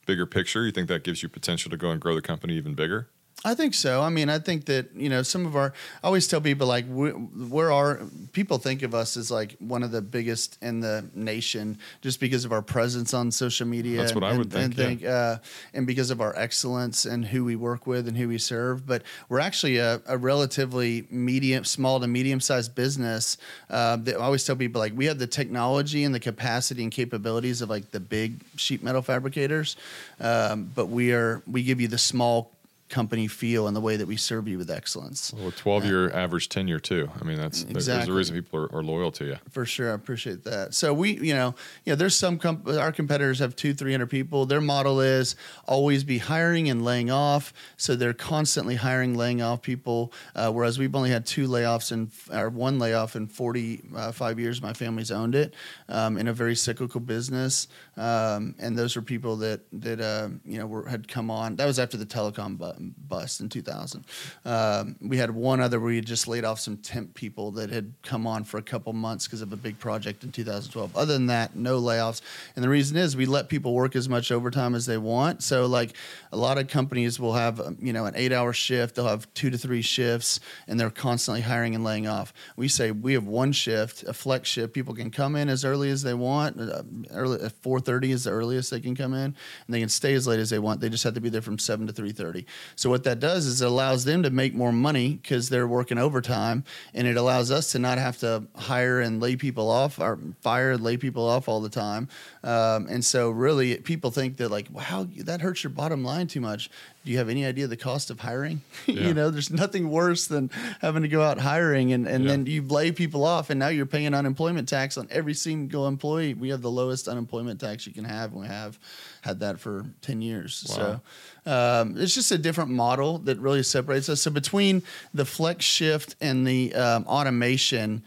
bigger 0.07 0.25
picture? 0.25 0.65
You 0.65 0.73
think 0.73 0.89
that 0.89 1.05
gives 1.05 1.23
you 1.23 1.29
potential 1.29 1.71
to 1.71 1.77
go 1.77 1.91
and 1.91 2.01
grow 2.01 2.15
the 2.15 2.23
company 2.23 2.55
even 2.55 2.75
bigger? 2.75 3.09
I 3.45 3.55
think 3.55 3.75
so. 3.75 4.03
I 4.03 4.09
mean, 4.09 4.29
I 4.29 4.41
think 4.41 4.65
that 4.65 4.89
you 4.97 5.09
know 5.09 5.23
some 5.23 5.47
of 5.47 5.55
our. 5.55 5.73
I 6.03 6.07
always 6.09 6.27
tell 6.27 6.41
people 6.41 6.67
like 6.67 6.87
we, 6.89 7.13
we're 7.13 7.73
our 7.73 8.01
people 8.33 8.59
think 8.59 8.83
of 8.83 8.97
us 8.97 9.17
as 9.17 9.31
like 9.31 9.57
one 9.61 9.85
of 9.85 9.93
the 9.93 10.03
biggest 10.03 10.59
in 10.61 10.81
the 10.81 11.09
nation 11.15 11.79
just 12.01 12.19
because 12.19 12.45
of 12.45 12.51
our 12.51 12.63
presence 12.63 13.15
on 13.15 13.31
social 13.31 13.67
media. 13.67 13.99
That's 13.99 14.15
what 14.15 14.25
I 14.25 14.31
and, 14.31 14.39
would 14.39 14.51
think, 14.51 14.65
And, 14.65 14.75
think, 14.75 15.05
uh, 15.05 15.37
and 15.73 15.87
because 15.87 16.11
of 16.11 16.21
our 16.21 16.37
excellence 16.37 17.05
and 17.05 17.25
who 17.25 17.45
we 17.45 17.55
work 17.55 17.87
with 17.87 18.09
and 18.09 18.17
who 18.17 18.27
we 18.27 18.39
serve. 18.39 18.85
But 18.85 19.05
we're 19.29 19.39
actually 19.39 19.77
a, 19.77 20.03
a 20.07 20.19
relatively 20.19 21.07
medium, 21.09 21.65
small 21.65 22.01
to 22.01 22.09
medium 22.09 22.41
sized 22.41 22.75
business. 22.75 23.39
Uh, 23.71 23.97
that 23.99 24.17
I 24.17 24.19
always 24.19 24.45
tell 24.45 24.57
people 24.57 24.81
like 24.81 24.95
we 24.97 25.07
have 25.07 25.21
the 25.21 25.29
technology 25.29 26.03
and 26.03 26.13
the 26.13 26.21
capacity 26.21 26.83
and 26.83 26.91
capabilities 26.91 27.63
of 27.63 27.71
like 27.71 27.93
the 27.93 28.01
big 28.01 28.41
sheet 28.57 28.83
metal 28.83 29.01
fabricators, 29.01 29.77
um, 30.19 30.73
but 30.75 30.87
we 30.87 31.13
are 31.13 31.41
we 31.47 31.63
give 31.63 31.81
you 31.81 31.87
the 31.87 31.99
small 31.99 32.51
company 32.89 33.27
feel 33.29 33.67
and 33.67 33.77
the 33.77 33.81
way 33.81 33.97
that 33.97 34.07
we 34.07 34.17
serve 34.17 34.49
you 34.49 34.59
with 34.59 34.71
excellence. 34.71 35.33
Well, 35.37 35.53
12 35.53 35.85
year 35.85 36.11
average 36.11 36.49
tenure 36.49 36.81
too. 36.81 37.11
I 37.21 37.25
mean, 37.25 37.37
that's 37.39 37.63
there- 37.65 37.73
there's 37.75 37.89
Exactly. 37.89 38.13
a 38.13 38.17
reason 38.17 38.35
people 38.37 38.61
are, 38.61 38.75
are 38.77 38.83
loyal 38.83 39.13
to 39.13 39.25
you. 39.27 39.37
For 39.51 39.65
sure, 39.67 39.91
I 39.91 39.95
appreciate 39.95 40.45
that. 40.45 40.75
So 40.75 40.95
we, 40.95 41.13
you 41.19 41.35
know, 41.35 41.55
yeah, 41.85 41.95
there's 41.95 42.17
some 42.17 42.39
comp- 42.39 42.67
our 42.69 42.93
competitors 42.93 43.39
have 43.41 43.55
two, 43.57 43.75
three 43.75 43.93
hundred 43.93 44.11
people. 44.11 44.47
Their 44.47 44.61
model 44.61 45.01
is 45.01 45.37
always 45.67 46.05
be 46.05 46.19
hiring 46.19 46.69
and 46.71 46.85
laying 46.85 47.11
off. 47.11 47.53
So 47.77 47.95
they're 47.97 48.13
constantly 48.15 48.77
hiring, 48.77 49.15
laying 49.15 49.43
off 49.43 49.63
people. 49.63 50.13
Uh, 50.35 50.51
whereas 50.51 50.79
we've 50.79 50.95
only 50.95 51.11
had 51.11 51.27
two 51.27 51.47
layoffs 51.49 51.93
and 51.93 52.11
or 52.33 52.49
one 52.49 52.79
layoff 52.79 53.17
in 53.17 53.27
45 53.27 54.21
uh, 54.21 54.37
years. 54.41 54.63
My 54.63 54.73
family's 54.73 55.11
owned 55.11 55.35
it 55.35 55.55
um, 55.89 56.17
in 56.17 56.29
a 56.29 56.33
very 56.33 56.55
cyclical 56.57 57.01
business, 57.01 57.69
um, 57.99 58.55
and 58.61 58.79
those 58.79 58.95
were 58.95 59.03
people 59.03 59.37
that 59.39 59.61
that 59.73 60.01
uh, 60.01 60.29
you 60.45 60.59
know 60.59 60.67
were, 60.67 60.89
had 60.89 61.09
come 61.09 61.31
on. 61.31 61.57
That 61.57 61.67
was 61.67 61.79
after 61.81 61.97
the 61.97 62.07
telecom 62.07 62.57
bu- 62.57 62.93
bust 63.09 63.41
in 63.41 63.49
two 63.49 63.61
thousand. 63.63 64.05
Um, 64.45 64.97
we 65.01 65.17
had 65.17 65.33
one 65.33 65.61
other 65.61 65.81
where 65.81 65.89
we 65.89 65.97
had 65.97 66.07
just 66.07 66.29
laid 66.29 66.45
off 66.45 66.61
some 66.61 66.77
temp 66.77 67.15
people 67.15 67.51
that 67.53 67.71
had 67.71 67.93
come 68.05 68.27
on 68.27 68.45
for 68.45 68.59
a 68.59 68.63
couple 68.63 68.93
months 68.93 69.27
because 69.27 69.43
of 69.43 69.53
a 69.53 69.57
big 69.57 69.79
project 69.81 70.23
in 70.23 70.31
2012. 70.31 70.97
Other 70.97 71.13
than 71.13 71.27
that, 71.27 71.57
no 71.57 71.81
layoffs. 71.81 72.21
And 72.55 72.65
the 72.65 72.69
reason 72.69 72.97
is 72.97 73.17
we 73.17 73.27
let 73.27 73.49
people 73.49 73.75
work 73.75 73.97
as 73.97 74.09
much 74.09 74.31
overtime 74.31 74.75
as 74.77 74.87
they 74.87 74.99
want. 74.99 75.43
So 75.43 75.67
like 75.67 75.95
a 76.31 76.37
lot 76.37 76.59
of 76.59 76.69
companies 76.69 77.19
will 77.19 77.35
have 77.35 77.61
um, 77.61 77.79
you 77.81 77.93
know 77.93 78.07
an 78.07 78.15
eight 78.17 78.33
hour 78.33 78.53
shift. 78.53 78.95
They'll 78.95 79.09
have 79.09 79.33
two 79.35 79.51
to 79.51 79.59
three 79.59 79.83
shifts, 79.83 80.39
and 80.69 80.79
they're 80.79 80.91
constantly 80.91 81.41
hiring 81.41 81.75
and 81.75 81.83
laying 81.83 82.07
off. 82.07 82.33
We 82.57 82.69
say 82.69 82.93
we 82.93 83.15
have 83.15 83.27
one 83.27 83.51
shift, 83.51 84.05
a 84.05 84.13
flex 84.13 84.49
shift. 84.49 84.73
People 84.73 84.95
can 84.95 85.11
come 85.11 85.35
in 85.35 85.49
as 85.49 85.65
early 85.65 85.91
as 85.91 86.03
they 86.03 86.15
want. 86.15 86.61
Uh, 86.61 86.83
early 87.11 87.43
at 87.43 87.53
4:30 87.89 88.11
is 88.11 88.25
the 88.25 88.31
earliest 88.31 88.71
they 88.71 88.81
can 88.81 88.95
come 88.95 89.15
in, 89.15 89.25
and 89.25 89.35
they 89.69 89.81
can 89.81 89.89
stay 89.89 90.15
as 90.15 90.27
late 90.27 90.41
as 90.41 90.51
they 90.51 90.59
want. 90.59 90.81
They 90.81 90.89
just 90.89 91.05
have 91.05 91.15
to 91.15 91.21
be 91.21 91.29
there 91.29 91.43
from 91.43 91.59
seven 91.59 91.87
to 91.87 91.93
3:30. 91.93 92.45
So 92.77 92.91
what 92.91 93.05
that 93.05 93.21
does 93.21 93.47
is 93.47 93.63
it 93.63 93.67
allows 93.67 94.05
them 94.05 94.23
to 94.23 94.31
make 94.31 94.55
more 94.55 94.73
money 94.73 95.19
because 95.23 95.49
they're 95.49 95.67
working 95.67 95.99
overtime, 95.99 96.65
and 96.95 97.07
it 97.07 97.17
allows 97.17 97.51
us 97.51 97.73
to 97.73 97.79
not 97.79 97.99
have 97.99 98.19
to 98.19 98.45
hire 98.55 99.01
and 99.01 99.21
lay 99.21 99.37
people 99.37 99.71
off 99.71 99.99
or 99.99 100.19
fire 100.41 100.73
and 100.73 100.83
lay 100.83 100.97
people 100.97 101.27
off 101.27 101.49
all 101.49 101.61
the 101.61 101.69
time. 101.69 102.09
Um, 102.45 102.87
and 102.89 103.05
so 103.05 103.31
really, 103.31 103.77
people 103.77 104.11
think 104.11 104.37
that 104.37 104.51
like, 104.51 104.69
wow, 104.71 105.07
that 105.19 105.41
hurts 105.41 105.63
your 105.63 105.71
bottom 105.71 106.05
line 106.05 106.27
too 106.27 106.41
much. 106.41 106.71
Do 107.09 107.13
you 107.13 107.19
have 107.21 107.31
any 107.31 107.47
idea 107.47 107.67
the 107.67 107.75
cost 107.75 108.11
of 108.11 108.21
hiring? 108.21 108.61
Yeah. 108.87 109.09
you 109.09 109.15
know, 109.15 109.31
there's 109.31 109.51
nothing 109.51 109.89
worse 109.91 110.27
than 110.27 110.51
having 110.83 111.03
to 111.05 111.09
go 111.09 111.23
out 111.23 111.39
hiring 111.39 111.93
and, 111.95 112.07
and 112.07 112.25
Yeah. 112.25 112.31
then 112.33 112.45
you 112.47 112.61
lay 112.61 112.93
people 112.93 113.25
off 113.25 113.49
and 113.49 113.59
now 113.59 113.69
you're 113.69 113.87
paying 113.87 114.13
unemployment 114.13 114.69
tax 114.69 114.99
on 114.99 115.09
every 115.11 115.33
single 115.33 115.87
employee. 115.89 116.35
We 116.35 116.51
have 116.51 116.61
the 116.61 116.71
lowest 116.71 117.09
unemployment 117.09 117.61
tax 117.61 117.87
you 117.87 117.95
can 117.95 118.05
have. 118.05 118.33
and 118.33 118.43
We 118.43 118.47
have 118.47 118.79
had 119.23 119.41
that 119.41 119.59
for 119.59 119.87
10 120.03 120.21
years. 120.21 120.67
Wow. 120.69 121.01
So 121.47 121.51
um, 121.51 121.95
it's 121.97 122.15
just 122.15 122.31
a 122.31 122.37
different 122.39 122.71
model 122.71 123.19
that 123.21 123.39
really 123.39 123.63
separates 123.63 124.11
us. 124.11 124.21
So 124.21 124.31
between 124.31 124.83
the 125.15 125.25
flex 125.25 125.65
shift 125.65 126.15
and 126.21 126.47
the 126.47 126.75
um, 126.75 127.05
automation, 127.07 128.03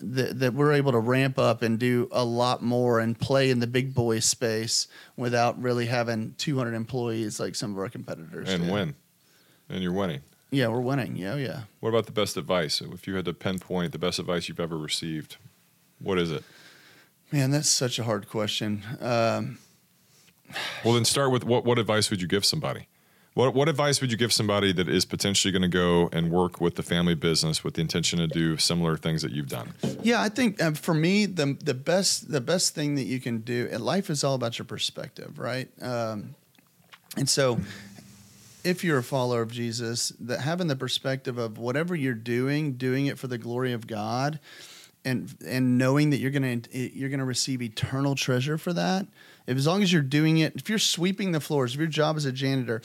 that, 0.00 0.38
that 0.40 0.54
we're 0.54 0.72
able 0.72 0.92
to 0.92 0.98
ramp 0.98 1.38
up 1.38 1.62
and 1.62 1.78
do 1.78 2.08
a 2.12 2.24
lot 2.24 2.62
more 2.62 3.00
and 3.00 3.18
play 3.18 3.50
in 3.50 3.60
the 3.60 3.66
big 3.66 3.94
boy 3.94 4.20
space 4.20 4.88
without 5.16 5.60
really 5.60 5.86
having 5.86 6.34
200 6.38 6.74
employees 6.74 7.38
like 7.40 7.54
some 7.54 7.72
of 7.72 7.78
our 7.78 7.88
competitors. 7.88 8.50
and 8.50 8.66
do. 8.66 8.72
win, 8.72 8.94
and 9.68 9.82
you're 9.82 9.92
winning. 9.92 10.20
Yeah, 10.50 10.68
we're 10.68 10.80
winning. 10.80 11.16
Yeah, 11.16 11.34
yeah. 11.36 11.62
What 11.80 11.88
about 11.90 12.06
the 12.06 12.12
best 12.12 12.36
advice? 12.36 12.80
If 12.80 13.06
you 13.06 13.16
had 13.16 13.24
to 13.24 13.32
pinpoint 13.32 13.92
the 13.92 13.98
best 13.98 14.18
advice 14.18 14.48
you've 14.48 14.60
ever 14.60 14.78
received, 14.78 15.36
what 15.98 16.18
is 16.18 16.30
it? 16.30 16.44
Man, 17.32 17.50
that's 17.50 17.68
such 17.68 17.98
a 17.98 18.04
hard 18.04 18.28
question. 18.28 18.82
Um, 19.00 19.58
Well, 20.84 20.94
then 20.94 21.04
start 21.04 21.32
with 21.32 21.44
what, 21.44 21.64
what 21.64 21.78
advice 21.78 22.10
would 22.10 22.22
you 22.22 22.28
give 22.28 22.44
somebody? 22.44 22.86
What, 23.36 23.52
what 23.52 23.68
advice 23.68 24.00
would 24.00 24.10
you 24.10 24.16
give 24.16 24.32
somebody 24.32 24.72
that 24.72 24.88
is 24.88 25.04
potentially 25.04 25.52
going 25.52 25.60
to 25.60 25.68
go 25.68 26.08
and 26.10 26.30
work 26.30 26.58
with 26.58 26.76
the 26.76 26.82
family 26.82 27.14
business 27.14 27.62
with 27.62 27.74
the 27.74 27.82
intention 27.82 28.18
to 28.18 28.26
do 28.26 28.56
similar 28.56 28.96
things 28.96 29.20
that 29.20 29.30
you've 29.30 29.50
done? 29.50 29.74
yeah, 30.02 30.22
I 30.22 30.30
think 30.30 30.62
um, 30.62 30.72
for 30.72 30.94
me, 30.94 31.26
the 31.26 31.54
the 31.62 31.74
best 31.74 32.32
the 32.32 32.40
best 32.40 32.74
thing 32.74 32.94
that 32.94 33.02
you 33.02 33.20
can 33.20 33.40
do, 33.40 33.68
and 33.70 33.84
life 33.84 34.08
is 34.08 34.24
all 34.24 34.36
about 34.36 34.58
your 34.58 34.64
perspective, 34.64 35.38
right? 35.38 35.68
Um, 35.82 36.34
and 37.18 37.28
so, 37.28 37.60
if 38.64 38.82
you're 38.82 38.96
a 38.96 39.02
follower 39.02 39.42
of 39.42 39.52
Jesus, 39.52 40.14
that 40.18 40.40
having 40.40 40.68
the 40.68 40.76
perspective 40.76 41.36
of 41.36 41.58
whatever 41.58 41.94
you're 41.94 42.14
doing, 42.14 42.72
doing 42.72 43.04
it 43.04 43.18
for 43.18 43.26
the 43.26 43.36
glory 43.36 43.74
of 43.74 43.86
God, 43.86 44.40
and 45.04 45.36
and 45.46 45.76
knowing 45.76 46.08
that 46.08 46.20
you're 46.20 46.30
gonna 46.30 46.62
you're 46.72 47.10
gonna 47.10 47.26
receive 47.26 47.60
eternal 47.60 48.14
treasure 48.14 48.56
for 48.56 48.72
that. 48.72 49.06
If 49.46 49.58
as 49.58 49.66
long 49.66 49.82
as 49.82 49.92
you're 49.92 50.00
doing 50.00 50.38
it, 50.38 50.56
if 50.56 50.70
you're 50.70 50.78
sweeping 50.78 51.32
the 51.32 51.40
floors, 51.40 51.74
if 51.74 51.78
your 51.78 51.86
job 51.86 52.16
as 52.16 52.24
a 52.24 52.32
janitor, 52.32 52.80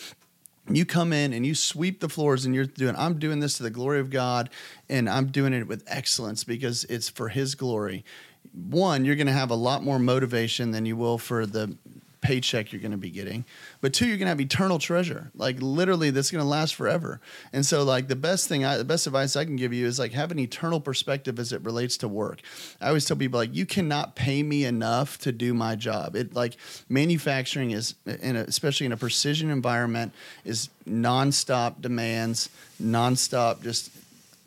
you 0.70 0.86
come 0.86 1.12
in 1.12 1.34
and 1.34 1.46
you 1.46 1.56
sweep 1.56 2.00
the 2.00 2.10
floors 2.10 2.46
and 2.46 2.54
you're 2.54 2.66
doing 2.66 2.96
i'm 2.98 3.18
doing 3.18 3.40
this 3.40 3.58
to 3.58 3.64
the 3.64 3.70
glory 3.70 4.00
of 4.00 4.10
god 4.10 4.50
and 4.90 5.10
i'm 5.10 5.28
doing 5.28 5.54
it 5.54 5.68
with 5.68 5.84
excellence 5.88 6.44
because 6.44 6.84
it's 6.86 7.10
for 7.10 7.30
his 7.30 7.56
glory. 7.56 8.06
One 8.54 9.06
you're 9.06 9.16
going 9.16 9.28
to 9.28 9.34
have 9.34 9.52
a 9.52 9.56
lot 9.56 9.84
more 9.84 10.00
motivation 10.00 10.72
than 10.72 10.86
you 10.86 10.98
will 10.98 11.18
for 11.18 11.46
the 11.46 11.78
paycheck 12.22 12.72
you're 12.72 12.82
going 12.82 12.92
to 12.92 12.98
be 12.98 13.10
getting 13.10 13.44
but 13.82 13.94
two 13.94 14.06
you're 14.06 14.18
going 14.18 14.28
to 14.28 14.30
have 14.30 14.40
eternal 14.40 14.80
treasure. 14.80 15.32
Like 15.36 15.58
literally 15.60 16.12
that's 16.12 16.32
going 16.32 16.44
to 16.44 16.48
last 16.48 16.76
forever. 16.76 17.20
And 17.52 17.66
so 17.66 17.84
like 17.84 18.08
the 18.08 18.16
best 18.16 18.48
thing 18.48 18.64
I, 18.64 18.78
the 18.78 18.86
best 18.86 19.08
advice 19.08 19.36
i 19.36 19.44
can 19.44 19.56
give 19.56 19.74
you 19.74 19.86
is 19.86 20.00
like 20.00 20.14
have 20.14 20.32
an 20.32 20.40
eternal 20.40 20.80
perspective 20.80 21.40
as 21.40 21.52
it 21.52 21.62
relates 21.62 21.98
to 21.98 22.08
work. 22.08 22.42
I 22.80 22.88
always 22.90 23.06
tell 23.06 23.18
people 23.18 23.40
like 23.40 23.56
you 23.56 23.66
cannot 23.66 24.16
pay 24.16 24.44
me 24.44 24.66
enough 24.66 25.18
to 25.20 25.32
do 25.32 25.54
my 25.54 25.76
job. 25.76 26.16
It 26.16 26.34
like 26.34 26.58
manufacturing 26.90 27.72
is 27.72 27.96
in 28.06 28.36
a, 28.36 28.42
especially 28.42 28.86
in 28.86 28.92
a 28.92 28.98
precision 28.98 29.50
environment 29.50 30.14
is 30.46 30.70
nonstop 30.88 31.82
demands 31.82 32.50
nonstop 32.82 33.64
just 33.64 33.92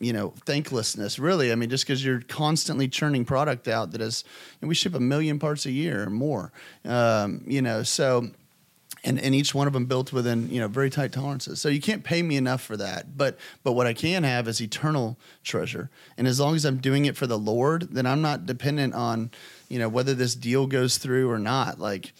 you 0.00 0.12
know 0.12 0.34
thanklessness 0.44 1.18
really. 1.18 1.52
I 1.52 1.54
mean 1.54 1.70
just 1.70 1.84
because 1.86 2.04
you're 2.04 2.20
constantly 2.22 2.88
churning 2.88 3.24
product 3.24 3.68
out 3.68 3.92
that 3.92 4.00
is 4.00 4.24
we 4.60 4.74
ship 4.74 4.94
a 4.94 5.00
million 5.00 5.38
parts 5.38 5.66
a 5.66 5.70
year 5.70 6.04
or 6.04 6.10
more 6.10 6.52
um, 6.84 7.42
you 7.46 7.62
know 7.62 7.82
so 7.82 8.30
and, 9.04 9.20
and 9.20 9.34
each 9.34 9.54
one 9.54 9.66
of 9.66 9.72
them 9.72 9.84
built 9.84 10.12
within 10.12 10.48
you 10.50 10.60
know 10.60 10.68
very 10.68 10.90
tight 10.90 11.12
tolerances. 11.12 11.60
So 11.60 11.68
you 11.68 11.80
can't 11.80 12.02
pay 12.02 12.22
me 12.22 12.36
enough 12.36 12.62
for 12.62 12.76
that. 12.78 13.16
But 13.16 13.38
but 13.62 13.72
what 13.72 13.86
i 13.86 13.92
can 13.92 14.24
have 14.24 14.48
is 14.48 14.60
eternal 14.60 15.18
treasure. 15.44 15.90
And 16.16 16.26
as 16.26 16.40
long 16.40 16.56
as 16.56 16.64
i'm 16.64 16.78
doing 16.78 17.04
it 17.04 17.16
for 17.16 17.26
the 17.26 17.38
lord 17.38 17.94
then 17.94 18.06
i'm 18.06 18.22
not 18.22 18.46
dependent 18.46 18.94
on 18.94 19.30
you 19.68 19.78
know 19.78 19.88
whether 19.88 20.14
this 20.14 20.34
deal 20.34 20.66
goes 20.66 20.98
through 20.98 21.30
or 21.30 21.38
not. 21.38 21.78
Like 21.78 22.12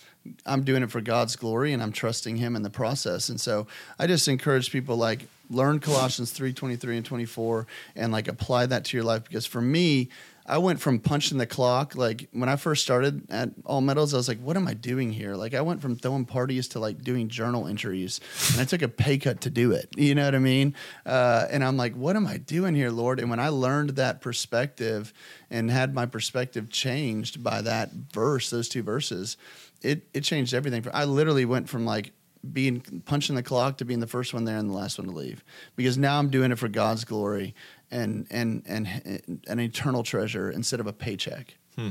i'm 0.47 0.63
doing 0.63 0.83
it 0.83 0.91
for 0.91 1.01
god's 1.01 1.37
glory 1.37 1.73
and 1.73 1.83
i'm 1.83 1.93
trusting 1.93 2.37
him 2.37 2.55
in 2.55 2.63
the 2.63 2.71
process. 2.71 3.29
And 3.29 3.41
so 3.41 3.67
i 3.99 4.07
just 4.07 4.29
encourage 4.29 4.71
people 4.71 4.97
like 4.97 5.27
learn 5.51 5.79
colossians 5.79 6.31
3 6.31 6.53
23 6.53 6.97
and 6.97 7.07
24 7.07 7.67
and 7.97 8.13
like 8.13 8.29
apply 8.29 8.67
that 8.67 8.85
to 8.85 8.97
your 8.97 9.05
life 9.05 9.25
because 9.25 9.47
for 9.47 9.61
me 9.61 10.09
I 10.47 10.59
went 10.59 10.81
from 10.81 10.99
punching 10.99 11.39
the 11.39 11.47
clock. 11.47 11.95
Like 11.95 12.29
when 12.33 12.49
I 12.49 12.57
first 12.57 12.83
started 12.83 13.31
at 13.31 13.51
All 13.65 13.81
Metals, 13.81 14.13
I 14.13 14.19
was 14.19 14.29
like, 14.29 14.41
"What 14.41 14.57
am 14.57 14.69
I 14.69 14.75
doing 14.75 15.11
here?" 15.11 15.37
Like 15.37 15.55
I 15.55 15.63
went 15.63 15.81
from 15.81 15.97
throwing 15.97 16.27
parties 16.27 16.69
to 16.69 16.79
like 16.79 17.03
doing 17.03 17.29
journal 17.29 17.67
entries, 17.67 18.21
and 18.53 18.61
I 18.61 18.65
took 18.65 18.83
a 18.83 18.89
pay 18.89 19.17
cut 19.17 19.41
to 19.43 19.51
do 19.51 19.73
it. 19.73 19.89
You 19.97 20.15
know 20.15 20.25
what 20.27 20.35
I 20.35 20.41
mean? 20.41 20.75
Uh, 21.07 21.47
and 21.51 21.65
I'm 21.65 21.79
like, 21.79 21.95
"What 21.95 22.17
am 22.17 22.27
I 22.27 22.37
doing 22.37 22.75
here, 22.75 22.91
Lord?" 22.91 23.21
And 23.21 23.31
when 23.31 23.41
I 23.41 23.49
learned 23.49 23.91
that 23.91 24.21
perspective 24.21 25.15
and 25.51 25.71
had 25.71 25.95
my 25.95 26.05
perspective 26.05 26.69
changed 26.69 27.43
by 27.43 27.63
that 27.63 27.93
verse, 27.93 28.51
those 28.51 28.69
two 28.69 28.83
verses, 28.83 29.39
it 29.81 30.09
it 30.13 30.25
changed 30.25 30.53
everything. 30.53 30.87
I 30.93 31.05
literally 31.05 31.47
went 31.47 31.71
from 31.71 31.87
like 31.87 32.13
being 32.53 33.03
punching 33.07 33.37
the 33.37 33.43
clock 33.43 33.79
to 33.79 33.85
being 33.85 34.01
the 34.01 34.07
first 34.07 34.35
one 34.35 34.45
there 34.45 34.59
and 34.59 34.69
the 34.69 34.75
last 34.75 34.99
one 34.99 35.09
to 35.09 35.15
leave 35.15 35.45
because 35.77 35.97
now 35.97 36.19
I'm 36.19 36.29
doing 36.29 36.53
it 36.53 36.59
for 36.59 36.69
God's 36.69 37.05
glory 37.05 37.55
and 37.91 38.27
and 38.31 38.63
and 38.67 39.41
an 39.47 39.61
eternal 39.61 40.03
treasure 40.03 40.51
instead 40.51 40.81
of 40.81 40.87
a 40.87 40.93
paycheck. 40.93 41.57
Hmm. 41.77 41.91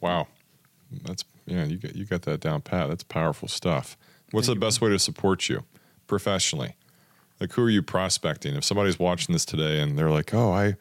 Wow, 0.00 0.28
that's 1.04 1.24
yeah, 1.46 1.64
you 1.64 1.76
got 1.76 1.96
you 1.96 2.04
got 2.04 2.22
that 2.22 2.40
down 2.40 2.62
pat. 2.62 2.88
That's 2.88 3.02
powerful 3.02 3.48
stuff. 3.48 3.96
What's 4.30 4.46
the 4.46 4.56
best 4.56 4.80
way 4.80 4.88
to 4.90 4.98
support 4.98 5.48
you 5.48 5.64
professionally? 6.06 6.76
Like, 7.38 7.52
who 7.52 7.62
are 7.62 7.70
you 7.70 7.82
prospecting? 7.82 8.54
If 8.54 8.64
somebody's 8.64 8.98
watching 8.98 9.32
this 9.32 9.44
today 9.44 9.80
and 9.80 9.98
they're 9.98 10.10
like, 10.10 10.32
"Oh, 10.32 10.52
I, 10.52 10.76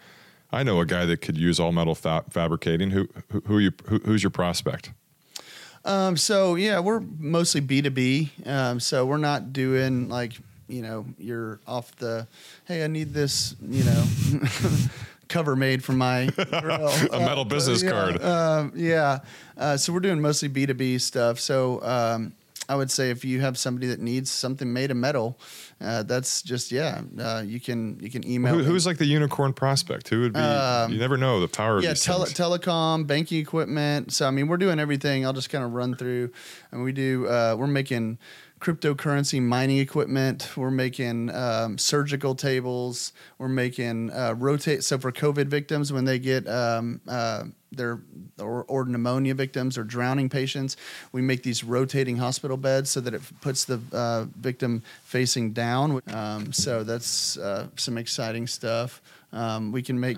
I 0.52 0.64
know 0.64 0.80
a 0.80 0.86
guy 0.86 1.06
that 1.06 1.18
could 1.18 1.38
use 1.38 1.60
all 1.60 1.72
metal 1.72 1.96
fa- 1.96 2.24
fabricating," 2.30 2.92
who 2.92 3.10
who, 3.32 3.42
who 3.42 3.58
are 3.58 3.62
you 3.62 3.72
who, 3.88 4.00
who's 4.00 4.24
your 4.24 4.30
prospect? 4.30 4.92
Um, 5.84 6.18
so 6.18 6.56
yeah, 6.56 6.80
we're 6.80 7.00
mostly 7.00 7.62
B 7.62 7.82
two 7.82 7.90
B. 7.90 8.32
Um, 8.46 8.80
so 8.80 9.06
we're 9.06 9.18
not 9.18 9.54
doing 9.54 10.10
like 10.10 10.34
you 10.68 10.82
know 10.82 11.06
you're 11.18 11.60
off 11.68 11.96
the 11.98 12.28
hey 12.66 12.84
I 12.84 12.88
need 12.88 13.14
this 13.14 13.56
you 13.62 13.84
know 13.84 14.04
cover 15.32 15.56
made 15.56 15.84
for 15.84 15.94
my. 15.94 16.30
A 16.38 17.20
metal 17.20 17.46
business 17.46 17.82
yeah, 17.82 17.90
card. 17.90 18.22
Um, 18.22 18.74
yeah. 18.76 19.20
Uh, 19.58 19.78
so 19.78 19.94
we're 19.94 20.02
doing 20.02 20.22
mostly 20.22 20.50
B 20.50 20.66
two 20.66 20.74
B 20.74 20.98
stuff. 21.00 21.40
So 21.40 21.82
um, 21.84 22.34
I 22.70 22.76
would 22.76 22.92
say 22.92 23.10
if 23.10 23.26
you 23.26 23.42
have 23.42 23.58
somebody 23.58 23.88
that 23.88 24.00
needs 24.00 24.30
something 24.30 24.72
made 24.72 24.92
of 24.92 24.98
metal, 24.98 25.40
uh, 25.82 26.04
that's 26.04 26.42
just 26.42 26.72
yeah. 26.72 27.02
Uh, 27.20 27.44
you 27.46 27.60
can 27.60 28.00
you 28.00 28.10
can 28.10 28.26
email. 28.26 28.54
Who, 28.54 28.64
who's 28.64 28.86
like 28.86 28.98
the 28.98 29.06
unicorn 29.06 29.54
prospect? 29.54 30.08
Who 30.10 30.22
would 30.22 30.34
be? 30.34 30.40
you 30.40 31.00
never 31.00 31.18
know 31.18 31.40
the 31.42 31.48
power 31.48 31.78
of 31.78 31.80
Um, 31.80 31.84
yeah, 31.84 31.94
tele- 31.94 32.28
telecom, 32.28 33.08
banking 33.08 33.40
equipment. 33.40 34.14
So 34.14 34.28
I 34.28 34.32
mean, 34.32 34.48
we're 34.48 34.58
doing 34.58 34.80
everything. 34.80 35.26
I'll 35.26 35.34
just 35.34 35.50
kind 35.50 35.64
of 35.64 35.74
run 35.74 35.96
through, 35.96 36.32
and 36.72 36.84
we 36.84 36.92
do. 36.92 37.28
Uh, 37.28 37.56
we're 37.58 37.68
making 37.68 38.20
cryptocurrency 38.62 39.42
mining 39.42 39.80
equipment. 39.80 40.52
We're 40.56 40.72
making 40.72 41.34
um, 41.34 41.78
surgical 41.78 42.36
tables. 42.36 43.12
We're 43.40 43.50
making 43.50 44.12
uh, 44.12 44.36
rotate. 44.38 44.84
So 44.84 45.00
for 45.00 45.12
COVID 45.12 45.48
victims, 45.48 45.92
when 45.92 46.06
they 46.06 46.20
get 46.20 46.48
um, 46.48 47.02
uh, 47.08 47.46
their 47.72 48.02
or, 48.40 48.64
or 48.66 48.86
pneumonia 48.86 49.34
victims 49.34 49.78
or 49.78 49.84
drowning 49.84 50.30
patients, 50.30 50.78
we 51.12 51.22
make 51.22 51.42
these 51.42 51.64
rotating 51.64 52.18
hospital 52.18 52.58
beds 52.58 52.92
so 52.92 53.02
that 53.02 53.14
it 53.14 53.22
puts 53.42 53.66
the 53.66 53.82
uh, 53.92 54.26
victim 54.40 54.84
facing 55.04 55.54
down. 55.54 56.02
Um, 56.14 56.54
so 56.54 56.84
that's 56.84 57.38
uh, 57.38 57.68
some 57.76 57.98
exciting 57.98 58.46
stuff. 58.46 59.02
Um, 59.34 59.72
we 59.72 59.82
can 59.82 60.00
make 60.00 60.18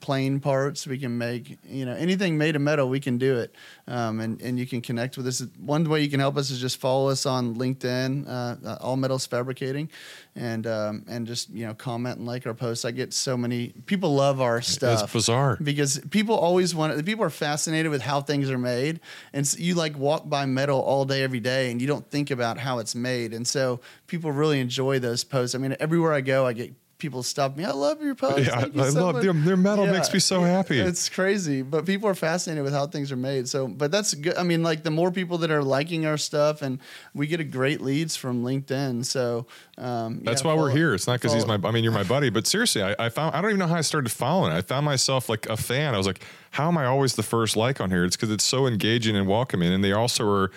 plane 0.00 0.40
parts. 0.40 0.86
We 0.86 0.98
can 0.98 1.18
make 1.18 1.58
you 1.64 1.84
know 1.84 1.94
anything 1.94 2.38
made 2.38 2.56
of 2.56 2.62
metal. 2.62 2.88
We 2.88 3.00
can 3.00 3.18
do 3.18 3.38
it, 3.38 3.54
um, 3.86 4.20
and 4.20 4.40
and 4.40 4.58
you 4.58 4.66
can 4.66 4.80
connect 4.80 5.16
with 5.16 5.26
us. 5.26 5.42
One 5.58 5.88
way 5.88 6.02
you 6.02 6.10
can 6.10 6.20
help 6.20 6.36
us 6.36 6.50
is 6.50 6.60
just 6.60 6.78
follow 6.78 7.08
us 7.08 7.26
on 7.26 7.56
LinkedIn, 7.56 8.28
uh, 8.28 8.76
All 8.80 8.96
Metals 8.96 9.26
Fabricating, 9.26 9.90
and 10.34 10.66
um, 10.66 11.04
and 11.08 11.26
just 11.26 11.50
you 11.50 11.66
know 11.66 11.74
comment 11.74 12.18
and 12.18 12.26
like 12.26 12.46
our 12.46 12.54
posts. 12.54 12.84
I 12.84 12.90
get 12.90 13.12
so 13.12 13.36
many 13.36 13.68
people 13.86 14.14
love 14.14 14.40
our 14.40 14.60
stuff. 14.62 15.04
It's 15.04 15.12
bizarre. 15.12 15.56
because 15.62 16.00
people 16.10 16.34
always 16.34 16.74
want. 16.74 16.96
The 16.96 17.04
people 17.04 17.24
are 17.24 17.30
fascinated 17.30 17.90
with 17.90 18.02
how 18.02 18.20
things 18.20 18.50
are 18.50 18.58
made, 18.58 19.00
and 19.32 19.46
so 19.46 19.58
you 19.58 19.74
like 19.74 19.96
walk 19.98 20.28
by 20.28 20.46
metal 20.46 20.80
all 20.80 21.04
day 21.04 21.22
every 21.22 21.40
day, 21.40 21.70
and 21.70 21.80
you 21.80 21.86
don't 21.86 22.08
think 22.10 22.30
about 22.30 22.58
how 22.58 22.78
it's 22.78 22.94
made, 22.94 23.32
and 23.34 23.46
so 23.46 23.80
people 24.06 24.32
really 24.32 24.60
enjoy 24.60 24.98
those 24.98 25.24
posts. 25.24 25.54
I 25.54 25.58
mean, 25.58 25.76
everywhere 25.80 26.12
I 26.12 26.20
go, 26.20 26.46
I 26.46 26.52
get 26.52 26.72
people 27.00 27.22
stop 27.24 27.56
me. 27.56 27.64
I 27.64 27.72
love 27.72 28.00
your 28.02 28.14
posts. 28.14 28.46
Yeah, 28.46 28.60
Thank 28.60 28.76
I 28.76 28.90
so 28.90 29.04
love 29.04 29.14
much." 29.16 29.24
their- 29.24 29.32
their 29.32 29.56
metal 29.56 29.86
makes 29.86 30.12
me 30.12 30.20
so 30.20 30.42
happy. 30.42 30.78
It's 30.78 31.08
crazy, 31.08 31.62
but 31.62 31.86
people 31.86 32.08
are 32.08 32.14
fascinated 32.14 32.62
with 32.62 32.72
how 32.72 32.86
things 32.86 33.10
are 33.10 33.16
made. 33.16 33.48
So, 33.48 33.66
but 33.66 33.90
that's 33.90 34.14
good. 34.14 34.36
I 34.36 34.42
mean, 34.44 34.62
like 34.62 34.84
the 34.84 34.90
more 34.90 35.10
people 35.10 35.38
that 35.38 35.50
are 35.50 35.64
liking 35.64 36.06
our 36.06 36.16
stuff, 36.16 36.62
and 36.62 36.78
we 37.14 37.26
get 37.26 37.40
a 37.40 37.44
great 37.44 37.80
leads 37.80 38.14
from 38.14 38.44
LinkedIn. 38.44 39.04
So 39.04 39.46
um, 39.78 40.20
That's 40.22 40.42
yeah, 40.42 40.48
why 40.48 40.54
we're 40.54 40.70
here. 40.70 40.94
It's 40.94 41.06
not 41.06 41.14
because 41.14 41.32
he's 41.32 41.46
my. 41.46 41.58
I 41.64 41.70
mean, 41.72 41.82
you're 41.82 41.92
my 41.92 42.02
buddy, 42.14 42.30
but 42.30 42.46
seriously, 42.46 42.82
I, 42.82 42.94
I 42.98 43.08
found. 43.08 43.34
I 43.34 43.40
don't 43.40 43.50
even 43.50 43.58
know 43.58 43.66
how 43.66 43.76
I 43.76 43.80
started 43.80 44.10
following. 44.12 44.52
I 44.52 44.60
found 44.60 44.84
myself 44.84 45.28
like 45.28 45.48
a 45.48 45.56
fan. 45.56 45.94
I 45.94 45.98
was 45.98 46.06
like, 46.06 46.22
how 46.52 46.68
am 46.68 46.76
I 46.78 46.84
always 46.84 47.14
the 47.16 47.22
first 47.22 47.56
like 47.56 47.80
on 47.80 47.90
here? 47.90 48.04
It's 48.04 48.14
because 48.16 48.30
it's 48.30 48.44
so 48.44 48.66
engaging 48.66 49.16
and 49.16 49.26
welcoming, 49.26 49.72
and 49.72 49.82
they 49.82 49.92
also 49.92 50.28
are 50.30 50.50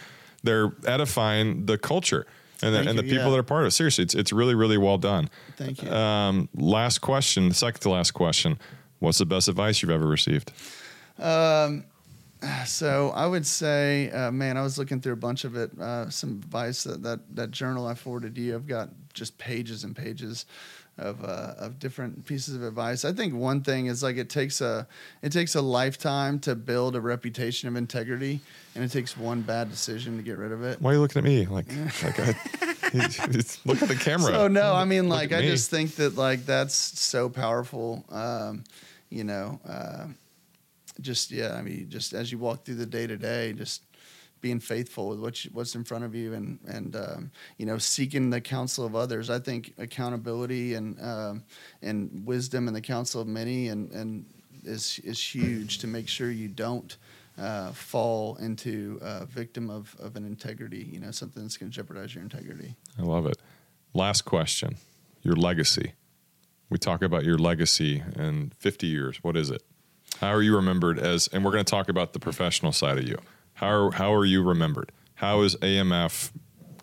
they're 0.44 0.74
edifying 0.86 1.66
the 1.68 1.78
culture 1.78 2.26
and 2.62 2.76
the, 2.76 2.90
and 2.90 2.98
the 2.98 3.04
people 3.04 3.26
yeah. 3.26 3.30
that 3.32 3.38
are 3.40 3.44
part 3.44 3.64
of 3.64 3.68
it. 3.68 3.72
Seriously, 3.72 4.04
it's 4.04 4.16
it's 4.16 4.32
really 4.32 4.56
really 4.56 4.78
well 4.78 4.98
done. 4.98 5.30
Thank 5.58 5.82
you. 5.82 5.92
Um, 5.92 6.50
last 6.56 7.00
question, 7.00 7.52
second 7.54 7.82
to 7.82 7.90
last 7.90 8.12
question. 8.12 8.60
What's 9.00 9.18
the 9.18 9.26
best 9.26 9.48
advice 9.48 9.82
you've 9.82 9.92
ever 9.92 10.08
received? 10.08 10.52
Um, 11.20 11.86
So 12.66 13.12
I 13.12 13.26
would 13.26 13.46
say, 13.46 14.10
uh, 14.12 14.32
man, 14.32 14.58
I 14.58 14.64
was 14.64 14.78
looking 14.78 15.00
through 15.00 15.14
a 15.14 15.18
bunch 15.18 15.46
of 15.46 15.56
it. 15.56 15.78
Uh, 15.80 16.10
some 16.10 16.32
advice 16.32 16.84
that, 16.84 17.04
that 17.04 17.36
that 17.36 17.52
journal 17.52 17.88
I 17.88 17.94
forwarded 17.94 18.38
you. 18.38 18.56
I've 18.56 18.68
got 18.68 18.90
just 19.14 19.38
pages 19.38 19.84
and 19.84 19.96
pages 19.96 20.46
of 20.98 21.24
uh, 21.24 21.56
of 21.58 21.80
different 21.80 22.26
pieces 22.26 22.56
of 22.56 22.64
advice. 22.64 23.04
I 23.04 23.14
think 23.14 23.34
one 23.34 23.62
thing 23.62 23.88
is 23.88 24.04
like 24.04 24.18
it 24.18 24.30
takes 24.30 24.62
a 24.62 24.88
it 25.22 25.32
takes 25.32 25.56
a 25.56 25.62
lifetime 25.62 26.40
to 26.40 26.56
build 26.56 26.96
a 26.96 27.02
reputation 27.02 27.68
of 27.68 27.76
integrity, 27.76 28.42
and 28.76 28.84
it 28.84 28.92
takes 28.92 29.18
one 29.18 29.42
bad 29.42 29.70
decision 29.70 30.18
to 30.18 30.24
get 30.24 30.38
rid 30.38 30.52
of 30.52 30.64
it. 30.64 30.82
Why 30.82 30.92
are 30.92 30.94
you 30.96 31.00
looking 31.00 31.20
at 31.20 31.24
me? 31.24 31.46
Like, 31.46 31.68
like 32.04 32.20
I, 32.20 32.36
look 33.66 33.82
at 33.82 33.88
the 33.88 34.00
camera. 34.00 34.32
So 34.32 34.48
no, 34.48 34.74
I 34.74 34.86
mean 34.86 35.10
like 35.10 35.34
I 35.34 35.42
me. 35.42 35.48
just 35.48 35.70
think 35.70 35.96
that 35.96 36.16
like 36.16 36.46
that's 36.46 36.76
so 36.76 37.30
powerful. 37.30 38.06
Um, 38.10 38.64
you 39.10 39.24
know, 39.24 39.60
uh, 39.68 40.06
just 41.02 41.32
yeah, 41.32 41.56
I 41.56 41.62
mean, 41.62 41.88
just 41.90 42.14
as 42.14 42.32
you 42.32 42.38
walk 42.38 42.66
through 42.66 42.76
the 42.76 42.86
day 42.86 43.08
to 43.08 43.18
day, 43.18 43.54
just 43.54 43.82
being 44.44 44.60
faithful 44.60 45.08
with 45.08 45.20
what 45.20 45.44
you, 45.44 45.50
what's 45.54 45.74
in 45.74 45.84
front 45.84 46.04
of 46.04 46.14
you, 46.14 46.34
and 46.34 46.60
and 46.68 46.96
um, 46.96 47.32
you 47.58 47.66
know, 47.66 47.80
seeking 47.80 48.30
the 48.30 48.42
counsel 48.42 48.86
of 48.86 48.96
others. 48.96 49.32
I 49.32 49.40
think 49.40 49.74
accountability 49.80 50.76
and 50.76 51.02
um, 51.02 51.44
and 51.82 52.24
wisdom 52.28 52.68
and 52.68 52.76
the 52.76 52.82
counsel 52.82 53.22
of 53.22 53.28
many 53.28 53.70
and 53.70 53.90
and 53.92 54.26
is 54.64 55.00
is 55.04 55.20
huge 55.20 55.80
to 55.80 55.88
make 55.88 56.08
sure 56.08 56.30
you 56.30 56.48
don't. 56.48 56.96
Uh, 57.36 57.72
fall 57.72 58.36
into 58.36 59.00
a 59.02 59.26
victim 59.26 59.68
of, 59.68 59.96
of 60.00 60.16
an 60.16 60.24
integrity, 60.24 60.88
you 60.94 61.00
know, 61.00 61.10
something 61.10 61.42
that's 61.42 61.58
going 61.58 61.68
to 61.68 61.76
jeopardize 61.76 62.14
your 62.14 62.24
integrity. 62.24 62.76
I 63.00 63.02
love 63.02 63.26
it. 63.26 63.38
Last 63.96 64.22
question. 64.22 64.76
Your 65.24 65.36
legacy. 65.36 65.94
We 66.70 66.78
talk 66.78 67.02
about 67.02 67.24
your 67.24 67.40
legacy 67.40 68.04
in 68.16 68.54
50 68.60 68.86
years. 68.86 69.24
What 69.24 69.36
is 69.36 69.50
it? 69.50 69.64
How 70.20 70.32
are 70.32 70.44
you 70.44 70.56
remembered 70.56 71.00
as, 71.00 71.28
and 71.34 71.44
we're 71.44 71.52
going 71.52 71.66
to 71.66 71.72
talk 71.72 71.90
about 71.90 72.14
the 72.14 72.20
professional 72.20 72.72
side 72.72 73.00
of 73.00 73.08
you. 73.08 73.18
How 73.64 73.70
are, 73.70 73.92
how 73.92 74.14
are 74.14 74.26
you 74.26 74.44
remembered? 74.44 74.92
How 75.16 75.42
is 75.42 75.56
AMF 75.58 76.32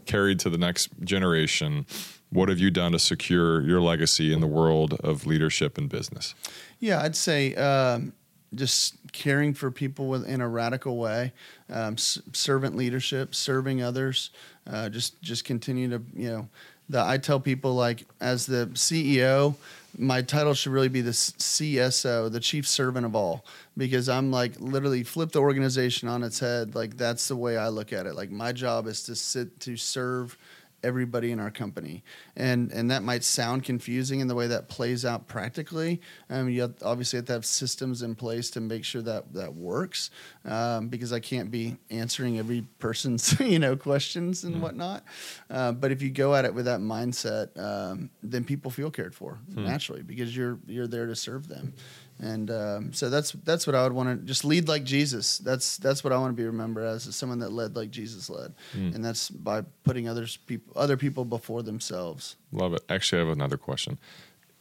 carried 0.07 0.39
to 0.41 0.49
the 0.49 0.57
next 0.57 0.89
generation? 1.05 1.85
What 2.31 2.49
have 2.49 2.59
you 2.59 2.71
done 2.71 2.93
to 2.93 2.99
secure 2.99 3.61
your 3.61 3.83
legacy 3.83 4.33
in 4.33 4.41
the 4.41 4.47
world 4.47 4.95
of 5.01 5.27
leadership 5.27 5.77
and 5.77 5.91
business? 5.91 6.35
Yeah, 6.79 7.03
I'd 7.03 7.17
say 7.17 7.55
um, 7.57 8.15
just 8.55 8.95
caring 9.13 9.53
for 9.53 9.71
people 9.71 10.09
with, 10.09 10.27
in 10.27 10.41
a 10.41 10.49
radical 10.49 10.97
way, 10.97 11.35
um, 11.69 11.95
s- 11.95 12.19
servant 12.33 12.77
leadership, 12.77 13.35
serving 13.35 13.83
others. 13.83 14.31
Uh, 14.67 14.89
just 14.89 15.21
just 15.21 15.45
continue 15.45 15.91
to 15.91 16.03
you 16.15 16.31
know. 16.31 16.49
The, 16.89 17.05
I 17.05 17.19
tell 17.19 17.41
people 17.41 17.75
like 17.75 18.07
as 18.21 18.47
the 18.47 18.71
CEO, 18.73 19.55
my 19.99 20.23
title 20.23 20.55
should 20.55 20.73
really 20.73 20.89
be 20.89 21.01
the 21.01 21.11
CSO, 21.11 22.31
the 22.31 22.41
chief 22.41 22.67
servant 22.67 23.07
of 23.07 23.15
all, 23.15 23.45
because 23.77 24.09
I'm 24.09 24.31
like 24.31 24.59
literally 24.59 25.03
flip 25.03 25.33
the 25.33 25.41
organization 25.41 26.09
on 26.09 26.23
its 26.23 26.39
head. 26.39 26.75
Like 26.75 26.97
that's 26.97 27.29
the 27.29 27.37
way 27.37 27.57
I 27.57 27.69
look 27.69 27.93
at 27.93 28.07
it. 28.07 28.15
Like 28.15 28.31
my 28.31 28.53
job 28.53 28.87
is 28.87 29.03
to 29.05 29.15
sit 29.15 29.61
to 29.61 29.77
serve 29.77 30.37
everybody 30.83 31.33
in 31.33 31.41
our 31.41 31.51
company. 31.51 32.03
And 32.37 32.73
and 32.73 32.91
that 32.91 33.03
might 33.03 33.25
sound 33.25 33.65
confusing 33.65 34.21
in 34.21 34.29
the 34.29 34.35
way 34.35 34.47
that 34.47 34.69
plays 34.69 35.05
out 35.05 35.27
practically. 35.27 36.01
Um, 36.29 36.49
you 36.49 36.63
have, 36.63 36.75
obviously 36.83 37.19
have 37.19 37.27
to 37.27 37.33
have 37.35 37.47
systems 37.47 38.03
in 38.03 38.15
place 38.15 38.51
to 38.51 38.61
make 38.61 38.85
sure 38.85 39.03
that 39.03 39.33
that 39.35 39.55
works 39.55 40.11
um, 40.45 40.89
because 40.89 41.13
i 41.13 41.21
can't 41.21 41.51
be 41.51 41.77
answering 41.91 42.39
every 42.39 42.63
person's 42.79 43.39
you 43.41 43.59
know 43.59 43.77
questions 43.77 44.45
and 44.45 44.63
whatnot. 44.63 45.05
Uh, 45.49 45.73
but 45.73 45.93
if 45.93 46.03
you 46.03 46.11
go 46.11 46.35
at 46.35 46.45
it 46.45 46.55
with 46.55 46.65
that 46.65 46.81
mindset 46.81 47.57
um, 47.59 48.11
then 48.23 48.45
people 48.45 48.71
feel 48.71 48.91
cared 48.91 49.15
for 49.15 49.39
naturally 49.49 50.03
because 50.03 50.37
you're 50.37 50.59
you're 50.67 50.87
there 50.87 51.07
to 51.07 51.17
serve 51.17 51.49
them 51.49 51.73
and 52.21 52.51
um, 52.51 52.93
so 52.93 53.09
that's 53.11 53.33
that's 53.33 53.67
what 53.67 53.75
I 53.75 53.83
would 53.83 53.93
want 53.93 54.21
to 54.21 54.27
just 54.27 54.45
lead 54.45 54.69
like 54.69 54.85
Jesus. 54.85 55.39
That's 55.39 55.77
that's 55.79 56.05
what 56.05 56.13
I 56.13 56.19
want 56.19 56.37
to 56.37 56.41
be 56.41 56.47
remembered 56.47 56.85
as, 56.85 57.07
is 57.07 57.17
someone 57.17 57.39
that 57.41 57.53
led 57.53 57.77
like 57.77 57.91
Jesus 57.91 58.29
led, 58.29 58.55
and 58.75 59.05
that's 59.05 59.31
by 59.31 59.63
putting 59.85 60.09
others 60.09 60.37
people 60.37 60.73
other 60.77 60.97
people 60.97 61.25
before 61.25 61.63
themselves. 61.63 62.37
Love 62.53 62.75
it. 62.75 62.83
Actually, 62.89 63.23
I 63.23 63.25
have 63.25 63.33
another 63.33 63.57
question. 63.57 63.99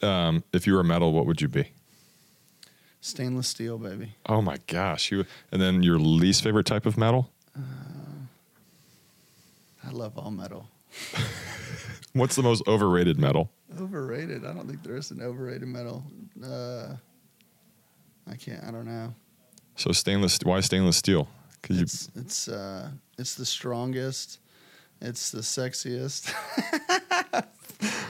Um, 0.01 0.43
if 0.53 0.65
you 0.65 0.75
were 0.75 0.83
metal, 0.83 1.11
what 1.11 1.25
would 1.25 1.41
you 1.41 1.49
be? 1.49 1.71
Stainless 3.01 3.47
steel, 3.47 3.77
baby. 3.77 4.15
Oh 4.25 4.41
my 4.41 4.57
gosh. 4.67 5.11
You, 5.11 5.25
and 5.51 5.61
then 5.61 5.83
your 5.83 5.99
least 5.99 6.43
favorite 6.43 6.65
type 6.65 6.85
of 6.85 6.97
metal? 6.97 7.31
I 9.85 9.91
love 9.91 10.17
all 10.17 10.31
metal. 10.31 10.67
What's 12.13 12.35
the 12.35 12.43
most 12.43 12.67
overrated 12.67 13.17
metal? 13.17 13.51
Overrated. 13.79 14.45
I 14.45 14.53
don't 14.53 14.67
think 14.67 14.83
there 14.83 14.97
is 14.97 15.11
an 15.11 15.21
overrated 15.21 15.67
metal. 15.67 16.03
Uh, 16.43 16.95
I 18.29 18.35
can't. 18.35 18.63
I 18.63 18.71
don't 18.71 18.85
know. 18.85 19.13
So 19.75 19.91
stainless. 19.91 20.37
Why 20.43 20.59
stainless 20.59 20.97
steel? 20.97 21.27
Because 21.61 21.77
you 21.77 21.83
It's 21.83 22.09
it's 22.15 22.47
uh, 22.47 22.89
it's 23.17 23.35
the 23.35 23.45
strongest. 23.45 24.39
It's 25.01 25.31
the 25.31 25.39
sexiest. 25.41 26.33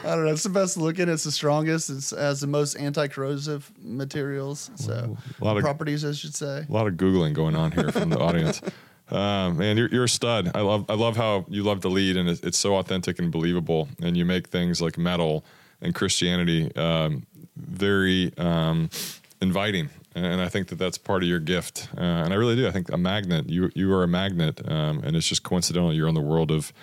I 0.03 0.15
don't 0.15 0.25
know. 0.25 0.31
It's 0.31 0.43
the 0.43 0.49
best 0.49 0.77
looking. 0.77 1.07
It's 1.09 1.23
the 1.23 1.31
strongest. 1.31 1.89
It's 1.89 2.09
has 2.11 2.41
the 2.41 2.47
most 2.47 2.75
anti-corrosive 2.75 3.71
materials. 3.79 4.71
So 4.75 5.15
A 5.39 5.45
lot 5.45 5.57
of- 5.57 5.63
properties, 5.63 6.03
I 6.03 6.13
should 6.13 6.33
say. 6.35 6.65
a 6.67 6.71
lot 6.71 6.87
of 6.87 6.95
googling 6.95 7.33
going 7.33 7.55
on 7.55 7.71
here 7.71 7.91
from 7.91 8.09
the 8.09 8.17
audience. 8.27 8.61
Um, 9.11 9.57
man, 9.57 9.77
you're, 9.77 9.89
you're 9.89 10.03
a 10.05 10.09
stud. 10.09 10.51
I 10.55 10.61
love 10.61 10.85
I 10.89 10.93
love 10.95 11.17
how 11.17 11.45
you 11.49 11.63
love 11.63 11.81
to 11.81 11.89
lead, 11.89 12.17
and 12.17 12.29
it's, 12.29 12.41
it's 12.41 12.57
so 12.57 12.75
authentic 12.77 13.19
and 13.19 13.31
believable. 13.31 13.87
And 14.01 14.15
you 14.17 14.25
make 14.25 14.47
things 14.47 14.81
like 14.81 14.97
metal 14.97 15.43
and 15.81 15.93
Christianity 15.93 16.73
um, 16.75 17.25
very 17.55 18.31
um, 18.37 18.89
inviting. 19.41 19.89
And 20.25 20.41
I 20.41 20.49
think 20.49 20.67
that 20.67 20.77
that's 20.77 20.97
part 20.97 21.23
of 21.23 21.29
your 21.29 21.39
gift. 21.39 21.89
Uh, 21.97 22.01
and 22.01 22.33
I 22.33 22.35
really 22.35 22.55
do. 22.55 22.67
I 22.67 22.71
think 22.71 22.91
a 22.91 22.97
magnet. 22.97 23.49
You 23.49 23.71
you 23.75 23.93
are 23.93 24.03
a 24.03 24.07
magnet, 24.07 24.61
um, 24.69 25.01
and 25.03 25.15
it's 25.15 25.27
just 25.27 25.43
coincidental 25.43 25.93
you're 25.93 26.07
in 26.07 26.15
the 26.15 26.21
world 26.21 26.51
of 26.51 26.73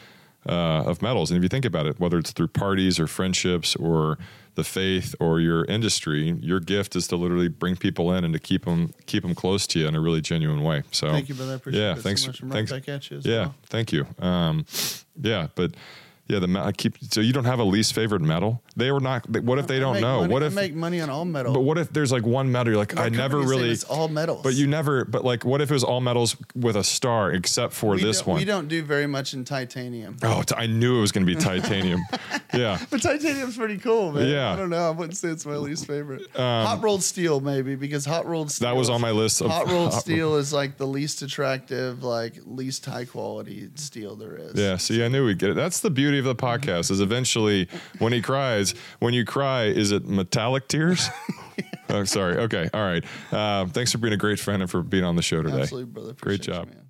uh, 0.48 0.84
of 0.84 1.02
metals. 1.02 1.30
And 1.30 1.38
if 1.38 1.42
you 1.42 1.48
think 1.48 1.64
about 1.64 1.86
it, 1.86 1.98
whether 1.98 2.18
it's 2.18 2.32
through 2.32 2.48
parties 2.48 3.00
or 3.00 3.06
friendships 3.06 3.76
or 3.76 4.18
the 4.54 4.64
faith 4.64 5.14
or 5.20 5.40
your 5.40 5.64
industry, 5.66 6.36
your 6.40 6.60
gift 6.60 6.96
is 6.96 7.06
to 7.08 7.16
literally 7.16 7.48
bring 7.48 7.76
people 7.76 8.12
in 8.12 8.24
and 8.24 8.32
to 8.32 8.40
keep 8.40 8.64
them 8.64 8.94
keep 9.06 9.22
them 9.22 9.34
close 9.34 9.66
to 9.68 9.80
you 9.80 9.88
in 9.88 9.94
a 9.94 10.00
really 10.00 10.20
genuine 10.20 10.62
way. 10.62 10.82
So 10.90 11.10
Thank 11.10 11.28
you, 11.28 11.34
brother. 11.34 11.52
I 11.52 11.56
appreciate 11.56 11.82
yeah, 11.82 11.94
thanks. 11.94 12.22
so 12.22 12.28
much. 12.28 12.42
I'm 12.42 12.50
thanks. 12.50 12.72
back 12.72 12.88
at 12.88 13.10
you 13.10 13.20
yeah, 13.22 13.40
well. 13.40 13.54
thank 13.66 13.92
you. 13.92 14.06
Um, 14.18 14.64
yeah, 15.20 15.48
but 15.54 15.74
yeah, 16.26 16.38
the 16.38 16.58
I 16.58 16.72
keep. 16.72 16.96
So 17.10 17.20
you 17.20 17.32
don't 17.32 17.44
have 17.44 17.58
a 17.58 17.64
least 17.64 17.92
favorite 17.92 18.22
metal? 18.22 18.62
They 18.76 18.90
were 18.92 19.00
not. 19.00 19.28
What 19.42 19.58
if 19.58 19.66
they 19.66 19.78
don't 19.80 20.00
know? 20.00 20.20
money- 20.20 20.32
what 20.32 20.42
if? 20.42 20.54
make 20.54 20.74
money 20.74 21.00
on 21.00 21.08
all 21.08 21.24
metal? 21.24 21.54
But 21.54 21.60
what 21.60 21.78
if 21.78 21.92
there's 21.92 22.12
like 22.12 22.24
one 22.26 22.52
metal? 22.52 22.72
You're 22.72 22.78
like, 22.78 22.94
My 22.94 23.04
I 23.04 23.08
never 23.08 23.38
really. 23.40 23.70
It's 23.70 23.84
all 23.84 24.08
metals. 24.08 24.42
But 24.42 24.54
you 24.54 24.66
never. 24.66 25.04
But 25.06 25.24
like, 25.24 25.44
what 25.44 25.60
if 25.62 25.70
it 25.70 25.74
was 25.74 25.82
all 25.84 26.00
metals 26.00 26.36
with 26.54 26.76
a 26.76 26.84
star 26.84 27.30
except 27.32 27.72
for 27.72 27.94
we 27.94 28.02
this 28.02 28.26
one? 28.26 28.36
We 28.38 28.44
don't 28.44 28.68
do 28.68 28.82
very 28.82 29.06
much 29.06 29.32
in 29.34 29.44
titanium. 29.44 30.18
Oh, 30.22 30.42
t- 30.42 30.54
I 30.56 30.66
knew 30.66 30.98
it 30.98 31.00
was 31.00 31.10
going 31.12 31.26
to 31.26 31.34
be 31.34 31.40
titanium. 31.40 32.00
yeah. 32.54 32.78
But 32.90 33.02
titanium's 33.02 33.56
pretty 33.56 33.78
cool, 33.78 34.12
man. 34.12 34.28
Yeah. 34.28 34.50
Um, 34.50 34.52
I 34.52 34.56
don't 34.60 34.70
know. 34.70 34.86
I 34.88 34.90
wouldn't 34.90 35.16
say 35.16 35.28
it's 35.28 35.46
my 35.46 35.56
least 35.56 35.86
favorite. 35.86 36.22
hot 36.36 36.82
rolled 36.82 37.02
steel, 37.02 37.40
maybe, 37.40 37.74
because 37.76 38.04
hot 38.04 38.26
rolled 38.26 38.50
steel. 38.50 38.68
That 38.68 38.76
was 38.76 38.90
on 38.90 39.00
my 39.00 39.10
list 39.10 39.40
of 39.40 39.50
hot 39.50 39.66
rolled 39.68 39.92
hot- 39.92 40.00
steel 40.02 40.36
is 40.36 40.52
like 40.52 40.76
the 40.76 40.86
least 40.86 41.22
attractive, 41.22 42.02
like 42.02 42.34
least 42.44 42.84
high 42.84 43.04
quality 43.06 43.70
steel 43.76 44.16
there 44.16 44.36
is. 44.36 44.54
Yeah, 44.54 44.76
see, 44.76 45.02
I 45.04 45.08
knew 45.08 45.24
we'd 45.24 45.38
get 45.38 45.50
it. 45.50 45.54
That's 45.56 45.80
the 45.80 45.90
beauty 45.90 46.18
of 46.18 46.24
the 46.26 46.34
podcast. 46.34 46.90
Is 46.90 47.00
eventually 47.00 47.68
when 47.98 48.12
he 48.12 48.20
cries, 48.20 48.65
when 49.00 49.14
you 49.14 49.24
cry, 49.24 49.64
is 49.64 49.92
it 49.92 50.06
metallic 50.06 50.68
tears? 50.68 51.08
oh, 51.90 52.04
sorry. 52.04 52.36
Okay. 52.38 52.68
All 52.72 52.80
right. 52.82 53.04
Uh, 53.30 53.66
thanks 53.66 53.92
for 53.92 53.98
being 53.98 54.14
a 54.14 54.18
great 54.18 54.38
friend 54.38 54.62
and 54.62 54.70
for 54.70 54.82
being 54.82 55.04
on 55.04 55.16
the 55.16 55.22
show 55.22 55.42
today. 55.42 55.62
Absolutely, 55.62 55.92
brother. 55.92 56.12
Great 56.20 56.40
Appreciate 56.40 56.46
you, 56.46 56.52
job. 56.52 56.68
man. 56.68 56.85